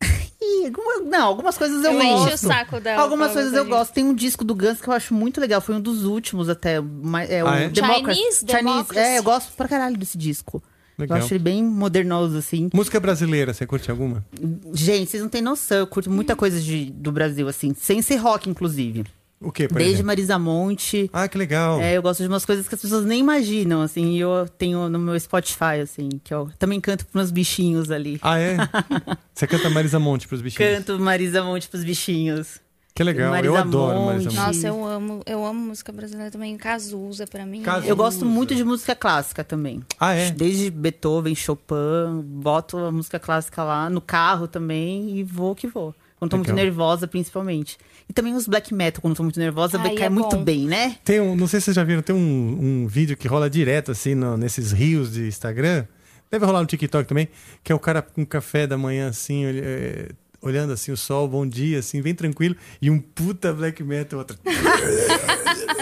[0.46, 0.70] Ih,
[1.06, 2.24] não, algumas coisas eu, Eu gosto.
[2.26, 3.92] enchi o saco dela Algumas coisas eu gosto.
[3.92, 6.80] Tem um disco do Guns que eu acho muito legal, foi um dos últimos até.
[6.80, 7.68] mas É o Ah, é?
[7.68, 8.20] Democracy.
[8.20, 8.98] Chinese Democracy.
[8.98, 10.62] É, eu gosto pra caralho desse disco.
[10.98, 11.18] Legal.
[11.18, 12.68] Eu acho ele bem modernoso, assim.
[12.72, 14.24] Música brasileira, você curte alguma?
[14.72, 18.16] Gente, vocês não têm noção, eu curto muita coisa de, do Brasil, assim, sem ser
[18.16, 19.04] rock, inclusive.
[19.44, 20.06] O quê, por Desde exemplo?
[20.06, 21.10] Marisa Monte.
[21.12, 21.80] Ah, que legal.
[21.80, 24.88] É, eu gosto de umas coisas que as pessoas nem imaginam, assim, e eu tenho
[24.88, 28.18] no meu Spotify, assim, que eu também canto pros meus bichinhos ali.
[28.22, 28.56] Ah, é?
[29.34, 30.76] Você canta Marisa Monte pros bichinhos?
[30.76, 32.62] Canto Marisa Monte pros bichinhos.
[32.94, 34.06] Que legal, Marisa eu adoro Monte.
[34.06, 34.36] Marisa Monte.
[34.36, 36.56] Nossa, eu amo, eu amo música brasileira também.
[36.56, 37.60] Cazuza, pra mim.
[37.62, 37.88] Cazuza.
[37.88, 39.82] Eu gosto muito de música clássica também.
[39.98, 40.30] Ah, é?
[40.30, 45.92] Desde Beethoven, Chopin, boto a música clássica lá no carro também e vou que vou.
[46.18, 46.64] Quando tô muito Legal.
[46.64, 47.76] nervosa, principalmente.
[48.08, 50.44] E também os black metal, quando tô muito nervosa, Ai, cai é muito bom.
[50.44, 50.96] bem, né?
[51.04, 53.90] Tem um, não sei se vocês já viram, tem um, um vídeo que rola direto,
[53.90, 55.84] assim, no- nesses rios de Instagram.
[56.30, 57.28] Deve rolar no TikTok também,
[57.62, 60.08] que é o cara com café da manhã, assim, olh- é,
[60.44, 64.18] olhando assim o sol, bom dia, assim, bem tranquilo, e um puta black metal.
[64.20, 64.38] Outro...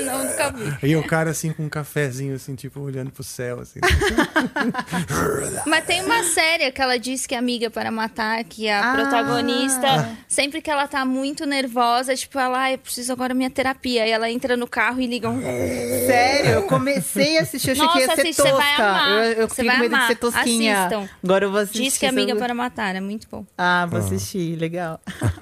[0.05, 0.89] não, nunca vi.
[0.91, 3.81] e o cara, assim, com um cafezinho, assim, tipo, olhando pro céu, assim.
[5.67, 8.95] Mas tem uma série que ela diz que é amiga para matar, que a Ah.
[8.95, 14.03] protagonista, sempre que ela tá muito nervosa, tipo, ela, ah, eu preciso agora minha terapia.
[14.05, 15.41] Aí ela entra no carro e liga um.
[16.07, 18.57] Sério, eu comecei a assistir, eu achei que ia ser assiste, você tosca.
[18.57, 19.11] vai amar.
[19.27, 20.07] Eu, eu vai com medo de amar.
[20.09, 20.79] ser tosquinha.
[20.87, 21.09] Assistam.
[21.23, 21.83] Agora eu vou assistir.
[21.83, 23.45] Diz que é amiga sobre- para matar, é muito bom.
[23.57, 25.01] Ah, vou assistir, legal.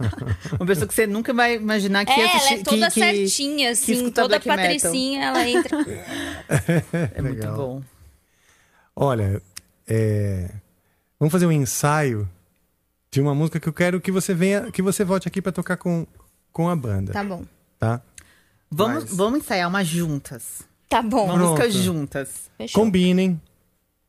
[0.59, 2.55] Uma pessoa que você nunca vai imaginar que é, ia ela assistir.
[2.55, 5.79] é toda que, que- certinha, que assim, escuta toda patricinha, ela entra.
[7.15, 7.57] É muito Legal.
[7.57, 7.83] bom.
[8.95, 9.41] Olha,
[9.87, 10.51] é,
[11.19, 12.29] vamos fazer um ensaio
[13.11, 15.77] de uma música que eu quero que você venha, que você volte aqui pra tocar
[15.77, 16.07] com,
[16.53, 17.45] com a banda, Tá bom.
[17.79, 18.01] tá?
[18.71, 20.63] Vamos, Mas- vamos ensaiar umas juntas.
[20.89, 21.25] Tá bom.
[21.25, 21.51] Uma Pronto.
[21.51, 22.51] música juntas.
[22.59, 22.83] Fechou.
[22.83, 23.41] Combinem,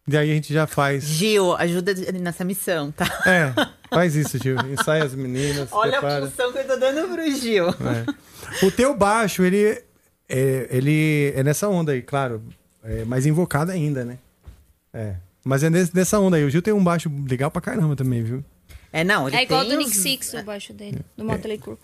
[0.08, 1.04] daí a gente já faz.
[1.04, 3.06] Gil, ajuda nessa missão, tá?
[3.26, 3.54] É,
[3.90, 4.56] faz isso, Gil.
[4.72, 6.28] Ensaia as meninas, Olha a prepara.
[6.28, 7.68] função que eu tô dando pro Gil.
[7.70, 8.66] É.
[8.66, 9.82] O teu baixo, ele
[10.28, 12.44] é, ele é nessa onda aí, claro.
[12.84, 14.18] É mais invocado ainda, né?
[14.94, 15.16] É.
[15.44, 16.44] Mas é nesse- nessa onda aí.
[16.44, 18.44] O Gil tem um baixo legal pra caramba também, viu?
[18.94, 21.58] É, não, ele É igual tem do Nick os- Six, o baixo dele, do Motley
[21.58, 21.78] Crue.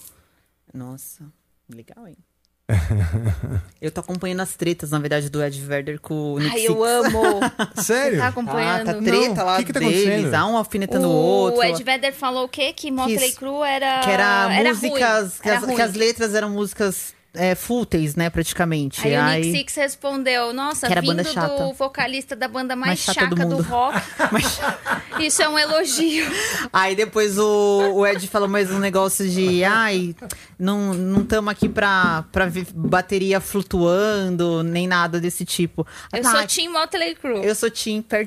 [0.73, 1.23] Nossa,
[1.73, 2.18] legal, hein?
[3.81, 6.73] Eu tô acompanhando as tretas, na verdade, do Ed Vedder com o Nick Ai, eu
[6.76, 6.85] Six.
[7.15, 7.23] amo.
[7.81, 8.11] Sério?
[8.15, 8.89] Você tá acompanhando?
[8.89, 10.34] Ah, tá treta lá O que que tá deles, acontecendo?
[10.34, 11.64] há um alfinetando o O outro.
[11.64, 12.73] Ed Vedder falou o quê?
[12.73, 14.81] Que Motley Crue era que era, era músicas,
[15.22, 15.76] ruim, que, era as, ruim.
[15.76, 19.05] que as letras eram músicas é, fúteis, né, praticamente.
[19.07, 21.64] Aí, o Aí- Nick Six respondeu, nossa, Que era vindo chata.
[21.64, 23.97] do vocalista da banda mais, Mais chata chaca do do, rock,
[25.23, 26.26] isso é um elogio.
[26.73, 30.15] Aí depois o, o Ed falou mais um negócio de ai,
[30.59, 35.85] não não estamos aqui pra, pra ver bateria flutuando, nem nada desse tipo.
[36.14, 37.45] Eu Ah, sou Team Motley Crue.
[37.45, 38.26] Eu sou Team Pearl.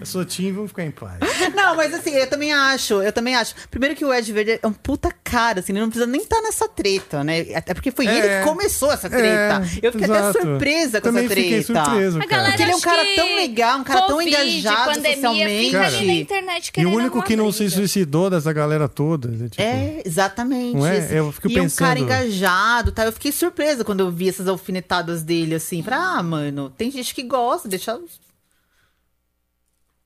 [0.00, 1.18] Eu sou Tim, vamos ficar em paz.
[1.54, 3.54] Não, mas assim, eu também acho, eu também acho.
[3.70, 6.40] Primeiro que o Ed Verde é um puta cara, assim, ele não precisa nem estar
[6.40, 7.40] nessa treta, né?
[7.54, 8.18] Até porque foi É.
[8.18, 9.62] ele que começou essa treta.
[9.82, 10.28] É, eu fiquei exato.
[10.38, 11.84] até surpresa com Também essa fiquei treta.
[11.84, 12.30] surpreso, cara.
[12.30, 15.64] galera Porque ele é um cara tão legal, um cara tão Covid, engajado pandemia, socialmente.
[15.66, 17.68] fica ali na internet E o único que não briga.
[17.68, 19.28] se suicidou dessa galera toda.
[19.28, 20.76] né, Tipo, É, exatamente.
[20.76, 21.08] Não é?
[21.10, 23.04] Eu fico e é um cara pensando- engajado, tá?
[23.04, 25.82] Eu fiquei surpresa quando eu vi essas alfinetadas dele, assim.
[25.82, 27.98] Falei, ah, mano, tem gente que gosta, deixa...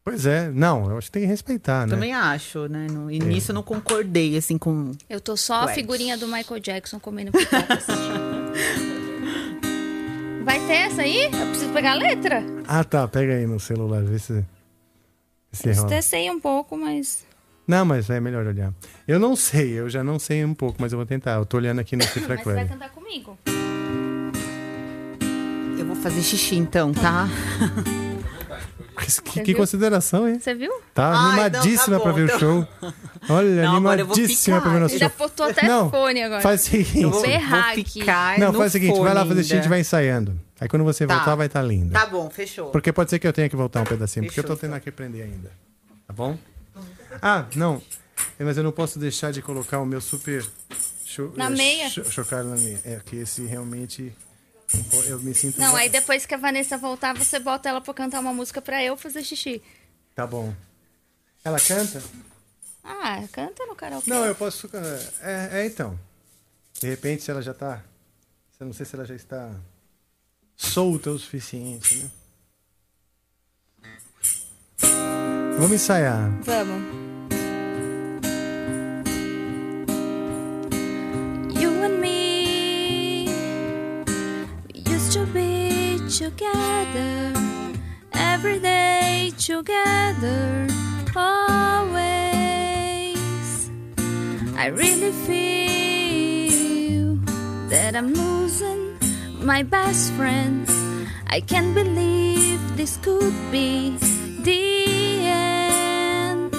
[0.04, 1.94] Pois é, não, eu acho que tem que respeitar, né?
[1.94, 2.86] Também acho, né?
[2.90, 4.92] No início eu não concordei, assim, com...
[5.08, 7.78] Eu tô só a figurinha do Michael Jackson comendo pipoca.
[10.44, 11.24] Vai ter essa aí?
[11.24, 12.44] Eu preciso pegar a letra.
[12.68, 14.44] Ah, tá, pega aí no celular, vê se.
[15.50, 15.88] se rola.
[15.88, 17.24] Testei um pouco, mas.
[17.66, 18.74] Não, mas é melhor olhar.
[19.08, 21.36] Eu não sei, eu já não sei um pouco, mas eu vou tentar.
[21.36, 23.38] Eu tô olhando aqui no Cifra você vai cantar comigo.
[25.78, 27.26] Eu vou fazer xixi, então, tá?
[29.32, 30.38] Que, que consideração, hein?
[30.38, 30.72] Você viu?
[30.94, 32.38] Tá Ai, animadíssima não, tá pra bom, ver o então.
[32.38, 32.68] show.
[33.28, 35.18] Olha, Não, vou animadíssima pra ver o nosso Ainda show.
[35.18, 36.40] botou até Não, fone agora.
[36.40, 37.00] Faz o seguinte.
[37.00, 38.04] Eu vou aqui.
[38.38, 39.68] Não, faz o seguinte, vai lá fazer xixi e ainda.
[39.68, 40.40] vai ensaiando.
[40.60, 41.16] Aí quando você Tá.
[41.16, 41.92] voltar, vai estar lindo.
[41.92, 42.70] Tá bom, fechou.
[42.70, 44.80] Porque pode ser que eu tenha que voltar um pedacinho, porque eu Fechou, tô tendo
[44.80, 45.50] que aprender ainda.
[46.06, 46.38] Tá bom?
[47.20, 47.82] Ah, não.
[48.38, 50.44] Mas eu não posso deixar de colocar o meu super.
[51.04, 51.88] Cho Na é, meia?
[51.90, 52.80] cho- chocar na meia.
[52.84, 54.12] É que esse realmente.
[55.06, 55.58] Eu me sinto.
[55.58, 58.82] Não, aí depois que a Vanessa voltar, você bota ela pra cantar uma música pra
[58.82, 59.62] eu fazer xixi.
[60.14, 60.54] Tá bom.
[61.44, 62.02] Ela canta?
[62.82, 64.08] Ah, canta no karaokê.
[64.08, 64.70] Não, eu posso.
[65.22, 65.98] É, é então.
[66.80, 67.82] De repente, se ela já tá.
[68.58, 69.50] Eu não sei se ela já está
[70.56, 72.10] solta o suficiente, né?
[75.58, 76.30] Vamos ensaiar.
[76.42, 77.03] Vamos.
[86.14, 87.32] Together
[88.12, 90.68] every day together
[91.16, 91.98] always.
[94.56, 97.16] I really feel
[97.68, 98.96] that I'm losing
[99.40, 100.68] my best friend.
[101.26, 103.96] I can't believe this could be
[104.42, 106.54] the end.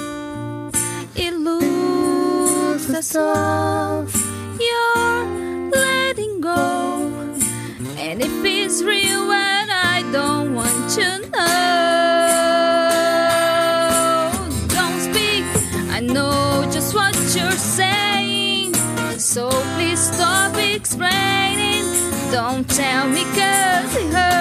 [1.16, 4.06] It looks as though
[8.08, 11.42] And if it's real, and I don't want to know.
[14.68, 15.44] Don't speak,
[15.92, 18.76] I know just what you're saying.
[19.18, 21.86] So please stop explaining.
[22.32, 24.35] Don't tell me cause it hurts.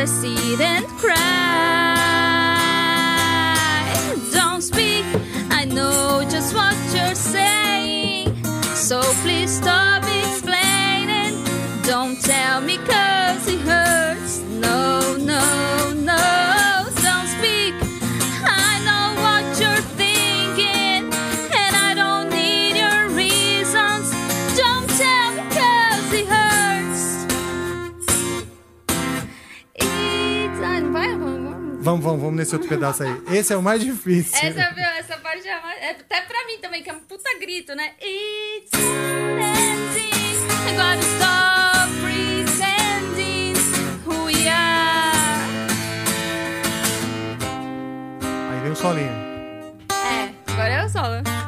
[0.00, 1.14] I sit and cry.
[4.32, 5.04] Don't speak,
[5.50, 8.34] I know just what you're saying.
[8.74, 9.29] So please
[32.00, 32.04] Vamos.
[32.04, 33.22] Vamos, vamos, nesse outro pedaço aí.
[33.32, 34.36] Esse é o mais difícil.
[34.36, 37.30] Essa, viu, essa parte é, mais- é até pra mim também, que é um puta
[37.38, 37.92] grito, né?
[38.00, 40.10] It's ending.
[40.66, 43.54] I gotta stop pretending
[44.06, 45.40] who we are.
[48.52, 49.12] Aí vem o solinho.
[49.90, 51.39] É, agora é o solo.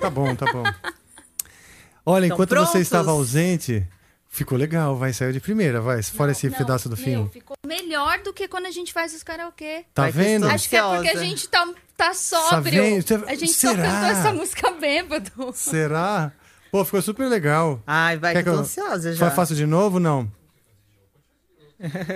[0.00, 0.62] Tá bom, tá bom.
[2.06, 2.70] Olha, enquanto prontos?
[2.72, 3.86] você estava ausente,
[4.28, 6.02] ficou legal, vai, saiu de primeira, vai.
[6.02, 7.28] Fora esse pedaço do Meu, fim.
[7.30, 9.84] ficou melhor do que quando a gente faz os karaokê.
[9.92, 10.48] Tá Vai, vendo?
[10.48, 12.82] Acho que é porque a gente tá, tá sóbrio.
[12.82, 13.02] vendo?
[13.06, 13.82] Você- A gente só Será?
[13.82, 15.30] cantou essa música bêbado.
[15.54, 16.32] Será?
[16.70, 17.82] Pô, ficou super legal.
[17.86, 19.28] Ai, vai, Quer que eu tô ansiosa já.
[19.30, 20.30] fa- Faço de novo não?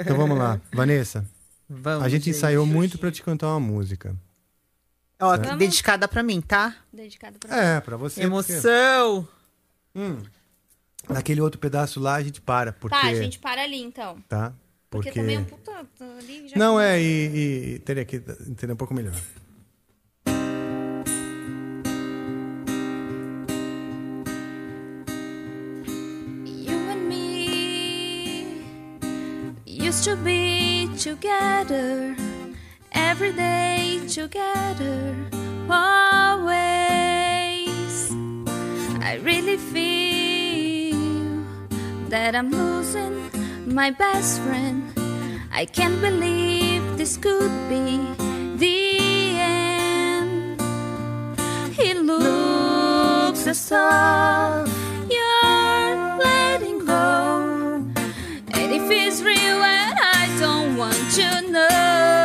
[0.00, 0.60] Então vamos lá.
[0.72, 1.24] Vanessa,
[1.68, 2.36] Vamos, a gente gente.
[2.36, 4.14] ensaiou muito pra te cantar uma música.
[5.24, 5.56] Ó, É.
[5.56, 6.74] dedicada pra mim, tá?
[6.92, 8.22] Dedicado pra É, pra você.
[8.22, 9.28] Emoção!
[9.92, 10.22] porque- Hum.
[11.08, 12.96] Naquele outro pedaço lá a gente para, porque...
[12.96, 14.20] Tá, a gente para ali então.
[14.28, 14.52] Tá?
[14.90, 15.20] Porque, Porque...
[15.20, 15.72] também é um puta
[16.18, 16.56] ali já.
[16.56, 19.14] Não, é, e, e teria que entender um pouco melhor.
[26.46, 28.62] You and me
[29.66, 32.14] used to be together
[32.94, 35.14] every day together
[35.70, 36.52] always.
[39.00, 40.96] I really feel
[42.08, 43.30] that I'm losing
[43.66, 44.82] my best friend.
[45.52, 47.98] I can't believe this could be
[48.56, 48.98] the
[49.38, 50.60] end.
[51.72, 54.64] He looks as though
[55.10, 57.84] you're letting go.
[58.54, 62.21] And if it's real and I don't want to know,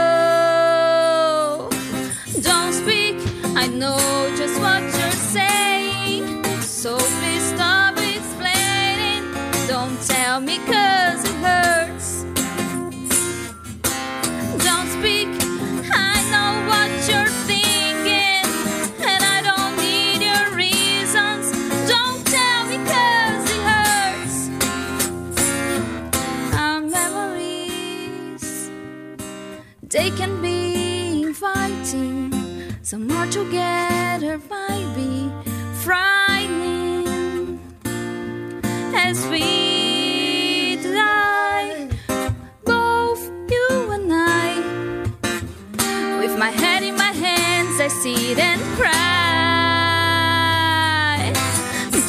[32.89, 35.29] Some more together might be
[35.83, 37.59] frightening.
[38.95, 41.89] As we die,
[42.63, 44.63] both you and I.
[46.17, 48.93] With my head in my hands, I sit and cry.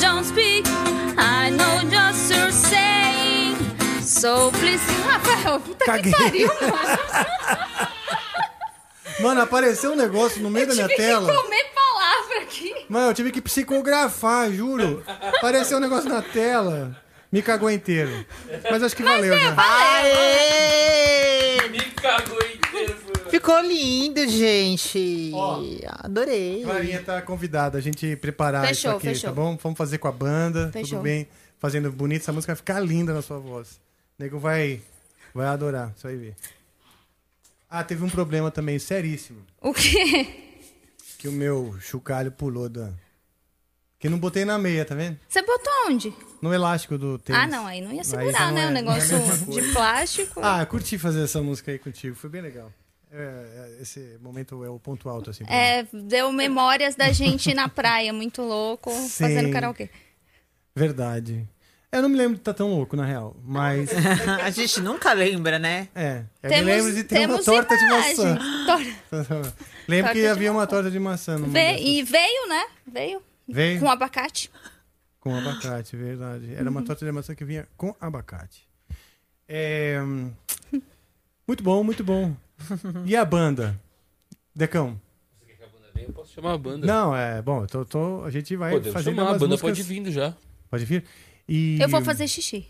[0.00, 0.64] Don't speak,
[1.18, 3.56] I know just you're saying.
[4.00, 6.98] So please, Rafael, puta que pariu, mano.
[9.28, 11.30] Mano, apareceu um negócio no meio da minha Tive tela.
[11.30, 12.74] que comer palavra aqui.
[12.88, 15.04] Mano, eu tive que psicografar, juro.
[15.06, 16.96] Apareceu um negócio na tela.
[17.30, 18.24] Me cagou inteiro.
[18.70, 19.54] Mas acho que valeu é, já.
[19.58, 21.68] Aê!
[21.68, 22.96] Me cagou inteiro.
[23.30, 25.30] Ficou lindo, gente.
[25.98, 26.62] Adorei.
[26.64, 29.28] Clarinha tá convidada a gente preparar Fechou, isso aqui, fechou.
[29.28, 29.58] tá bom?
[29.62, 30.88] Vamos fazer com a banda, Fechou.
[30.88, 31.28] tudo bem.
[31.58, 33.72] Fazendo bonito, essa música vai ficar linda na sua voz.
[34.18, 34.80] O nego vai,
[35.34, 36.34] vai adorar, você vai ver.
[37.70, 39.44] Ah, teve um problema também seríssimo.
[39.60, 40.26] O quê?
[41.18, 42.90] Que o meu chocalho pulou da...
[43.98, 45.18] Que não botei na meia, tá vendo?
[45.28, 46.14] Você botou onde?
[46.40, 47.42] No elástico do tênis.
[47.42, 48.62] Ah, não, aí não ia segurar, não né?
[48.62, 50.40] é- O é negócio mesma de plástico.
[50.40, 52.72] Ah, curti fazer essa música aí contigo, foi bem legal.
[53.10, 53.16] É,
[53.78, 55.42] é, esse momento é o ponto alto, assim.
[55.48, 59.52] É, deu memórias da gente na praia, muito louco, fazendo Sim.
[59.52, 59.90] karaokê.
[60.76, 61.48] Verdade.
[61.90, 63.34] Eu não me lembro de estar tão louco, na real.
[63.42, 63.88] Mas.
[64.44, 65.88] A gente nunca lembra, né?
[65.94, 66.24] É.
[66.42, 68.14] Eu Temos- me lembro de ter uma temos torta imagem.
[68.14, 68.38] de maçã.
[68.66, 69.52] Tor-
[69.88, 70.70] lembro Torta que havia uma maçã.
[70.70, 72.64] torta de maçã no Ve- E veio, né?
[72.86, 73.22] Veio.
[73.48, 73.80] Veio?
[73.80, 74.50] Com abacate.
[75.18, 76.52] Com abacate, verdade.
[76.52, 76.68] Era Uhum.
[76.70, 78.68] uma torta de maçã que vinha com abacate.
[79.48, 79.98] É,
[81.46, 82.36] Muito bom, muito bom.
[83.06, 83.80] E a banda?
[84.54, 85.00] Decão?
[85.96, 86.86] Eu posso chamar a banda.
[86.86, 87.40] Não, é.
[87.40, 90.10] Bom, eu tô, tô- a gente vai Podemos fazer chamar, a banda músicas- pode vindo
[90.12, 90.34] já.
[90.70, 91.04] Pode vir?
[91.48, 91.80] E...
[91.80, 92.66] Eu vou fazer xixi.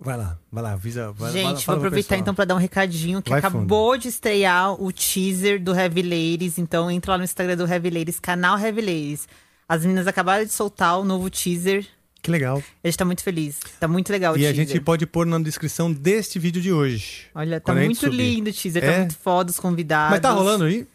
[0.00, 1.12] Vai lá, vai lá, avisa.
[1.12, 2.20] Vai, Gente, fala- vou fala pro aproveitar pessoal.
[2.20, 6.58] então pra dar um recadinho que Vai acabou de estrear o teaser do Heavy Ladies.
[6.58, 9.28] Então entra lá no Instagram do Heavy Ladies, canal Heavy Ladies.
[9.68, 11.86] As meninas acabaram de soltar o novo teaser.
[12.20, 12.62] Que legal.
[12.82, 13.58] A gente tá muito feliz.
[13.80, 17.26] Tá muito legal o E a gente pode pôr na descrição deste vídeo de hoje.
[17.34, 18.92] Olha, tá muito lindo o teaser, É?
[18.92, 20.10] tá muito foda os convidados.
[20.12, 20.86] Mas tá rolando aí?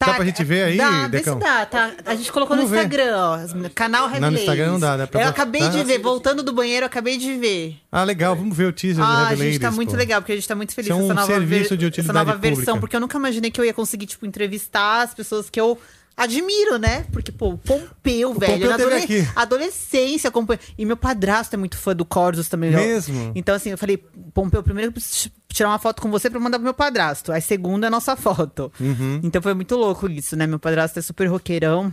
[0.00, 1.34] Dá pra gente ver aí, dá, vê Decão?
[1.34, 1.90] se dá, tá?
[2.06, 2.84] A gente colocou Vamos no ver.
[2.84, 3.34] Instagram, ó.
[3.34, 4.38] as meninas- Canal Heavy Não, no.
[4.38, 5.68] Instagram não dá, dá pra Eu acabei Ah.
[5.68, 7.76] de ver, voltando do banheiro, eu acabei de ver.
[7.90, 9.96] Ah, legal, vamos ver o teaser do Ah, Heavy a gente tá muito pô.
[9.96, 11.84] legal, porque a gente tá muito feliz é com essa um nova, serviço ver- de
[11.86, 15.14] essa utilidade nova versão, porque eu nunca imaginei que eu ia conseguir, tipo, entrevistar as
[15.14, 15.76] pessoas que eu
[16.18, 17.06] admiro, né?
[17.12, 19.28] Porque, pô, o Pompeu, velho, Pompeu na teve adole- aqui.
[19.34, 20.60] adolescência, acompanha...
[20.76, 22.70] E meu padrasto é muito fã do Corsos também.
[22.72, 23.32] Mesmo?
[23.34, 23.96] Então, assim, eu falei,
[24.34, 27.32] Pompeu, primeiro eu preciso tirar uma foto com você pra mandar pro meu padrasto.
[27.32, 28.70] Aí, segunda, é a nossa foto.
[28.80, 29.20] Uhum.
[29.22, 30.46] Então foi muito louco isso, né?
[30.46, 31.92] Meu padrasto é super roqueirão,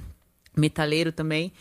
[0.57, 1.53] metaleiro também.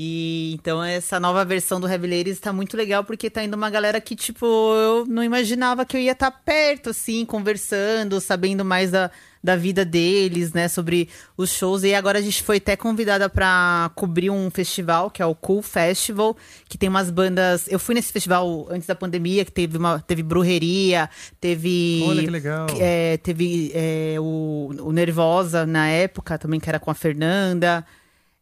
[0.00, 3.68] E então essa nova versão do Heavy Ladies tá muito legal porque tá indo uma
[3.68, 8.92] galera que, tipo, eu não imaginava que eu ia estar perto, assim, conversando, sabendo mais
[8.92, 9.10] da,
[9.42, 10.68] da vida deles, né?
[10.68, 11.82] Sobre os shows.
[11.84, 15.62] E agora a gente foi até convidada para cobrir um festival, que é o Cool
[15.62, 16.36] Festival,
[16.68, 17.66] que tem umas bandas.
[17.68, 21.08] Eu fui nesse festival antes da pandemia, que teve uma teve Brujeria,
[21.40, 22.04] teve.
[22.06, 22.66] Olha que legal.
[22.78, 27.84] é, teve é, o, o Nervosa na época também, que era com a Fernanda.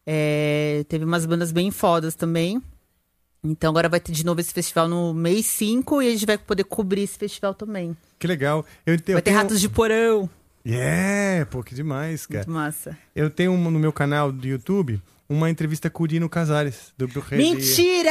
[0.06, 2.62] É, teve umas bandas bem fodas também.
[3.50, 6.38] Então agora vai ter de novo esse festival no mês 5 e a gente vai
[6.38, 7.96] poder cobrir esse festival também.
[8.18, 8.64] Que legal.
[8.84, 9.36] Eu, eu vai ter tenho...
[9.36, 10.28] ratos de porão.
[10.66, 12.44] Yeah, pô, que demais, cara.
[12.46, 12.96] Muito massa.
[13.14, 17.06] Eu tenho um, no meu canal do YouTube uma entrevista com o Dino Casares, do
[17.06, 17.38] Brujeria.
[17.54, 18.10] Mentira!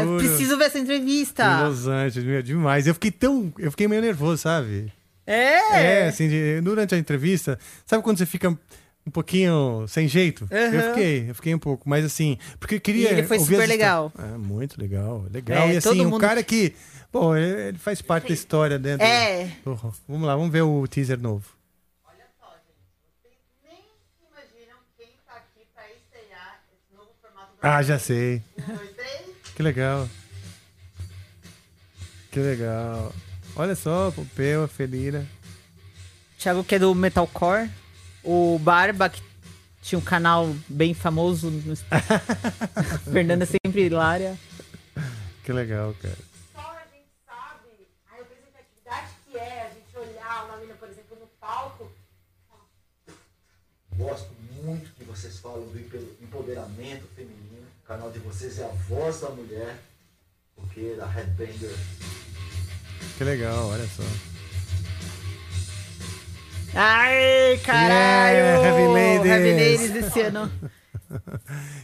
[0.00, 0.18] Eu juro.
[0.28, 1.44] Preciso ver essa entrevista.
[1.44, 2.86] Em Los Angeles, meu, demais.
[2.86, 3.52] Eu fiquei tão.
[3.58, 4.92] Eu fiquei meio nervoso, sabe?
[5.26, 6.02] É?
[6.02, 7.58] É, assim, de- durante a entrevista.
[7.86, 10.46] Sabe quando você fica um pouquinho sem jeito?
[10.50, 10.88] Eu Aham.
[10.94, 11.88] fiquei, eu fiquei um pouco.
[11.88, 13.08] Mas assim, porque eu queria.
[13.10, 14.12] E ele foi super legal.
[14.18, 15.24] É, muito legal.
[15.30, 15.68] Legal.
[15.68, 16.74] É, e assim, todo um mundo- cara que.
[17.10, 19.06] Pô, ele ele faz parte da história dentro.
[19.06, 19.48] É.
[19.64, 19.74] do-
[20.08, 21.44] Vamos lá, vamos ver o teaser novo.
[27.66, 28.42] Ah, já sei.
[29.56, 30.06] Que legal.
[32.30, 33.10] Que legal.
[33.56, 35.26] Olha só, Pompeu, a Felina.
[36.38, 37.70] Thiago, que é do Metalcore.
[38.22, 39.22] O Barba, que
[39.80, 41.50] tinha um canal bem famoso.
[41.50, 41.74] No...
[43.10, 44.36] Fernanda sempre hilária.
[45.42, 46.18] Que legal, cara.
[49.30, 51.90] que é a gente olhar uma mina, por exemplo, no palco.
[53.96, 54.30] Gosto
[54.62, 55.78] muito que vocês falam do
[56.22, 57.43] empoderamento feminino.
[57.84, 59.76] O canal de vocês é a voz da mulher,
[60.56, 61.70] porque da Headbanger.
[63.18, 64.02] Que legal, olha só.
[66.74, 68.36] Ai, caralho!
[68.36, 69.30] Yeah, Heavy Ladies.
[69.30, 70.50] Heavy Ladies esse ano.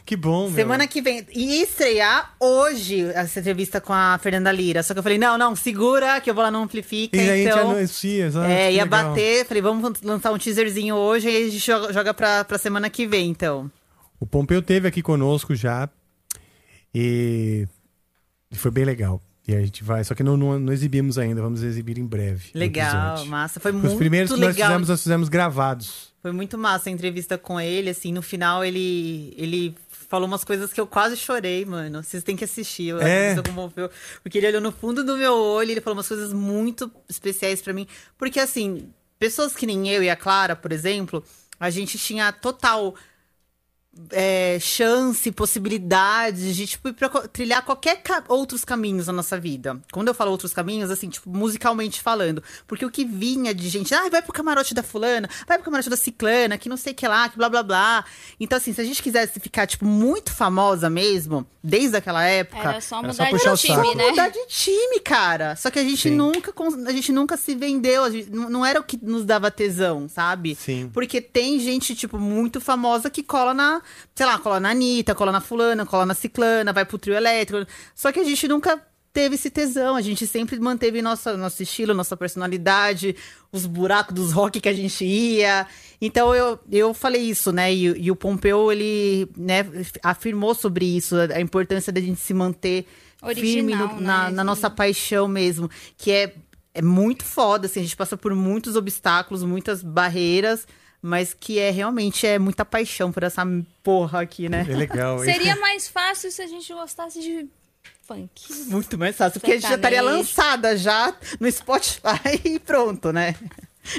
[0.04, 0.56] Que bom, meu.
[0.56, 1.24] Semana que vem.
[1.32, 4.82] E ia estrear hoje essa entrevista com a Fernanda Lira.
[4.82, 7.16] Só que eu falei, não, não, segura, que eu vou lá no Amplifica.
[7.16, 7.70] E aí a gente então...
[7.70, 9.04] anuncia, exato, É, que ia legal.
[9.10, 9.46] bater.
[9.46, 13.06] Falei, vamos lançar um teaserzinho hoje e a gente joga, joga pra, pra semana que
[13.06, 13.70] vem, então.
[14.20, 15.88] O Pompeu teve aqui conosco já.
[16.94, 17.66] E
[18.52, 19.20] foi bem legal.
[19.48, 22.50] E a gente vai, só que não, não, não exibimos ainda, vamos exibir em breve.
[22.54, 23.58] Legal, massa.
[23.58, 24.68] Foi Os muito primeiros que nós legal.
[24.68, 26.12] fizemos, nós fizemos gravados.
[26.22, 30.72] Foi muito massa a entrevista com ele, assim, no final ele, ele falou umas coisas
[30.72, 32.02] que eu quase chorei, mano.
[32.02, 33.42] Vocês têm que assistir, a É?
[33.42, 33.90] comoveu.
[34.22, 37.62] Porque ele olhou no fundo do meu olho e ele falou umas coisas muito especiais
[37.62, 37.86] pra mim.
[38.18, 38.88] Porque, assim,
[39.18, 41.24] pessoas que nem eu e a Clara, por exemplo,
[41.58, 42.94] a gente tinha total
[44.10, 49.80] é, chance, possibilidades de tipo, ir pra trilhar qualquer ca- outros caminhos na nossa vida.
[49.92, 52.42] Quando eu falo outros caminhos, assim, tipo, musicalmente falando.
[52.66, 55.90] Porque o que vinha de gente, ah, vai pro camarote da fulana, vai pro camarote
[55.90, 58.04] da ciclana, que não sei o que lá, que blá blá blá.
[58.38, 62.68] Então, assim, se a gente quisesse ficar, tipo, muito famosa mesmo, desde aquela época.
[62.70, 63.96] Era só Era mudar só puxar o de time, saco.
[63.96, 64.10] né?
[64.10, 65.56] Mudar de time, cara.
[65.56, 66.14] Só que a gente Sim.
[66.16, 66.52] nunca
[66.86, 70.08] a gente nunca se vendeu, a gente- não não era o que nos dava tesão,
[70.08, 70.54] sabe?
[70.54, 70.90] Sim.
[70.92, 73.80] Porque tem gente tipo muito famosa que cola na,
[74.14, 77.70] sei lá, cola na Anitta, cola na fulana, cola na ciclana, vai pro trio elétrico.
[77.94, 78.80] Só que a gente nunca
[79.12, 83.16] teve esse tesão, a gente sempre manteve nossa, nosso estilo, nossa personalidade,
[83.50, 85.66] os buracos dos rock que a gente ia.
[86.00, 87.72] Então eu, eu falei isso, né?
[87.72, 89.66] E, e o Pompeu, ele né,
[90.02, 92.86] afirmou sobre isso, a, importância da gente se manter
[93.34, 94.36] firme no- Original, na, né?
[94.36, 96.34] na nossa paixão mesmo, que é,
[96.72, 100.66] é muito foda, assim, a gente passa por muitos obstáculos, muitas barreiras,
[101.02, 103.42] mas que é realmente é muita paixão por essa
[103.82, 104.66] porra aqui, né?
[104.68, 105.18] É legal.
[105.20, 107.48] Seria mais fácil se a gente gostasse de
[108.06, 108.30] funk.
[108.66, 113.34] Muito mais fácil, porque a gente já estaria lançada já no Spotify e pronto, né?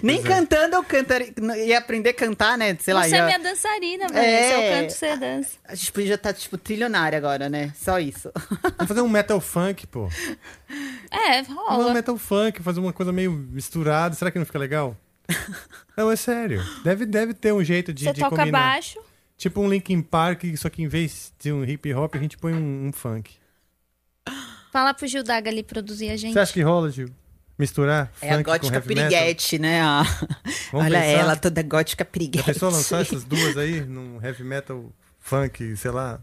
[0.03, 0.21] Nem é.
[0.21, 1.33] cantando eu cantaria,
[1.65, 2.77] ia aprender a cantar, né?
[2.79, 4.19] Sei lá, Você é ia- minha dançarina, velho.
[4.25, 4.47] É.
[4.47, 5.49] Se eu canto, você dança.
[5.65, 7.73] a gente podia estar, tipo, trilionária agora, né?
[7.75, 8.31] Só isso.
[8.77, 10.07] Vamos fazer um metal funk, pô.
[11.09, 11.93] É, Vamos fazer um rola.
[11.95, 14.13] metal funk, fazer uma coisa meio misturada.
[14.13, 14.95] Será que não fica legal?
[15.97, 16.63] Não, é sério.
[16.83, 18.59] Deve, deve ter um jeito de, Você de toca combinar.
[18.59, 18.99] baixo.
[19.37, 22.53] Tipo um Linkin Park, só que em vez de um hip hop, a gente põe
[22.53, 23.31] um, um funk.
[24.71, 26.33] Fala pro Gil Daga ali produzir a gente.
[26.33, 27.09] Você acha que rola, Gil?
[27.59, 29.09] Misturar É a funk com gótica heavy metal?
[29.09, 29.81] piriguete, né?
[29.81, 30.03] A-
[30.71, 31.11] Vamos Olha pensar?
[31.19, 32.45] ela, toda gótica Já piriguete.
[32.45, 34.91] pensou lançar essas duas aí num heavy metal
[35.23, 36.19] funk, sei lá?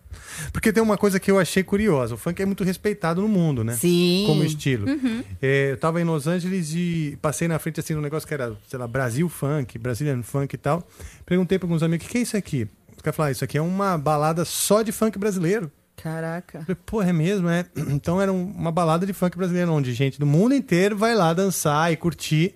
[0.52, 2.14] Porque tem uma coisa que eu achei curiosa.
[2.14, 3.74] O funk é muito respeitado no mundo, né?
[3.74, 4.24] Sim.
[4.26, 4.86] Como estilo.
[4.90, 5.22] Uhum.
[5.40, 8.54] É, eu tava em Los Angeles e passei na frente assim um negócio que era,
[8.68, 10.86] sei lá, Brasil Funk, Brazilian Funk e tal.
[11.24, 12.68] Perguntei para alguns amigos, o que, que é isso aqui?
[12.96, 15.70] Os caras falaram, "Ah, isso aqui é uma balada só de funk brasileiro.
[15.96, 16.60] Caraca.
[16.60, 17.64] Falei, pô, é mesmo, é?
[17.88, 21.32] Então era um- uma balada de funk brasileiro, onde gente do mundo inteiro vai lá
[21.32, 22.54] dançar e curtir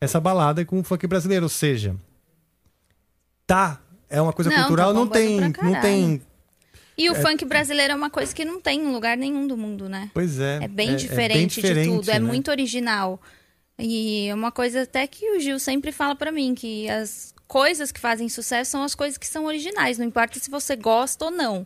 [0.00, 1.44] essa balada com o funk brasileiro.
[1.44, 1.94] Ou seja,
[3.46, 3.80] tá,
[4.10, 6.22] é uma coisa Não, tá cultural, não tem, não tem.
[6.96, 7.20] E o É.
[7.20, 10.10] funk brasileiro é uma coisa que não tem em lugar nenhum do mundo, né?
[10.12, 10.58] Pois é.
[10.64, 12.20] É bem, é- é diferente, diferente, de tudo, é né?
[12.26, 13.20] muito original.
[13.78, 17.92] E é uma coisa até que o Gil sempre fala pra mim, que as coisas
[17.92, 21.30] que fazem sucesso são as coisas que são originais, não importa se você gosta ou
[21.30, 21.64] não.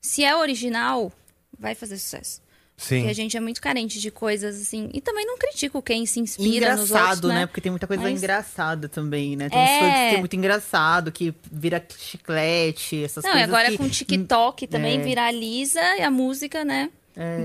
[0.00, 1.10] Se é original,
[1.58, 2.42] vai fazer sucesso.
[2.76, 2.96] Sim.
[2.98, 4.90] Porque a gente é muito carente de coisas assim.
[4.92, 7.46] E também não critico quem se inspira nos engraçado, outros, né?
[7.46, 9.48] Porque tem muita coisa Mas- engraçada também, né?
[9.48, 9.62] Tem É.
[9.62, 13.78] uns que é muito engraçado, que vira chiclete, essas Não, e coisas agora que...
[13.78, 15.02] com o TikTok também É.
[15.04, 16.90] viraliza e a música, né?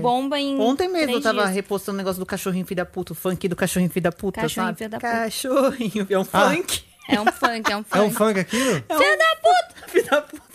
[0.02, 0.58] Bomba em.
[0.58, 1.54] Ontem mesmo eu tava dias.
[1.54, 4.40] repostando o negócio do cachorrinho filho da puta, o funk do cachorrinho filho da puta,
[4.40, 4.78] Cachorrinho sabe?
[4.78, 5.12] filho da puta.
[5.12, 6.50] Cachorrinho, é um Ah.
[6.50, 6.82] funk.
[7.08, 7.98] É um funk, é um funk.
[7.98, 8.82] É um funk aquilo?
[8.82, 8.98] Puta!
[8.98, 9.88] Filho da puta!
[9.88, 10.42] Filha da puta!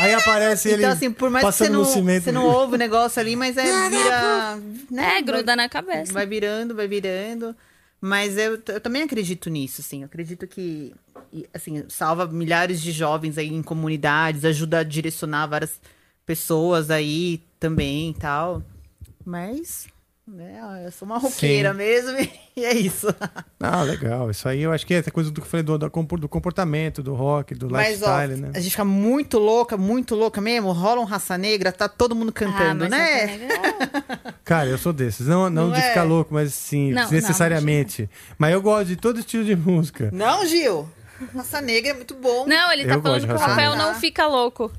[0.00, 2.24] Aí aparece ele Então, assim, por mais que você passando não, no cimento.
[2.24, 4.56] você não ouve o negócio ali, mas é vira...
[4.90, 6.12] né, É, gruda na cabeça.
[6.12, 7.54] Vai virando, vai virando.
[8.00, 10.00] Mas eu, eu também acredito nisso, assim.
[10.00, 10.94] Eu acredito que,
[11.54, 15.80] assim, salva milhares de jovens aí em comunidades, ajuda a direcionar várias
[16.26, 18.62] pessoas aí também e tal.
[19.24, 19.86] Mas,
[20.26, 21.76] né, eu sou uma roqueira Sim.
[21.76, 22.16] mesmo
[22.56, 23.14] e é isso.
[23.60, 24.30] Ah, legal.
[24.30, 26.18] Isso aí eu acho que é essa coisa do que eu falei do, do compor-
[26.18, 28.50] do comportamento, do rock, do Mas, ó, lifestyle, né?
[28.54, 30.72] a gente fica muito louca, muito louca mesmo.
[30.72, 33.38] Rola um Raça Negra, tá todo mundo cantando, mas né?
[34.44, 35.26] Cara, eu sou desses.
[35.26, 35.88] Não, não, Não de é?
[35.90, 38.08] ficar louco, mas sim, Não, não, necessariamente.
[38.38, 40.10] mas eu gosto de todo estilo de música.
[40.12, 40.88] Não, Gil.
[41.34, 42.46] Raça Negra é muito bom.
[42.46, 44.70] Não, ele tá Eu falando que o Rafael não fica louco.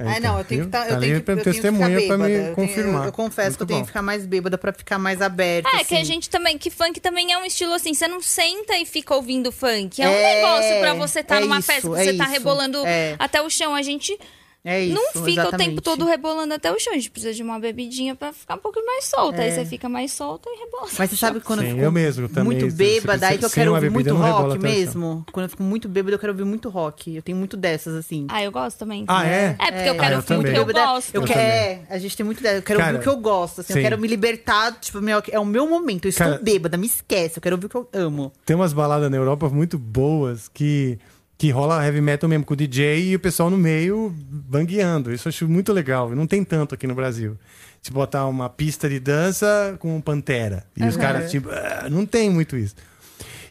[0.00, 0.70] É, Ah, então, não, eu tenho que viu?
[0.70, 3.00] tá, eu Tá tenho que, pra eu tenho que ficar testemunha me Eu tenho- confirmar.
[3.02, 3.84] Eu, eu confesso que eu Muito tenho bom.
[3.84, 5.68] que ficar mais bêbada pra ficar mais aberta.
[5.68, 6.04] É, que a assim.
[6.04, 9.52] gente também, que funk também é um estilo assim, você não senta e fica ouvindo
[9.52, 10.00] funk.
[10.02, 12.24] É, um É, negócio pra você estar é numa isso, festa que é você tá
[12.24, 13.16] isso, rebolando é.
[13.18, 13.74] até o chão.
[13.74, 14.18] A gente
[14.62, 15.68] É isso, não fica o exatamente.
[15.70, 16.92] tempo todo rebolando até o chão.
[16.92, 19.40] A gente precisa de uma bebidinha pra ficar um pouquinho mais solta.
[19.40, 19.54] Aí É.
[19.54, 20.88] você fica mais solta e rebola.
[20.98, 23.44] Mas você sabe que quando Sim, eu fico eu mesmo também, muito bêbada, aí que
[23.46, 25.24] eu quero ouvir muito eu rock o mesmo.
[25.32, 27.16] Quando eu fico muito bêbada, eu quero ouvir muito rock.
[27.16, 28.26] Eu tenho muito dessas, assim.
[28.28, 29.04] Ah, eu gosto também.
[29.08, 29.56] Ah, é?
[29.58, 31.14] É, porque eu Ah, quero eu ouvir o que eu gosto.
[31.14, 32.56] Eu Eu quero, é, a gente tem muito dessa.
[32.58, 33.72] Eu quero Cara, ouvir o que eu gosto, assim.
[33.72, 33.78] sim.
[33.78, 36.04] Eu quero me libertar, tipo, meu, é o meu momento.
[36.04, 37.38] Eu estou Cara- bêbada, me esquece.
[37.38, 38.30] Eu quero ouvir o que eu amo.
[38.44, 40.98] Tem umas baladas na Europa muito boas que,
[41.40, 45.10] que rola heavy metal mesmo com o DJ e o pessoal no meio bangueando.
[45.10, 46.10] Isso eu acho muito legal.
[46.10, 47.34] Não tem tanto aqui no Brasil.
[47.80, 50.66] Se botar uma pista de dança com Pantera.
[50.76, 51.00] E os Aham.
[51.02, 52.74] caras, tipo, "Ah", não tem muito isso.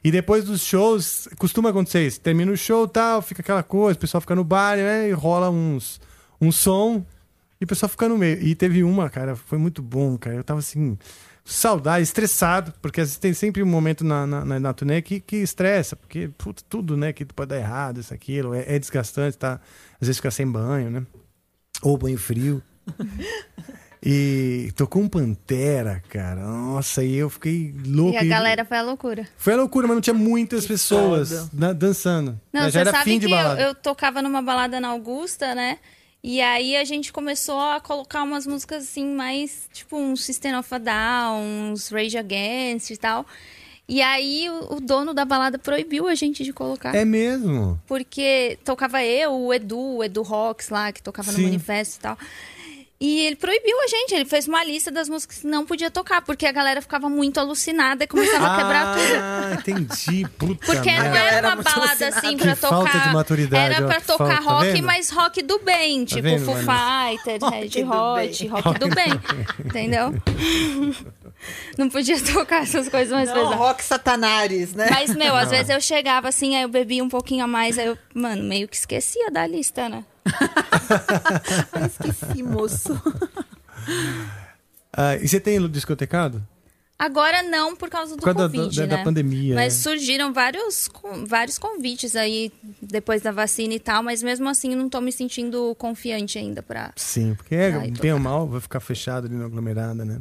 [0.04, 2.22] E depois dos shows, costuma acontecer isso.
[2.22, 5.10] Termina o show tal, fica aquela coisa, o pessoal fica no bar, né?
[5.10, 6.00] E rola uns,
[6.40, 7.04] um som
[7.60, 8.40] e o pessoal fica no meio.
[8.40, 10.36] E teve uma, cara, foi muito bom, cara.
[10.36, 10.96] Eu tava assim,
[11.52, 15.20] saudade, estressado, porque às vezes tem sempre um momento na, na, na, na turnê que,
[15.20, 19.38] que estressa, porque puta, tudo, né, que pode dar errado, isso, aquilo, é, é desgastante,
[19.38, 19.60] tá?
[20.00, 21.04] Às vezes fica sem banho, né?
[21.82, 22.62] Ou banho frio.
[24.02, 26.42] E tocou um Pantera, cara.
[26.42, 28.14] Nossa, e eu fiquei louco.
[28.14, 29.28] E a galera foi a loucura.
[29.38, 31.50] Foi a loucura, mas não tinha muitas pessoas foda.
[31.52, 32.40] na- dançando.
[32.54, 33.62] Não, Mas você já era sabe fim de que eu, balada.
[33.62, 35.80] eu tocava numa balada na Augusta, né?
[36.24, 40.74] E aí a gente começou a colocar umas músicas assim, mais tipo um System of
[40.74, 43.26] a Down, uns Rage Against e tal.
[43.88, 46.94] E aí o, o dono da balada proibiu a gente de colocar.
[46.94, 47.82] É mesmo?
[47.88, 51.38] Porque tocava eu, o Edu, o Edu Rocks lá, que tocava Sim.
[51.42, 52.18] no manifesto e tal.
[53.02, 56.22] E ele proibiu a gente, ele fez uma lista das músicas que não podia tocar,
[56.22, 59.14] porque a galera ficava muito alucinada e começava a quebrar tudo.
[59.18, 60.28] Ah, entendi.
[60.38, 62.76] Puta Porque não era uma balada assim pra Que tocar.
[62.76, 64.86] falta de maturidade, Era pra tocar falta, tá rock, vendo?
[64.86, 66.02] mas rock do bem.
[66.06, 66.56] Tá tipo vendo, Foo?
[66.58, 69.12] Fighters, Red Hot, rock do bem.
[69.66, 70.14] Entendeu?
[71.78, 73.58] Não podia tocar essas coisas mais pesadas.
[73.58, 74.90] rock satanares, né?
[74.90, 75.52] Mas, meu, às Não.
[75.52, 78.68] vezes eu chegava assim, aí eu bebia um pouquinho a mais, aí eu, mano, meio
[78.68, 80.04] que esquecia da lista, né?
[81.74, 83.00] Ai, esqueci, moço.
[84.92, 86.46] Ah, e você tem discotecado?
[86.98, 89.04] Agora não por causa do Por causa da- Covid, da- da né?
[89.06, 89.80] pandemia, Mas né?
[89.84, 92.52] surgiram vários, com- vários convites aí
[92.82, 96.62] depois da vacina e tal, mas mesmo assim eu não tô me sentindo confiante ainda
[96.62, 96.92] pra...
[96.98, 100.20] Sim, porque é, bem ou mal, vai ficar fechado ali na aglomerada, né?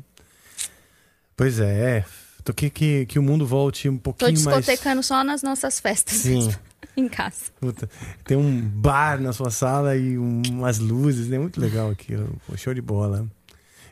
[1.39, 2.05] Pois é.
[2.44, 4.65] Tô que, que, que o mundo volte um Tô pouquinho mais.
[4.65, 6.51] discotecando só nas nossas festas Sim.
[6.97, 7.44] em casa.
[7.60, 7.89] Puta,
[8.24, 11.39] tem um bar na sua sala e um- umas luzes, né?
[11.39, 12.36] Muito legal aquilo.
[12.56, 13.27] Show de bola.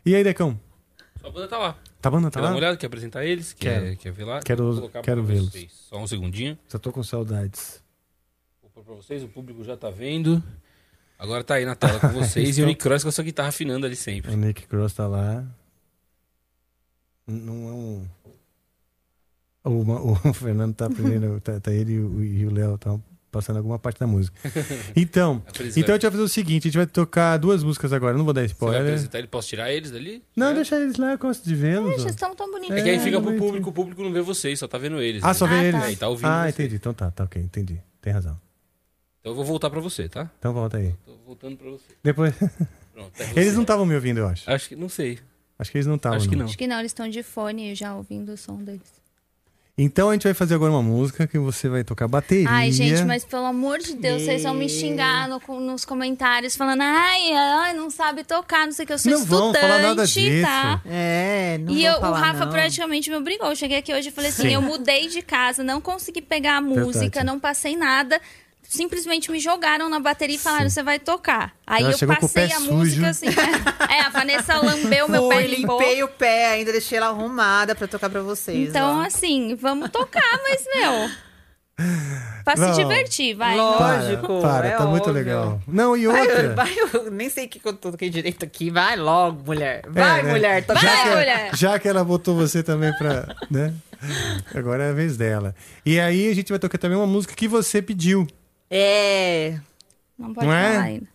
[0.05, 0.59] E aí, Decão?
[1.21, 1.79] Só a banda tá lá.
[2.01, 2.53] Tá bom, não tá quer dar lá?
[2.53, 2.77] uma olhada?
[2.77, 3.53] Quer apresentar eles?
[3.53, 3.97] Quer, Quero.
[3.97, 4.41] quer ver lá?
[4.43, 5.53] Quero- quero vê-los.
[5.89, 6.59] Só um segundinho.
[6.69, 7.83] Só tô com saudades.
[8.63, 10.43] Vou pôr pra vocês, o público já tá vendo.
[11.19, 13.49] Agora tá aí na tela com vocês e o Nick Cross com a sua guitarra
[13.49, 14.33] afinando ali sempre.
[14.33, 15.45] O Nick Cross tá lá.
[17.27, 18.07] Não é um.
[19.65, 23.99] O, o Fernando tá primeiro, tá, tá ele e o- Léo estão passando alguma parte
[23.99, 24.39] da música.
[24.95, 25.81] Então, Apresenta.
[25.81, 28.17] então a gente vai fazer o seguinte: a gente vai tocar duas músicas agora.
[28.17, 28.81] Não vou dar Você vai spoiler.
[28.83, 29.27] apresentar ele?
[29.27, 30.23] Posso tirar eles dali?
[30.37, 31.95] Não, deixa eles lá, eu gosto de vê-los.
[31.97, 32.77] Vocês estão tão bonitos.
[32.77, 35.23] É que aí fica pro público, o público não vê vocês, só tá vendo eles.
[35.25, 35.35] Ah, né?
[35.35, 35.83] só vê eles?
[35.83, 36.55] É, e tá ouvindo ah, vocês.
[36.55, 36.77] entendi.
[36.77, 37.81] Então tá, tá ok, entendi.
[38.01, 38.41] Tem razão.
[39.21, 40.31] Então eu vou voltar pra você, tá?
[40.39, 40.95] Então volta aí.
[41.05, 41.93] Tô voltando pra você.
[42.05, 42.33] Depois.
[42.95, 43.41] Pronto, é você.
[43.41, 44.49] Eles não estavam me ouvindo, eu acho.
[44.49, 45.19] Acho que, não sei.
[45.59, 46.19] Acho que eles não estavam.
[46.19, 46.45] Acho que não.
[46.45, 48.95] Acho que não, eles estão de fone já ouvindo o som deles.
[49.79, 52.49] Então a gente vai fazer agora uma música que você vai tocar bateria.
[52.49, 56.81] Ai, gente, mas pelo amor de Deus, vocês vão me xingar no- nos comentários falando,
[56.81, 59.83] ai, ai, não sabe tocar, não sei o que, eu sou Não vão estudante, falar
[59.83, 60.47] nada disso.
[60.47, 60.81] tá?
[60.87, 62.53] É, não E eu- o falar, Rafa não.
[62.53, 63.49] praticamente me obrigou.
[63.51, 64.55] Eu cheguei aqui hoje e falei assim: Sim.
[64.55, 67.27] eu mudei de casa, não consegui pegar a música, Verdade.
[67.27, 68.19] não passei nada.
[68.69, 71.55] Simplesmente me jogaram na bateria e falaram: você vai tocar.
[71.67, 72.73] Aí Ela eu passei a sujo.
[72.73, 73.27] música assim.
[73.89, 75.79] É, a Vanessa lambeu meu Fui, pé e limpou.
[75.81, 78.69] limpei o pé, ainda deixei ela arrumada pra tocar pra vocês.
[78.69, 79.03] Então, ó.
[79.07, 81.09] assim, vamos tocar, mas, meu.
[82.45, 82.75] Pra Não.
[82.75, 83.55] se divertir, vai.
[83.57, 85.13] Lógico, Para, para, é tá muito óbvio.
[85.15, 85.61] legal.
[85.69, 86.55] Não, e Vai, outra.
[86.57, 88.71] vai, eu nem sei o que que eu toquei direito aqui.
[88.71, 89.83] Vai logo, mulher.
[89.89, 90.31] Vai, É, né?
[90.33, 90.65] mulher.
[90.65, 90.81] Toca.
[90.81, 91.51] já que, mulher.
[91.55, 93.35] Já que ela botou você também pra.
[93.51, 93.75] Né?
[94.55, 95.55] Agora é a vez dela.
[95.85, 98.27] E aí a gente vai tocar também uma música que você pediu.
[98.71, 99.59] É.
[100.19, 100.73] Não pode Não é?
[100.73, 101.07] falar ainda.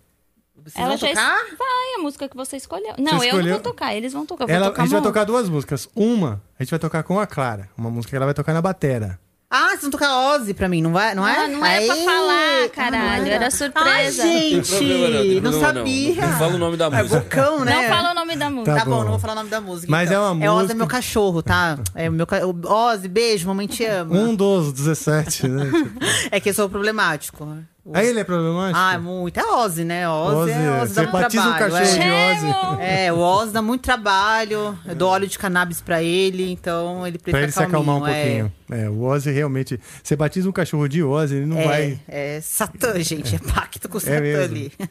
[0.63, 1.45] Vocês Ela vão já tocar?
[1.47, 2.93] es- Vai, a música que você escolheu.
[2.99, 3.53] Não, eu não escolheu?
[3.55, 4.43] vou tocar, eles vão tocar.
[4.43, 5.89] Eu vou Ela, tocar a gente vai uma tocar duas músicas.
[5.95, 7.67] Uma, a gente vai tocar com a Clara.
[7.75, 9.19] Uma música que ela vai tocar na batera.
[9.53, 11.13] Ah, vocês vão tocar Ozzy pra mim, não vai?
[11.13, 11.35] Não é?
[11.43, 12.05] Ah, não era pra Aí.
[12.05, 13.89] falar, Ah, caralho, não era surpresa.
[13.89, 16.15] Ai, gente, problema não, tem não, problema sabia.
[16.15, 17.19] Não, não fala o nome da É música.
[17.19, 17.73] bocão, né?
[17.75, 18.71] Não fala o nome da música.
[18.73, 19.01] Tá, Tá bom, bom.
[19.03, 19.91] não vou falar o nome da música.
[19.91, 20.23] Mas então.
[20.25, 21.77] é uma É Ozzy, música- é meu cachorro, tá?
[21.93, 22.39] É o meu ca...
[22.45, 24.15] Ozzy, beijo, mamãe te ama.
[24.15, 25.69] Um dos 17, né?
[26.31, 27.45] É que eu sou problemático.
[27.93, 28.77] Aí ele é problemático?
[28.79, 29.39] Ah, é muito.
[29.39, 30.07] É Ozzy, né?
[30.07, 31.71] Ozzy, Ozzy, é Ozzy você dá muito batiza um trabalho.
[31.73, 32.31] cachorro de é.
[32.31, 32.81] Ozzy.
[32.83, 34.77] É, o Ozzy dá muito trabalho.
[34.85, 38.07] Eu dou óleo de cannabis pra ele, então ele Pra precisa ele se acalmar um
[38.07, 38.13] é.
[38.23, 38.53] pouquinho.
[38.69, 38.87] É.
[38.89, 39.79] o Ozzy realmente.
[40.03, 41.99] Você batiza um cachorro de Ozzy, ele não É, vai.
[42.07, 43.35] é Satã, gente.
[43.35, 44.43] É pacto com o Satã mesmo.
[44.43, 44.71] ali.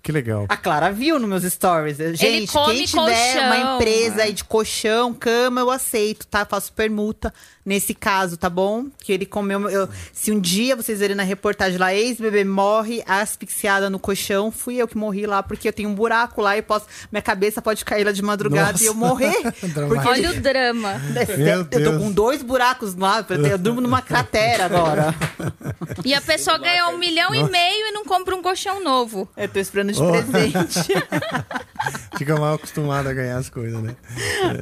[0.00, 0.46] Que legal.
[0.48, 1.96] A Clara viu nos meus stories.
[2.16, 3.42] Gente, come quem tiver colchão.
[3.46, 6.46] uma empresa aí de colchão, cama, eu aceito, tá?
[6.46, 7.34] Faço permuta
[7.66, 8.86] nesse caso, tá bom?
[9.02, 9.68] Que ele comeu.
[9.68, 14.76] eu- se um dia vocês verem na reportagem lá, ex-bebê morre asfixiada no colchão, fui
[14.76, 16.86] eu que morri lá, porque eu tenho um buraco lá e posso.
[17.10, 18.84] Minha cabeça pode cair lá de madrugada Nossa.
[18.84, 19.34] e eu morrer.
[19.74, 20.08] Dramático.
[20.08, 20.94] Olha o drama.
[21.38, 22.02] Meu eu tô Deus.
[22.02, 25.14] com dois buracos lá, eu eu durmo numa cratera agora.
[26.04, 29.28] E a pessoa ganhou um milhão e meio e não compra um colchão novo.
[29.36, 30.10] Eu tô esperando de Oh.
[30.10, 30.92] presente.
[32.18, 33.94] Fica mal acostumado a ganhar as coisas, né?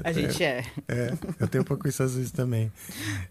[0.05, 0.65] A gente é.
[0.89, 2.71] É, eu tenho um pouco isso às vezes também.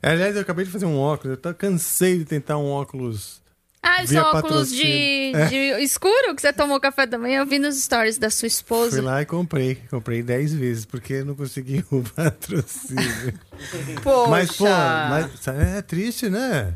[0.02, 1.32] Aliás, eu acabei de fazer um óculos.
[1.36, 3.42] Eu tô, cansei de tentar um óculos.
[3.88, 5.32] Ah, o Via seu óculos de.
[5.36, 5.46] É.
[5.46, 7.42] de escuro que você tomou café da manhã.
[7.42, 9.02] Eu vi nos stories da sua Fui esposa.
[9.02, 9.76] lá e comprei.
[9.92, 13.34] Comprei 10 vezes, porque eu não consegui o patrocínio.
[14.04, 14.30] Poxa.
[14.30, 16.74] Mas, pô, mas é triste, né?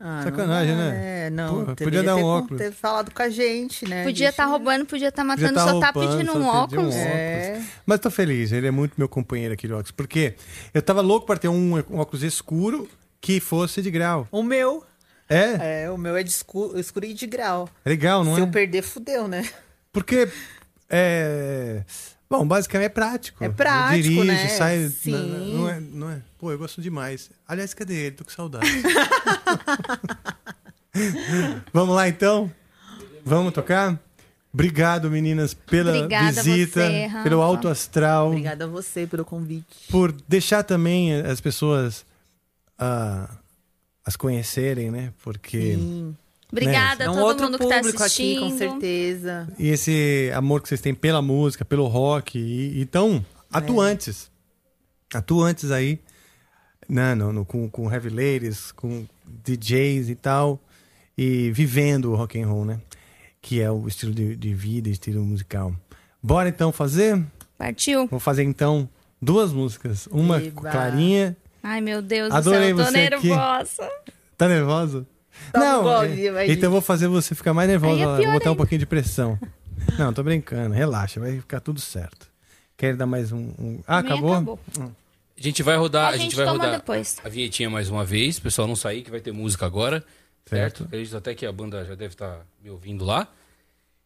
[0.00, 1.26] Ah, Sacanagem, não né?
[1.26, 1.64] É, não.
[1.64, 2.60] Pô, podia dar ter, um com- óculos.
[2.62, 4.04] ter falado com a gente, né?
[4.04, 6.94] Podia estar gente- roubando, podia estar Podia matando, tá só tá pedindo só um óculos.
[6.94, 7.60] É.
[7.84, 9.90] Mas tô feliz, ele é muito meu companheiro aqui de óculos.
[9.90, 10.34] Porque
[10.72, 12.88] eu tava louco para ter um, um óculos escuro
[13.20, 14.28] que fosse de grau.
[14.30, 14.84] O meu.
[15.28, 15.82] É?
[15.84, 17.68] É, o meu é de escuro, escuro e de grau.
[17.84, 18.44] Legal, não Se é?
[18.44, 19.46] eu perder, fudeu, né?
[19.92, 20.28] Porque
[20.88, 21.82] é.
[22.30, 23.44] Bom, basicamente é prático.
[23.44, 24.48] É prático, Dirige, né?
[24.48, 24.88] sai.
[24.88, 25.12] Sim.
[25.12, 26.22] Não, não é, não é.
[26.38, 27.30] Pô, eu gosto demais.
[27.46, 28.16] Aliás, cadê ele?
[28.16, 28.66] Tô com saudade.
[31.72, 32.50] Vamos lá então?
[33.24, 33.98] Vamos tocar?
[34.52, 39.66] Obrigado, meninas, pela Obrigada visita, você, pelo alto astral, Obrigada a você pelo convite.
[39.90, 42.04] por deixar também as pessoas
[42.78, 43.28] ah,
[44.08, 45.12] as conhecerem, né?
[45.22, 46.16] Porque Sim.
[46.50, 48.44] Obrigada É a um todo outro mundo que tá assistindo.
[48.44, 49.48] aqui, com certeza.
[49.58, 54.30] e esse amor que vocês têm pela música, pelo rock, e, e tão atuantes.
[55.12, 56.00] Atuantes aí,
[56.88, 60.58] né, no, no- com, com heavy ladies, com DJs e tal,
[61.16, 62.80] e vivendo o rock and roll, né?
[63.42, 65.74] Que é o estilo de, de vida, estilo musical.
[66.22, 67.22] Bora então fazer?
[67.58, 68.06] Partiu?
[68.06, 68.88] Vou fazer então
[69.20, 70.06] duas músicas.
[70.10, 70.70] Uma com Eba.
[70.70, 71.36] Clarinha.
[71.62, 73.28] Ai, meu Deus Adorei do céu, tô você aqui.
[73.28, 73.90] nervosa.
[74.36, 75.06] Tá nervosa?
[75.52, 76.44] Tá Não, é- imagina.
[76.46, 78.00] então eu vou fazer você ficar mais nervosa.
[78.00, 78.54] É vou botar um ainda.
[78.56, 79.38] pouquinho de pressão.
[79.98, 80.74] Não, tô brincando.
[80.74, 82.26] Relaxa, vai ficar tudo certo.
[82.76, 83.52] Quer dar mais um.
[83.58, 84.32] um- Ah, acabou?
[84.32, 84.60] acabou.
[84.80, 87.16] A gente vai rodar, A a, gente gente vai rodar depois.
[87.24, 90.04] a vinhetinha mais uma vez, o pessoal não sair que vai ter música agora,
[90.46, 90.78] certo?
[90.78, 90.84] Certo.
[90.84, 93.28] Acredito até que a banda já deve estar me ouvindo lá.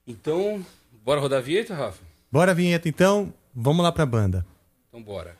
[0.06, 0.64] Então,
[1.04, 2.00] bora rodar a vinheta, Rafa?
[2.30, 3.32] Bora a vinheta então.
[3.54, 4.44] Vamos lá pra banda.
[4.88, 5.36] Então bora.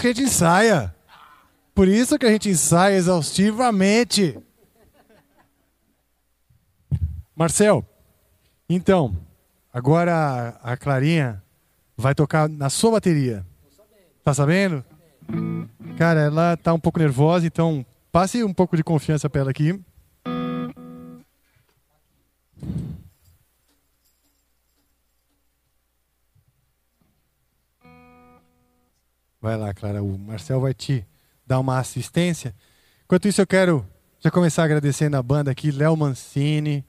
[0.00, 0.94] Isso que a gente ensaia.
[1.74, 4.38] Por isso que a gente ensaia exaustivamente.
[7.34, 7.84] Marcel,
[8.68, 9.16] então,
[9.72, 11.42] agora a Clarinha
[11.96, 13.46] vai tocar na sua bateria.
[14.24, 14.84] Tá sabendo?
[15.96, 19.78] Cara, ela tá um pouco nervosa, então passe um pouco de confiança pra ela aqui.
[29.40, 30.02] Vai lá, Clara.
[30.02, 31.06] O Marcel vai te
[31.46, 32.54] dar uma assistência.
[33.04, 33.86] Enquanto isso, eu quero
[34.20, 36.84] já começar agradecendo a banda aqui, Léo Mancini,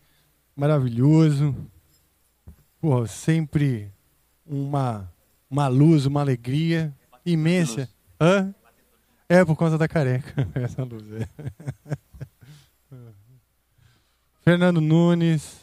[0.55, 1.55] maravilhoso.
[3.07, 3.91] Sempre
[4.45, 5.09] uma,
[5.49, 6.93] uma luz, uma alegria
[7.25, 7.87] imensa.
[8.19, 8.53] Hã?
[9.29, 10.47] É, por conta da careca.
[10.55, 11.05] Essa luz.
[11.13, 11.27] É.
[14.43, 15.61] Fernando Nunes,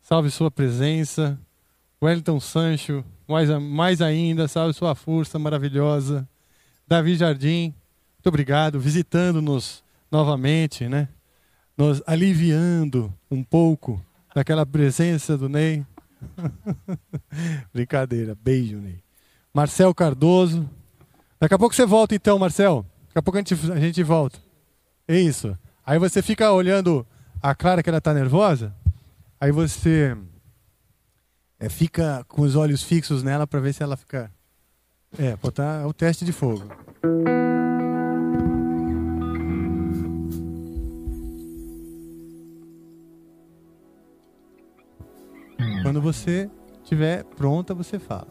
[0.00, 1.36] salve sua presença.
[2.00, 6.28] Wellington Sancho, mais, mais ainda, salve sua força maravilhosa.
[6.86, 7.74] Davi Jardim,
[8.16, 11.08] muito obrigado, visitando-nos novamente, né?
[11.76, 14.04] Nos aliviando um pouco
[14.34, 15.86] daquela presença do Ney.
[17.72, 18.98] Brincadeira, beijo, Ney.
[19.54, 20.68] Marcel Cardoso.
[21.38, 22.84] Daqui a pouco você volta então, Marcel.
[23.08, 24.38] Daqui a pouco a gente, a gente volta.
[25.06, 25.56] É isso.
[25.86, 27.06] Aí você fica olhando
[27.42, 28.74] a Clara que ela tá nervosa.
[29.40, 30.16] Aí você
[31.60, 34.32] é, fica com os olhos fixos nela para ver se ela fica.
[35.18, 36.64] É, botar o teste de fogo.
[45.82, 46.48] Quando você
[46.82, 48.28] estiver pronta, você fala.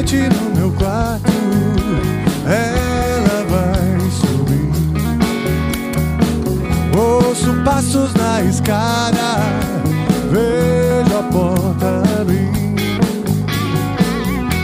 [0.00, 1.30] Meia-noite no meu quarto,
[2.46, 4.72] ela vai subir.
[6.98, 9.36] Ouço passos na escada,
[10.30, 12.50] vejo a porta abrir.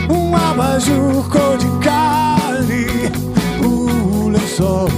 [0.09, 3.11] Um abajur cor de carne,
[3.63, 4.89] o lençol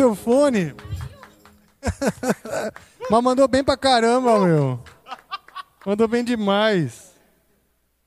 [0.00, 0.74] seu fone.
[3.10, 4.82] Mas mandou bem pra caramba, meu.
[5.84, 7.14] Mandou bem demais.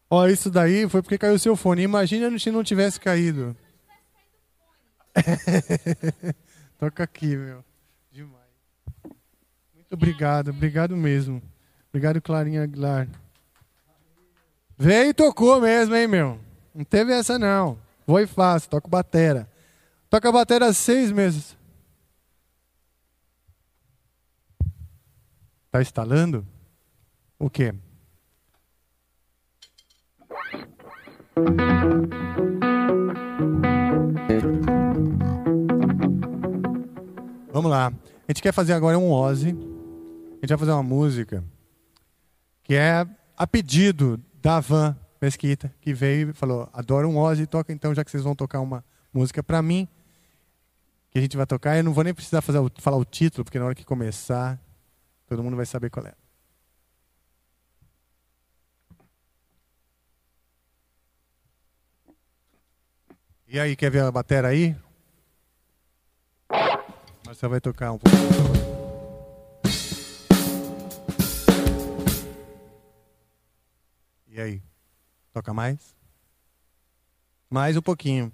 [0.09, 1.83] Ó, isso daí foi porque caiu o seu fone.
[1.83, 3.55] Imagina se não tivesse caído.
[6.79, 7.63] Toca aqui, meu.
[8.11, 8.41] Demais.
[9.75, 11.41] Muito obrigado, obrigado mesmo.
[11.89, 13.07] Obrigado, Clarinha Aguilar.
[14.75, 16.39] Veio e tocou mesmo, hein, meu?
[16.73, 17.77] Não teve essa, não.
[18.07, 19.47] Foi fácil, toca batera.
[20.09, 21.55] Toca batera seis meses.
[25.73, 26.45] Tá instalando?
[27.39, 27.73] O quê?
[37.51, 37.87] Vamos lá.
[37.87, 37.91] A
[38.31, 39.49] gente quer fazer agora um Ozzy.
[39.49, 41.43] A gente vai fazer uma música
[42.61, 43.03] que é
[43.35, 48.05] a pedido da Van Mesquita, que veio e falou: adoro um Ozzy, toca então, já
[48.05, 49.87] que vocês vão tocar uma música para mim,
[51.09, 51.75] que a gente vai tocar.
[51.77, 54.61] Eu não vou nem precisar fazer falar o título, porque na hora que começar,
[55.33, 56.13] todo mundo vai saber qual é.
[63.47, 64.75] E aí, quer ver a bateria aí?
[67.25, 68.15] Marcelo vai tocar um pouco.
[74.27, 74.61] E aí?
[75.31, 75.95] Toca mais?
[77.49, 78.31] Mais um pouquinho.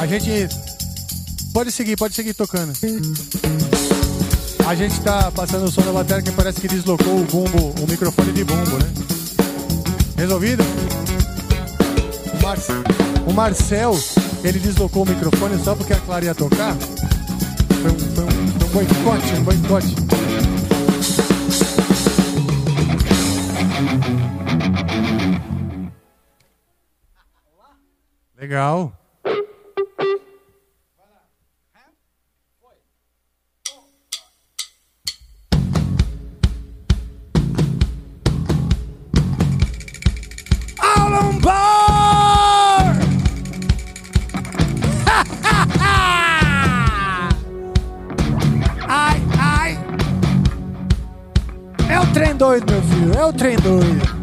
[0.00, 0.48] A gente.
[1.52, 2.72] Pode seguir, pode seguir tocando.
[4.66, 7.86] A gente tá passando o som da bateria que parece que deslocou o bumbo, o
[7.86, 8.90] microfone de bumbo, né?
[10.16, 10.62] Resolvido?
[12.32, 12.56] O, Mar...
[13.26, 13.92] o Marcel,
[14.42, 16.74] ele deslocou o microfone só porque a Clara ia tocar.
[17.82, 19.96] Foi um, foi um, foi um boicote, um boicote.
[28.38, 28.99] Legal.
[52.30, 53.12] Trem doido, meu filho.
[53.18, 54.19] É o trem doido.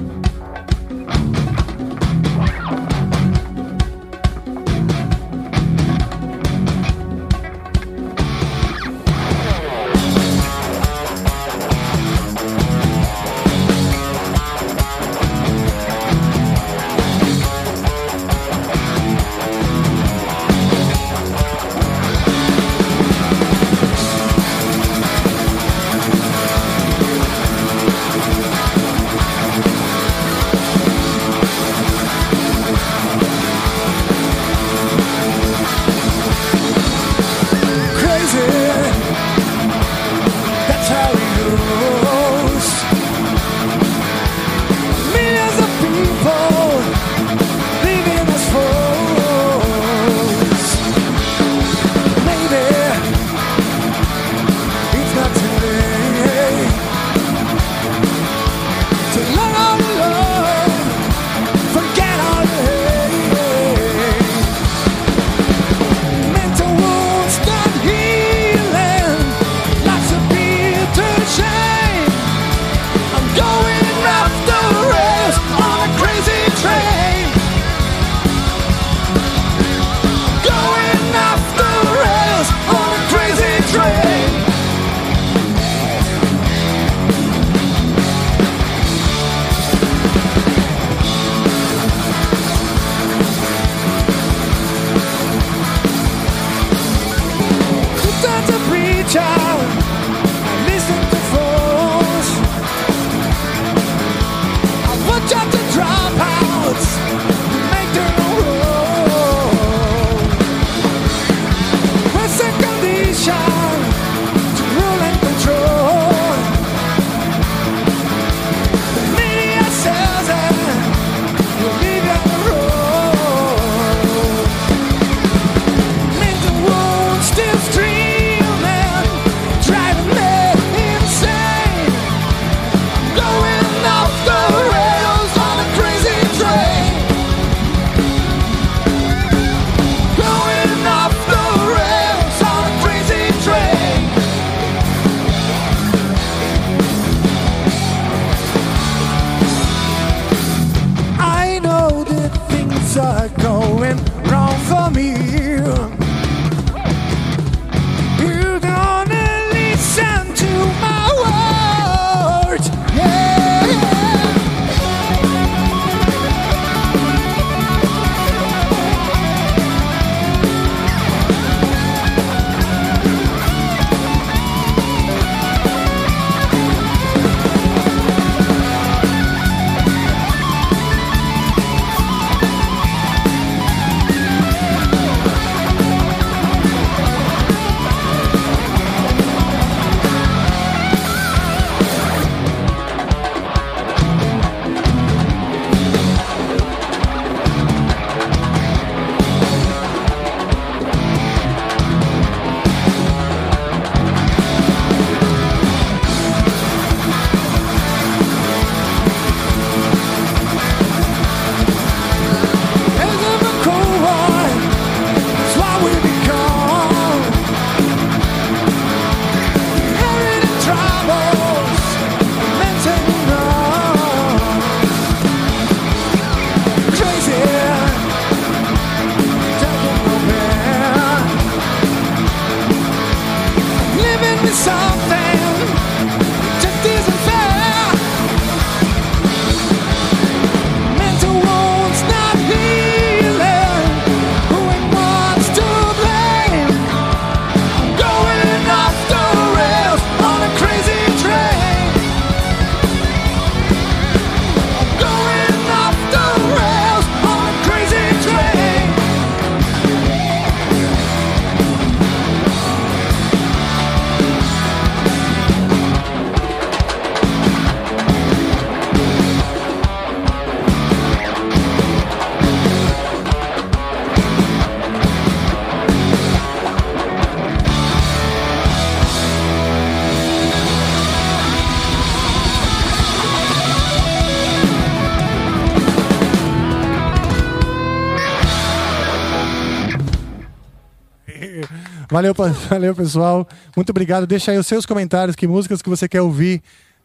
[292.09, 292.33] Valeu,
[292.69, 293.47] valeu, pessoal.
[293.75, 294.25] Muito obrigado.
[294.25, 296.61] Deixa aí os seus comentários, que músicas que você quer ouvir.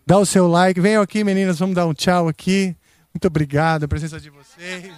[0.06, 0.80] Dá o seu like.
[0.80, 1.58] Venham aqui, meninas.
[1.58, 2.76] Vamos dar um tchau aqui.
[3.12, 4.92] Muito obrigado a presença de vocês.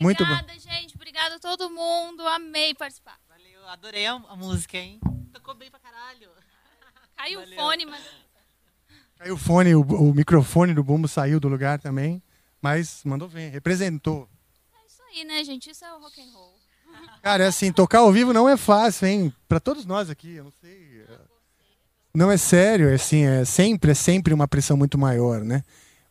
[0.00, 0.32] Muito bom.
[0.32, 0.94] Obrigada, gente.
[0.94, 2.26] Obrigada a todo mundo.
[2.26, 3.18] Amei participar.
[3.28, 4.98] Valeu, adorei a, a música, hein?
[5.30, 6.30] Tocou bem pra caralho.
[7.16, 8.00] Caiu o fone, mas.
[9.18, 12.22] Caiu o fone, o, o microfone do Bumbo saiu do lugar também.
[12.62, 14.26] Mas mandou ver, representou.
[15.12, 15.70] Aí, né, gente?
[15.70, 16.54] Isso é o rock and roll.
[17.22, 19.34] Cara, é assim, tocar ao vivo não é fácil, hein?
[19.48, 21.04] Pra todos nós aqui, eu não sei.
[21.08, 21.18] é-
[22.14, 25.62] Não é sério, é assim, é sempre, é sempre uma pressão muito maior, né?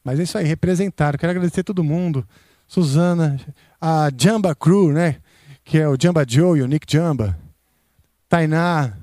[0.03, 1.17] Mas é isso aí, representaram.
[1.19, 2.25] Quero agradecer a todo mundo.
[2.67, 3.39] Suzana,
[3.81, 5.17] a Jamba Crew, né?
[5.63, 7.37] Que é o Jamba Joe e o Nick Jamba.
[8.29, 8.93] Tainá,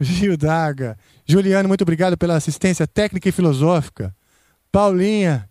[0.00, 4.14] Gil Daga, Juliano, muito obrigado pela assistência técnica e filosófica.
[4.70, 5.48] Paulinha,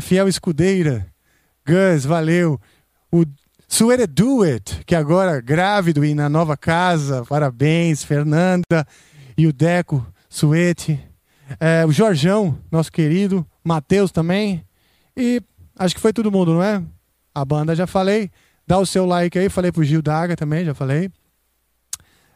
[0.00, 1.06] fiel escudeira.
[1.66, 2.60] Gus, valeu.
[3.12, 3.26] O
[3.68, 7.24] Suere Do It, que agora grávido e na nova casa.
[7.26, 8.86] Parabéns, Fernanda.
[9.36, 10.98] E o Deco, Suete.
[11.60, 13.46] É, o Jorjão, nosso querido.
[13.62, 14.64] Matheus também.
[15.14, 15.42] E
[15.78, 16.82] acho que foi todo mundo, não é?
[17.34, 18.30] A banda já falei.
[18.66, 19.50] Dá o seu like aí.
[19.50, 21.10] Falei pro Gil Daga também, já falei.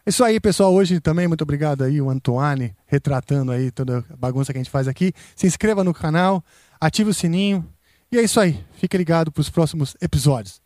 [0.07, 0.75] Isso aí, pessoal.
[0.75, 4.71] Hoje também, muito obrigado aí, o Antoine, retratando aí toda a bagunça que a gente
[4.71, 5.13] faz aqui.
[5.35, 6.45] Se inscreva no canal,
[6.79, 7.67] ative o sininho.
[8.13, 8.63] E é isso aí.
[8.77, 10.66] Fique ligado para os próximos episódios.